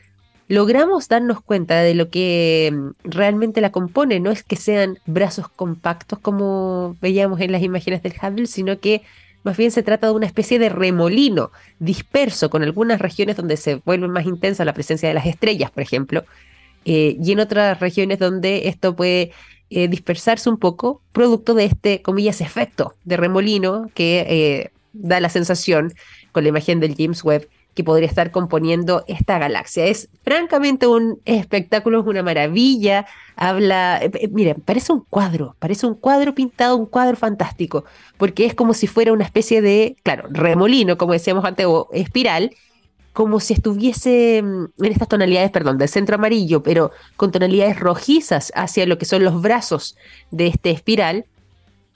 logramos 0.47 1.07
darnos 1.07 1.41
cuenta 1.41 1.82
de 1.82 1.95
lo 1.95 2.09
que 2.09 2.71
mm, 2.71 2.89
realmente 3.03 3.61
la 3.61 3.71
compone. 3.71 4.19
No 4.19 4.32
es 4.32 4.43
que 4.43 4.55
sean 4.55 4.99
brazos 5.05 5.47
compactos 5.49 6.19
como 6.19 6.95
veíamos 7.01 7.41
en 7.41 7.51
las 7.51 7.63
imágenes 7.63 8.03
del 8.03 8.13
Hubble, 8.21 8.47
sino 8.47 8.79
que 8.79 9.01
más 9.43 9.57
bien 9.57 9.71
se 9.71 9.82
trata 9.82 10.07
de 10.07 10.13
una 10.13 10.27
especie 10.27 10.59
de 10.59 10.69
remolino 10.69 11.51
disperso 11.79 12.49
con 12.49 12.61
algunas 12.61 13.01
regiones 13.01 13.38
donde 13.38 13.57
se 13.57 13.75
vuelve 13.75 14.07
más 14.07 14.25
intensa 14.25 14.65
la 14.65 14.73
presencia 14.73 15.09
de 15.09 15.15
las 15.15 15.25
estrellas, 15.25 15.71
por 15.71 15.82
ejemplo, 15.82 16.25
eh, 16.86 17.17
y 17.19 17.32
en 17.32 17.39
otras 17.39 17.79
regiones 17.79 18.19
donde 18.19 18.67
esto 18.67 18.95
puede 18.95 19.32
eh, 19.72 19.88
dispersarse 19.88 20.49
un 20.49 20.57
poco, 20.57 21.01
producto 21.11 21.53
de 21.53 21.65
este, 21.65 22.01
comillas, 22.01 22.41
efecto 22.41 22.93
de 23.05 23.17
remolino 23.17 23.89
que 23.93 24.26
eh, 24.30 24.72
da 24.93 25.19
la 25.19 25.30
sensación 25.30 25.93
con 26.32 26.43
la 26.43 26.49
imagen 26.49 26.80
del 26.80 26.95
James 26.95 27.24
Webb 27.24 27.47
que 27.74 27.84
podría 27.84 28.07
estar 28.07 28.32
componiendo 28.32 29.05
esta 29.07 29.39
galaxia. 29.39 29.86
Es 29.86 30.09
francamente 30.24 30.88
un 30.88 31.22
espectáculo, 31.26 32.01
es 32.01 32.05
una 32.05 32.24
maravilla. 32.24 33.05
Habla, 33.36 33.99
eh, 34.01 34.11
eh, 34.13 34.28
miren, 34.28 34.61
parece 34.61 34.91
un 34.91 35.05
cuadro, 35.09 35.55
parece 35.59 35.88
un 35.88 35.95
cuadro 35.95 36.36
pintado, 36.36 36.76
un 36.76 36.86
cuadro 36.86 37.15
fantástico, 37.15 37.86
porque 38.17 38.45
es 38.45 38.53
como 38.53 38.74
si 38.74 38.88
fuera 38.88 39.13
una 39.13 39.24
especie 39.24 39.61
de, 39.61 39.95
claro, 40.03 40.28
remolino, 40.30 40.97
como 40.97 41.13
decíamos 41.13 41.45
antes, 41.45 41.65
o 41.65 41.89
espiral, 41.93 42.51
como 43.14 43.39
si 43.39 43.53
estuviese 43.53 44.41
mm, 44.41 44.84
en 44.84 44.91
estas 44.91 45.07
tonalidades, 45.07 45.51
perdón, 45.51 45.78
del 45.78 45.89
centro 45.89 46.16
amarillo, 46.16 46.64
pero 46.64 46.91
con 47.18 47.32
tonalidades 47.32 47.80
rojizas 47.80 48.51
hacia 48.55 48.86
lo 48.86 48.97
que 48.97 49.05
son 49.05 49.24
los 49.24 49.41
brazos 49.41 49.97
de 50.32 50.47
este 50.47 50.72
espiral, 50.72 51.26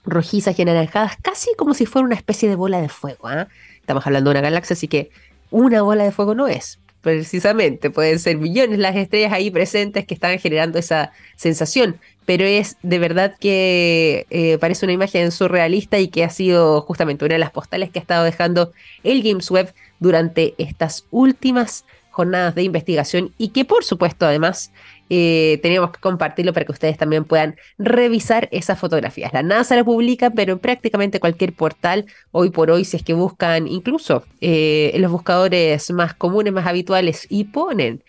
rojizas 0.04 0.58
y 0.58 0.62
anaranjadas, 0.62 1.16
casi 1.20 1.50
como 1.56 1.74
si 1.74 1.86
fuera 1.86 2.06
una 2.06 2.14
especie 2.14 2.48
de 2.48 2.56
bola 2.56 2.80
de 2.80 2.88
fuego. 2.88 3.28
¿ah? 3.28 3.48
Estamos 3.80 4.06
hablando 4.06 4.30
de 4.30 4.34
una 4.34 4.48
galaxia, 4.48 4.74
así 4.74 4.88
que 4.88 5.10
una 5.50 5.82
bola 5.82 6.04
de 6.04 6.12
fuego 6.12 6.34
no 6.34 6.48
es, 6.48 6.78
precisamente. 7.00 7.90
Pueden 7.90 8.18
ser 8.18 8.36
millones 8.36 8.78
las 8.78 8.96
estrellas 8.96 9.32
ahí 9.32 9.50
presentes 9.50 10.06
que 10.06 10.14
están 10.14 10.38
generando 10.38 10.78
esa 10.78 11.12
sensación, 11.36 11.98
pero 12.24 12.44
es 12.44 12.76
de 12.82 12.98
verdad 12.98 13.36
que 13.38 14.26
eh, 14.30 14.58
parece 14.58 14.84
una 14.84 14.92
imagen 14.92 15.30
surrealista 15.32 15.98
y 15.98 16.08
que 16.08 16.24
ha 16.24 16.30
sido 16.30 16.82
justamente 16.82 17.24
una 17.24 17.34
de 17.34 17.38
las 17.38 17.52
postales 17.52 17.90
que 17.90 17.98
ha 17.98 18.02
estado 18.02 18.24
dejando 18.24 18.72
el 19.04 19.22
Games 19.22 19.50
Web 19.50 19.72
durante 20.00 20.54
estas 20.58 21.06
últimas 21.10 21.84
jornadas 22.10 22.54
de 22.54 22.62
investigación 22.62 23.32
y 23.36 23.48
que 23.48 23.66
por 23.66 23.84
supuesto 23.84 24.24
además 24.24 24.72
eh, 25.10 25.60
tenemos 25.62 25.90
que 25.92 26.00
compartirlo 26.00 26.52
para 26.52 26.64
que 26.64 26.72
ustedes 26.72 26.96
también 26.96 27.24
puedan 27.24 27.56
revisar 27.78 28.48
esas 28.52 28.78
fotografías. 28.78 29.32
La 29.32 29.42
NASA 29.42 29.76
la 29.76 29.84
publica, 29.84 30.30
pero 30.30 30.54
en 30.54 30.58
prácticamente 30.58 31.20
cualquier 31.20 31.52
portal, 31.52 32.06
hoy 32.32 32.50
por 32.50 32.70
hoy, 32.70 32.84
si 32.84 32.96
es 32.96 33.02
que 33.02 33.12
buscan 33.12 33.68
incluso 33.68 34.24
eh, 34.40 34.94
los 34.98 35.12
buscadores 35.12 35.90
más 35.90 36.14
comunes, 36.14 36.52
más 36.52 36.66
habituales, 36.66 37.26
y 37.28 37.44
ponen 37.44 38.02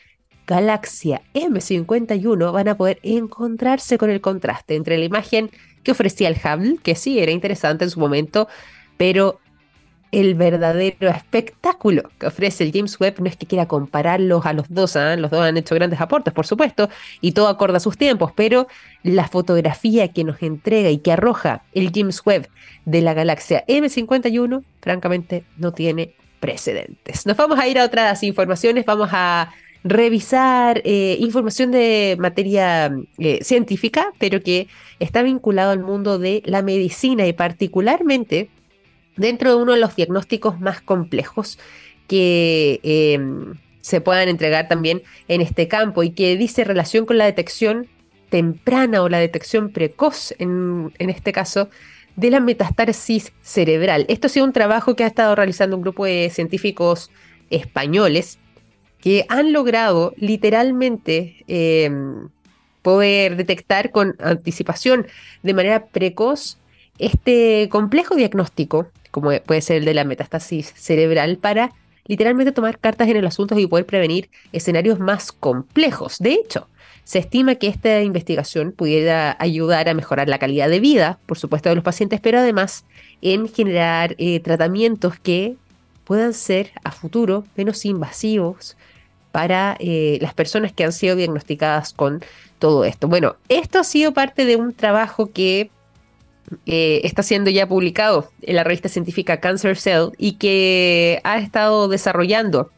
Galaxia 0.47 1.21
M51, 1.33 2.51
van 2.51 2.69
a 2.69 2.77
poder 2.77 2.99
encontrarse 3.03 3.97
con 3.97 4.09
el 4.09 4.21
contraste 4.21 4.75
entre 4.75 4.97
la 4.97 5.05
imagen 5.05 5.51
que 5.83 5.91
ofrecía 5.91 6.29
el 6.29 6.37
Hubble, 6.37 6.77
que 6.81 6.95
sí 6.95 7.19
era 7.19 7.31
interesante 7.31 7.83
en 7.83 7.89
su 7.91 7.99
momento, 7.99 8.47
pero 8.95 9.39
el 10.11 10.35
verdadero 10.35 11.09
espectáculo 11.09 12.09
que 12.19 12.27
ofrece 12.27 12.63
el 12.63 12.71
James 12.71 12.99
Webb 12.99 13.19
no 13.19 13.27
es 13.27 13.35
que 13.35 13.45
quiera 13.45 13.67
compararlos 13.67 14.45
a 14.45 14.53
los 14.53 14.65
dos, 14.69 14.95
¿ah? 14.95 15.15
los 15.15 15.31
dos 15.31 15.41
han 15.41 15.57
hecho 15.57 15.75
grandes 15.75 15.99
aportes, 16.01 16.33
por 16.33 16.45
supuesto, 16.45 16.89
y 17.21 17.33
todo 17.33 17.47
acorde 17.47 17.77
a 17.77 17.79
sus 17.79 17.97
tiempos, 17.97 18.31
pero 18.35 18.67
la 19.03 19.27
fotografía 19.27 20.07
que 20.09 20.23
nos 20.23 20.41
entrega 20.41 20.89
y 20.89 20.99
que 20.99 21.11
arroja 21.11 21.63
el 21.73 21.91
James 21.93 22.21
Webb 22.25 22.49
de 22.85 23.01
la 23.01 23.13
galaxia 23.13 23.65
M51, 23.67 24.63
francamente, 24.81 25.43
no 25.57 25.73
tiene 25.73 26.13
precedentes. 26.39 27.25
Nos 27.25 27.35
vamos 27.35 27.59
a 27.59 27.67
ir 27.67 27.79
a 27.79 27.85
otras 27.85 28.23
informaciones, 28.23 28.85
vamos 28.85 29.09
a 29.11 29.51
revisar 29.83 30.81
eh, 30.83 31.17
información 31.19 31.71
de 31.71 32.17
materia 32.19 32.91
eh, 33.17 33.39
científica, 33.43 34.11
pero 34.17 34.41
que 34.41 34.67
está 34.99 35.21
vinculado 35.21 35.71
al 35.71 35.79
mundo 35.79 36.19
de 36.19 36.41
la 36.45 36.61
medicina 36.61 37.25
y 37.27 37.33
particularmente 37.33 38.49
dentro 39.17 39.49
de 39.49 39.61
uno 39.61 39.73
de 39.73 39.79
los 39.79 39.95
diagnósticos 39.95 40.59
más 40.59 40.81
complejos 40.81 41.59
que 42.07 42.79
em, 42.83 43.55
se 43.81 44.01
puedan 44.01 44.29
entregar 44.29 44.67
también 44.67 45.03
en 45.27 45.41
este 45.41 45.67
campo 45.67 46.03
y 46.03 46.11
que 46.11 46.37
dice 46.37 46.63
relación 46.63 47.05
con 47.05 47.17
la 47.17 47.25
detección 47.25 47.87
temprana 48.29 49.01
o 49.01 49.09
la 49.09 49.19
detección 49.19 49.71
precoz, 49.71 50.33
en, 50.39 50.93
en 50.99 51.09
este 51.09 51.31
caso, 51.31 51.69
de 52.15 52.31
la 52.31 52.39
metastasis 52.39 53.31
cerebral. 53.41 54.05
Esto 54.09 54.27
ha 54.27 54.29
sido 54.29 54.45
un 54.45 54.53
trabajo 54.53 54.95
que 54.95 55.03
ha 55.03 55.07
estado 55.07 55.35
realizando 55.35 55.75
un 55.75 55.83
grupo 55.83 56.05
de 56.05 56.29
científicos 56.33 57.11
españoles 57.49 58.39
que 58.99 59.25
han 59.29 59.53
logrado 59.53 60.13
literalmente 60.17 61.45
em, 61.47 62.29
poder 62.81 63.35
detectar 63.35 63.91
con 63.91 64.15
anticipación 64.19 65.07
de 65.43 65.53
manera 65.53 65.85
precoz 65.85 66.57
este 66.97 67.69
complejo 67.69 68.15
diagnóstico 68.15 68.87
como 69.11 69.31
puede 69.41 69.61
ser 69.61 69.77
el 69.77 69.85
de 69.85 69.93
la 69.93 70.03
metástasis 70.03 70.73
cerebral, 70.75 71.37
para 71.37 71.71
literalmente 72.05 72.51
tomar 72.51 72.79
cartas 72.79 73.07
en 73.09 73.17
el 73.17 73.27
asunto 73.27 73.57
y 73.59 73.67
poder 73.67 73.85
prevenir 73.85 74.29
escenarios 74.51 74.99
más 74.99 75.31
complejos. 75.31 76.17
De 76.19 76.33
hecho, 76.33 76.67
se 77.03 77.19
estima 77.19 77.55
que 77.55 77.67
esta 77.67 78.01
investigación 78.01 78.71
pudiera 78.71 79.35
ayudar 79.39 79.87
a 79.87 79.93
mejorar 79.93 80.27
la 80.27 80.39
calidad 80.39 80.69
de 80.69 80.79
vida, 80.79 81.19
por 81.25 81.37
supuesto, 81.37 81.69
de 81.69 81.75
los 81.75 81.83
pacientes, 81.83 82.19
pero 82.19 82.39
además 82.39 82.85
en 83.21 83.47
generar 83.47 84.15
eh, 84.17 84.39
tratamientos 84.39 85.17
que 85.19 85.55
puedan 86.03 86.33
ser 86.33 86.71
a 86.83 86.91
futuro 86.91 87.45
menos 87.55 87.85
invasivos 87.85 88.77
para 89.31 89.77
eh, 89.79 90.17
las 90.21 90.33
personas 90.33 90.71
que 90.73 90.83
han 90.83 90.93
sido 90.93 91.15
diagnosticadas 91.15 91.93
con 91.93 92.23
todo 92.59 92.85
esto. 92.85 93.07
Bueno, 93.07 93.35
esto 93.49 93.79
ha 93.79 93.83
sido 93.83 94.13
parte 94.13 94.45
de 94.45 94.55
un 94.55 94.73
trabajo 94.73 95.31
que 95.31 95.69
eh, 96.65 97.01
está 97.03 97.23
siendo 97.23 97.49
ya 97.49 97.67
publicado 97.67 98.31
en 98.41 98.55
la 98.55 98.63
revista 98.63 98.89
científica 98.89 99.39
Cancer 99.39 99.77
Cell 99.77 100.09
y 100.17 100.33
que 100.33 101.19
ha 101.23 101.39
estado 101.39 101.87
desarrollando 101.87 102.71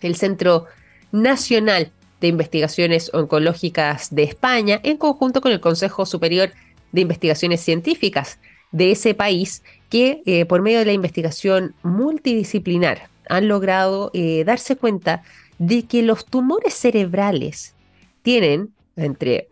el 0.00 0.16
Centro 0.16 0.66
Nacional 1.12 1.92
de 2.20 2.28
Investigaciones 2.28 3.12
Oncológicas 3.12 4.14
de 4.14 4.22
España 4.22 4.80
en 4.82 4.96
conjunto 4.96 5.40
con 5.40 5.52
el 5.52 5.60
Consejo 5.60 6.06
Superior 6.06 6.52
de 6.92 7.00
Investigaciones 7.02 7.60
Científicas 7.60 8.38
de 8.72 8.92
ese 8.92 9.14
país 9.14 9.62
que 9.90 10.22
eh, 10.26 10.46
por 10.46 10.62
medio 10.62 10.78
de 10.78 10.86
la 10.86 10.92
investigación 10.92 11.74
multidisciplinar 11.82 13.08
han 13.28 13.48
logrado 13.48 14.10
eh, 14.14 14.44
darse 14.44 14.76
cuenta 14.76 15.22
de 15.58 15.84
que 15.84 16.02
los 16.02 16.26
tumores 16.26 16.74
cerebrales 16.74 17.74
tienen, 18.22 18.70
entre 18.96 19.48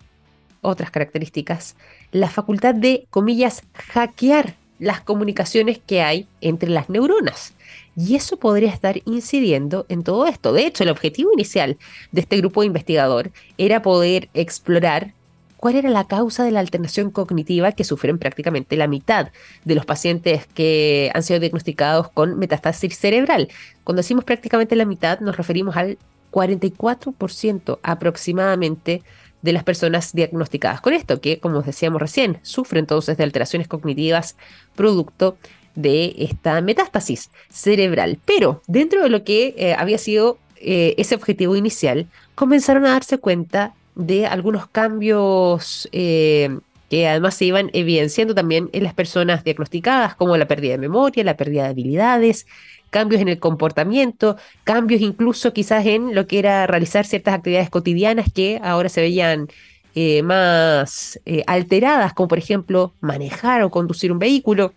otras 0.60 0.90
características, 0.90 1.76
la 2.12 2.30
facultad 2.30 2.74
de, 2.74 3.06
comillas, 3.10 3.62
hackear 3.74 4.54
las 4.78 5.00
comunicaciones 5.00 5.80
que 5.84 6.02
hay 6.02 6.26
entre 6.40 6.68
las 6.70 6.88
neuronas. 6.88 7.54
Y 7.96 8.14
eso 8.14 8.36
podría 8.36 8.70
estar 8.70 9.00
incidiendo 9.04 9.86
en 9.88 10.02
todo 10.02 10.26
esto. 10.26 10.52
De 10.52 10.66
hecho, 10.66 10.82
el 10.82 10.90
objetivo 10.90 11.32
inicial 11.32 11.76
de 12.10 12.20
este 12.20 12.36
grupo 12.38 12.60
de 12.60 12.68
investigador 12.68 13.30
era 13.58 13.82
poder 13.82 14.28
explorar 14.34 15.12
cuál 15.56 15.76
era 15.76 15.90
la 15.90 16.08
causa 16.08 16.42
de 16.42 16.50
la 16.50 16.58
alternación 16.58 17.10
cognitiva 17.10 17.70
que 17.70 17.84
sufren 17.84 18.18
prácticamente 18.18 18.76
la 18.76 18.88
mitad 18.88 19.28
de 19.64 19.74
los 19.76 19.86
pacientes 19.86 20.46
que 20.54 21.10
han 21.14 21.22
sido 21.22 21.38
diagnosticados 21.38 22.08
con 22.10 22.36
metástasis 22.38 22.98
cerebral. 22.98 23.48
Cuando 23.84 24.00
decimos 24.00 24.24
prácticamente 24.24 24.74
la 24.74 24.84
mitad, 24.84 25.20
nos 25.20 25.36
referimos 25.36 25.76
al 25.76 25.98
44% 26.32 27.78
aproximadamente 27.82 29.02
de 29.42 29.52
las 29.52 29.64
personas 29.64 30.12
diagnosticadas 30.12 30.80
con 30.80 30.92
esto, 30.94 31.20
que 31.20 31.38
como 31.38 31.62
decíamos 31.62 32.00
recién, 32.00 32.38
sufren 32.42 32.80
entonces 32.80 33.16
de 33.16 33.24
alteraciones 33.24 33.68
cognitivas 33.68 34.36
producto 34.74 35.36
de 35.74 36.14
esta 36.18 36.60
metástasis 36.60 37.30
cerebral. 37.50 38.18
Pero 38.24 38.62
dentro 38.66 39.02
de 39.02 39.08
lo 39.08 39.24
que 39.24 39.54
eh, 39.56 39.74
había 39.76 39.98
sido 39.98 40.38
eh, 40.56 40.94
ese 40.96 41.14
objetivo 41.14 41.56
inicial, 41.56 42.06
comenzaron 42.34 42.84
a 42.86 42.90
darse 42.92 43.18
cuenta 43.18 43.74
de 43.94 44.26
algunos 44.26 44.68
cambios 44.68 45.88
eh, 45.92 46.58
que 46.92 47.08
además 47.08 47.36
se 47.36 47.46
iban 47.46 47.70
evidenciando 47.72 48.34
también 48.34 48.68
en 48.74 48.84
las 48.84 48.92
personas 48.92 49.44
diagnosticadas, 49.44 50.14
como 50.14 50.36
la 50.36 50.46
pérdida 50.46 50.72
de 50.72 50.78
memoria, 50.78 51.24
la 51.24 51.38
pérdida 51.38 51.62
de 51.62 51.70
habilidades, 51.70 52.46
cambios 52.90 53.22
en 53.22 53.28
el 53.28 53.38
comportamiento, 53.38 54.36
cambios 54.64 55.00
incluso 55.00 55.54
quizás 55.54 55.86
en 55.86 56.14
lo 56.14 56.26
que 56.26 56.38
era 56.38 56.66
realizar 56.66 57.06
ciertas 57.06 57.32
actividades 57.32 57.70
cotidianas 57.70 58.30
que 58.30 58.60
ahora 58.62 58.90
se 58.90 59.00
veían 59.00 59.48
eh, 59.94 60.22
más 60.22 61.18
eh, 61.24 61.42
alteradas, 61.46 62.12
como 62.12 62.28
por 62.28 62.36
ejemplo 62.36 62.92
manejar 63.00 63.62
o 63.62 63.70
conducir 63.70 64.12
un 64.12 64.18
vehículo. 64.18 64.74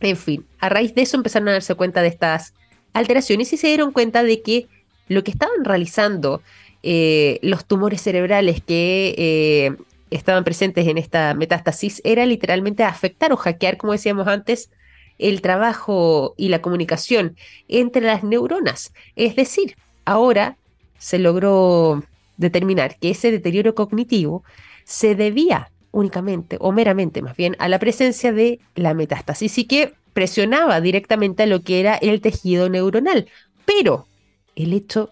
En 0.00 0.18
fin, 0.18 0.44
a 0.60 0.68
raíz 0.68 0.94
de 0.94 1.00
eso 1.00 1.16
empezaron 1.16 1.48
a 1.48 1.52
darse 1.52 1.74
cuenta 1.74 2.02
de 2.02 2.08
estas 2.08 2.52
alteraciones 2.92 3.50
y 3.54 3.56
se 3.56 3.68
dieron 3.68 3.92
cuenta 3.92 4.24
de 4.24 4.42
que 4.42 4.66
lo 5.08 5.24
que 5.24 5.30
estaban 5.30 5.64
realizando 5.64 6.42
eh, 6.82 7.38
los 7.40 7.64
tumores 7.64 8.02
cerebrales 8.02 8.60
que 8.60 9.74
estaban 10.10 10.44
presentes 10.44 10.86
en 10.86 10.98
esta 10.98 11.34
metástasis 11.34 12.00
era 12.04 12.26
literalmente 12.26 12.84
afectar 12.84 13.32
o 13.32 13.36
hackear, 13.36 13.76
como 13.76 13.92
decíamos 13.92 14.28
antes, 14.28 14.70
el 15.18 15.40
trabajo 15.40 16.34
y 16.36 16.48
la 16.48 16.60
comunicación 16.60 17.36
entre 17.68 18.02
las 18.02 18.22
neuronas. 18.22 18.92
Es 19.16 19.36
decir, 19.36 19.76
ahora 20.04 20.56
se 20.98 21.18
logró 21.18 22.04
determinar 22.36 22.98
que 22.98 23.10
ese 23.10 23.30
deterioro 23.30 23.74
cognitivo 23.74 24.44
se 24.84 25.14
debía 25.14 25.70
únicamente 25.90 26.58
o 26.60 26.72
meramente 26.72 27.22
más 27.22 27.36
bien 27.36 27.56
a 27.58 27.68
la 27.68 27.78
presencia 27.78 28.32
de 28.32 28.60
la 28.74 28.92
metástasis 28.92 29.56
y 29.58 29.64
que 29.64 29.94
presionaba 30.12 30.80
directamente 30.80 31.44
a 31.44 31.46
lo 31.46 31.62
que 31.62 31.80
era 31.80 31.96
el 31.96 32.20
tejido 32.20 32.68
neuronal. 32.68 33.28
Pero 33.64 34.06
el 34.54 34.72
hecho 34.72 35.10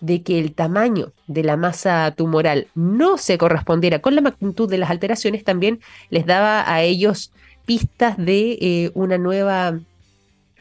de 0.00 0.22
que 0.22 0.38
el 0.38 0.54
tamaño 0.54 1.12
de 1.26 1.44
la 1.44 1.56
masa 1.56 2.12
tumoral 2.16 2.68
no 2.74 3.18
se 3.18 3.38
correspondiera 3.38 4.00
con 4.00 4.14
la 4.14 4.22
magnitud 4.22 4.68
de 4.68 4.78
las 4.78 4.90
alteraciones 4.90 5.44
también 5.44 5.80
les 6.08 6.26
daba 6.26 6.70
a 6.72 6.82
ellos 6.82 7.32
pistas 7.66 8.16
de 8.16 8.58
eh, 8.60 8.90
una 8.94 9.18
nueva 9.18 9.78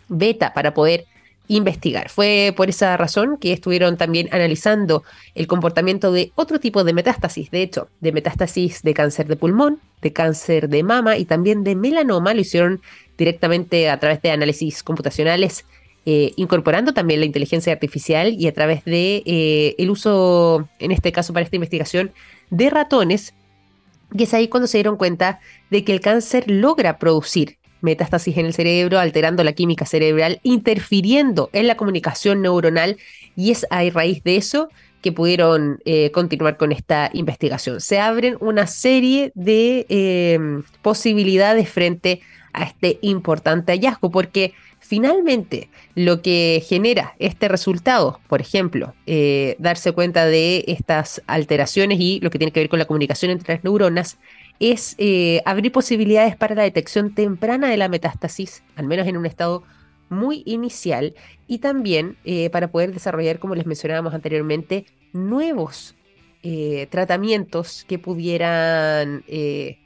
beta 0.09 0.53
para 0.53 0.73
poder 0.73 1.05
investigar. 1.49 2.09
Fue 2.09 2.53
por 2.55 2.69
esa 2.69 2.95
razón 2.95 3.37
que 3.37 3.51
estuvieron 3.51 3.97
también 3.97 4.29
analizando 4.31 5.03
el 5.33 5.47
comportamiento 5.47 6.11
de 6.11 6.31
otro 6.35 6.59
tipo 6.59 6.83
de 6.83 6.93
metástasis, 6.93 7.49
de 7.49 7.63
hecho, 7.63 7.89
de 7.99 8.11
metástasis 8.11 8.83
de 8.83 8.93
cáncer 8.93 9.27
de 9.27 9.35
pulmón, 9.35 9.79
de 10.01 10.13
cáncer 10.13 10.69
de 10.69 10.83
mama 10.83 11.17
y 11.17 11.25
también 11.25 11.63
de 11.63 11.75
melanoma. 11.75 12.35
Lo 12.35 12.41
hicieron 12.41 12.81
directamente 13.17 13.89
a 13.89 13.99
través 13.99 14.21
de 14.21 14.29
análisis 14.29 14.83
computacionales, 14.83 15.65
eh, 16.11 16.33
incorporando 16.37 16.91
también 16.91 17.19
la 17.19 17.27
inteligencia 17.27 17.71
artificial 17.71 18.33
y 18.33 18.47
a 18.47 18.51
través 18.51 18.83
de 18.83 19.21
eh, 19.27 19.75
el 19.77 19.91
uso, 19.91 20.67
en 20.79 20.91
este 20.91 21.11
caso 21.11 21.33
para 21.33 21.43
esta 21.43 21.55
investigación, 21.55 22.13
de 22.49 22.71
ratones 22.71 23.35
y 24.15 24.23
es 24.23 24.33
ahí 24.33 24.47
cuando 24.47 24.65
se 24.65 24.79
dieron 24.79 24.97
cuenta 24.97 25.39
de 25.69 25.83
que 25.83 25.91
el 25.91 26.01
cáncer 26.01 26.49
logra 26.49 26.97
producir 26.97 27.59
metástasis 27.81 28.37
en 28.37 28.47
el 28.47 28.55
cerebro, 28.55 28.97
alterando 28.97 29.43
la 29.43 29.53
química 29.53 29.85
cerebral, 29.85 30.39
interfiriendo 30.41 31.51
en 31.53 31.67
la 31.67 31.77
comunicación 31.77 32.41
neuronal 32.41 32.97
y 33.35 33.51
es 33.51 33.67
a 33.69 33.87
raíz 33.91 34.23
de 34.23 34.37
eso 34.37 34.69
que 35.03 35.11
pudieron 35.11 35.77
eh, 35.85 36.09
continuar 36.09 36.57
con 36.57 36.71
esta 36.71 37.11
investigación. 37.13 37.81
Se 37.81 37.99
abren 37.99 38.35
una 38.39 38.65
serie 38.65 39.31
de 39.35 40.63
posibilidades 40.81 41.69
frente 41.69 42.21
a 42.51 42.63
este 42.63 42.97
importante 43.03 43.73
hallazgo, 43.73 44.09
porque 44.09 44.55
Finalmente, 44.79 45.69
lo 45.93 46.21
que 46.21 46.63
genera 46.65 47.15
este 47.19 47.47
resultado, 47.47 48.19
por 48.27 48.41
ejemplo, 48.41 48.93
eh, 49.05 49.55
darse 49.59 49.91
cuenta 49.91 50.25
de 50.25 50.63
estas 50.67 51.21
alteraciones 51.27 51.99
y 51.99 52.19
lo 52.21 52.29
que 52.29 52.39
tiene 52.39 52.51
que 52.51 52.61
ver 52.61 52.69
con 52.69 52.79
la 52.79 52.85
comunicación 52.85 53.31
entre 53.31 53.55
las 53.55 53.63
neuronas, 53.63 54.17
es 54.59 54.95
eh, 54.97 55.41
abrir 55.45 55.71
posibilidades 55.71 56.35
para 56.35 56.55
la 56.55 56.63
detección 56.63 57.13
temprana 57.13 57.69
de 57.69 57.77
la 57.77 57.87
metástasis, 57.89 58.63
al 58.75 58.87
menos 58.87 59.07
en 59.07 59.17
un 59.17 59.25
estado 59.25 59.63
muy 60.09 60.43
inicial, 60.45 61.13
y 61.47 61.59
también 61.59 62.17
eh, 62.23 62.49
para 62.49 62.71
poder 62.71 62.93
desarrollar, 62.93 63.39
como 63.39 63.55
les 63.55 63.65
mencionábamos 63.65 64.13
anteriormente, 64.13 64.85
nuevos 65.13 65.95
tratamientos 66.89 67.85
que 67.87 67.99
pudieran 67.99 69.23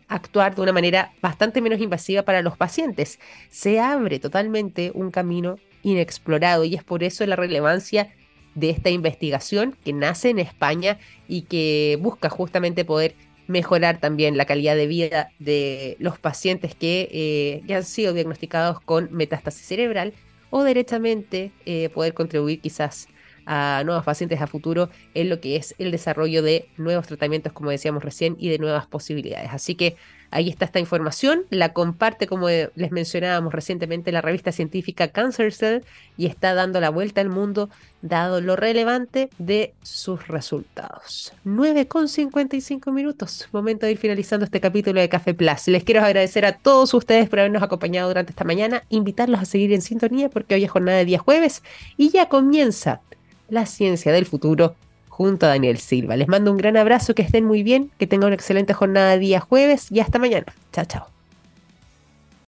actuar 0.08 0.56
de 0.56 0.62
una 0.62 0.72
manera 0.72 1.12
bastante 1.22 1.62
menos 1.62 1.82
invasiva 1.82 2.22
para 2.22 2.42
los 2.42 2.58
pacientes. 2.58 3.20
Se 3.50 3.80
abre 3.80 4.20
totalmente 4.20 4.92
un 4.94 5.10
camino 5.12 5.58
inexplorado 5.82 6.64
y 6.64 6.76
es 6.76 6.84
por 6.84 7.04
eso 7.04 7.26
la 7.26 7.36
relevancia 7.36 8.14
de 8.56 8.70
esta 8.70 8.90
investigación 8.90 9.76
que 9.84 9.94
nace 9.94 10.30
en 10.30 10.40
España 10.40 11.00
y 11.28 11.44
que 11.44 11.98
busca 12.02 12.30
justamente 12.30 12.86
poder 12.86 13.16
mejorar 13.48 14.00
también 14.00 14.38
la 14.38 14.46
calidad 14.46 14.76
de 14.76 14.88
vida 14.88 15.32
de 15.40 15.98
los 16.00 16.18
pacientes 16.18 16.76
que 16.76 17.10
eh, 17.12 17.62
ya 17.66 17.78
han 17.78 17.84
sido 17.84 18.14
diagnosticados 18.14 18.80
con 18.80 19.10
metástasis 19.12 19.66
cerebral 19.66 20.14
o 20.50 20.64
derechamente 20.64 21.52
eh, 21.66 21.90
poder 21.90 22.14
contribuir 22.14 22.62
quizás 22.62 23.08
a 23.46 23.84
nuevos 23.86 24.04
pacientes 24.04 24.42
a 24.42 24.48
futuro 24.48 24.90
en 25.14 25.30
lo 25.30 25.40
que 25.40 25.56
es 25.56 25.76
el 25.78 25.92
desarrollo 25.92 26.42
de 26.42 26.68
nuevos 26.78 27.08
tratamientos, 27.08 27.54
como 27.54 27.70
decíamos 27.70 28.04
recién, 28.04 28.36
y 28.40 28.50
de 28.50 28.58
nuevas 28.58 28.88
posibilidades. 28.88 29.50
Así 29.52 29.76
que 29.76 29.96
ahí 30.34 30.50
está 30.50 30.66
esta 30.66 30.80
información, 30.80 31.46
la 31.50 31.74
comparte, 31.74 32.28
como 32.28 32.48
les 32.50 32.92
mencionábamos 32.92 33.54
recientemente, 33.54 34.12
la 34.12 34.22
revista 34.22 34.52
científica 34.52 35.08
Cancer 35.10 35.54
Cell 35.54 35.82
y 36.18 36.26
está 36.26 36.54
dando 36.54 36.80
la 36.82 36.90
vuelta 36.90 37.22
al 37.22 37.30
mundo, 37.30 37.70
dado 38.02 38.42
lo 38.42 38.56
relevante 38.56 39.30
de 39.38 39.74
sus 39.84 40.28
resultados. 40.28 41.34
9,55 41.46 42.92
minutos, 42.92 43.48
momento 43.52 43.86
de 43.86 43.94
ir 43.94 43.98
finalizando 43.98 44.44
este 44.44 44.60
capítulo 44.60 45.00
de 45.00 45.10
Café 45.10 45.34
Plus. 45.34 45.68
Les 45.68 45.84
quiero 45.84 46.04
agradecer 46.04 46.46
a 46.46 46.58
todos 46.58 46.94
ustedes 46.94 47.30
por 47.30 47.40
habernos 47.40 47.64
acompañado 47.64 48.08
durante 48.08 48.32
esta 48.32 48.44
mañana, 48.44 48.84
invitarlos 48.90 49.40
a 49.40 49.46
seguir 49.46 49.72
en 49.72 49.82
sintonía 49.82 50.30
porque 50.30 50.56
hoy 50.56 50.64
es 50.64 50.72
jornada 50.72 50.98
de 50.98 51.06
día 51.06 51.20
jueves 51.20 51.62
y 51.96 52.10
ya 52.10 52.28
comienza 52.28 53.02
la 53.50 53.66
ciencia 53.66 54.12
del 54.12 54.26
futuro 54.26 54.76
junto 55.10 55.46
a 55.46 55.50
Daniel 55.50 55.78
Silva. 55.78 56.18
Les 56.18 56.28
mando 56.28 56.52
un 56.52 56.58
gran 56.58 56.76
abrazo, 56.76 57.14
que 57.14 57.22
estén 57.22 57.46
muy 57.46 57.62
bien, 57.64 57.92
que 58.00 58.08
tengan 58.08 58.28
una 58.28 58.36
excelente 58.36 58.74
jornada 58.74 59.18
día 59.18 59.40
jueves 59.40 59.92
y 59.92 60.00
hasta 60.00 60.20
mañana. 60.20 60.46
Chao, 60.72 60.86
chao. 60.86 61.08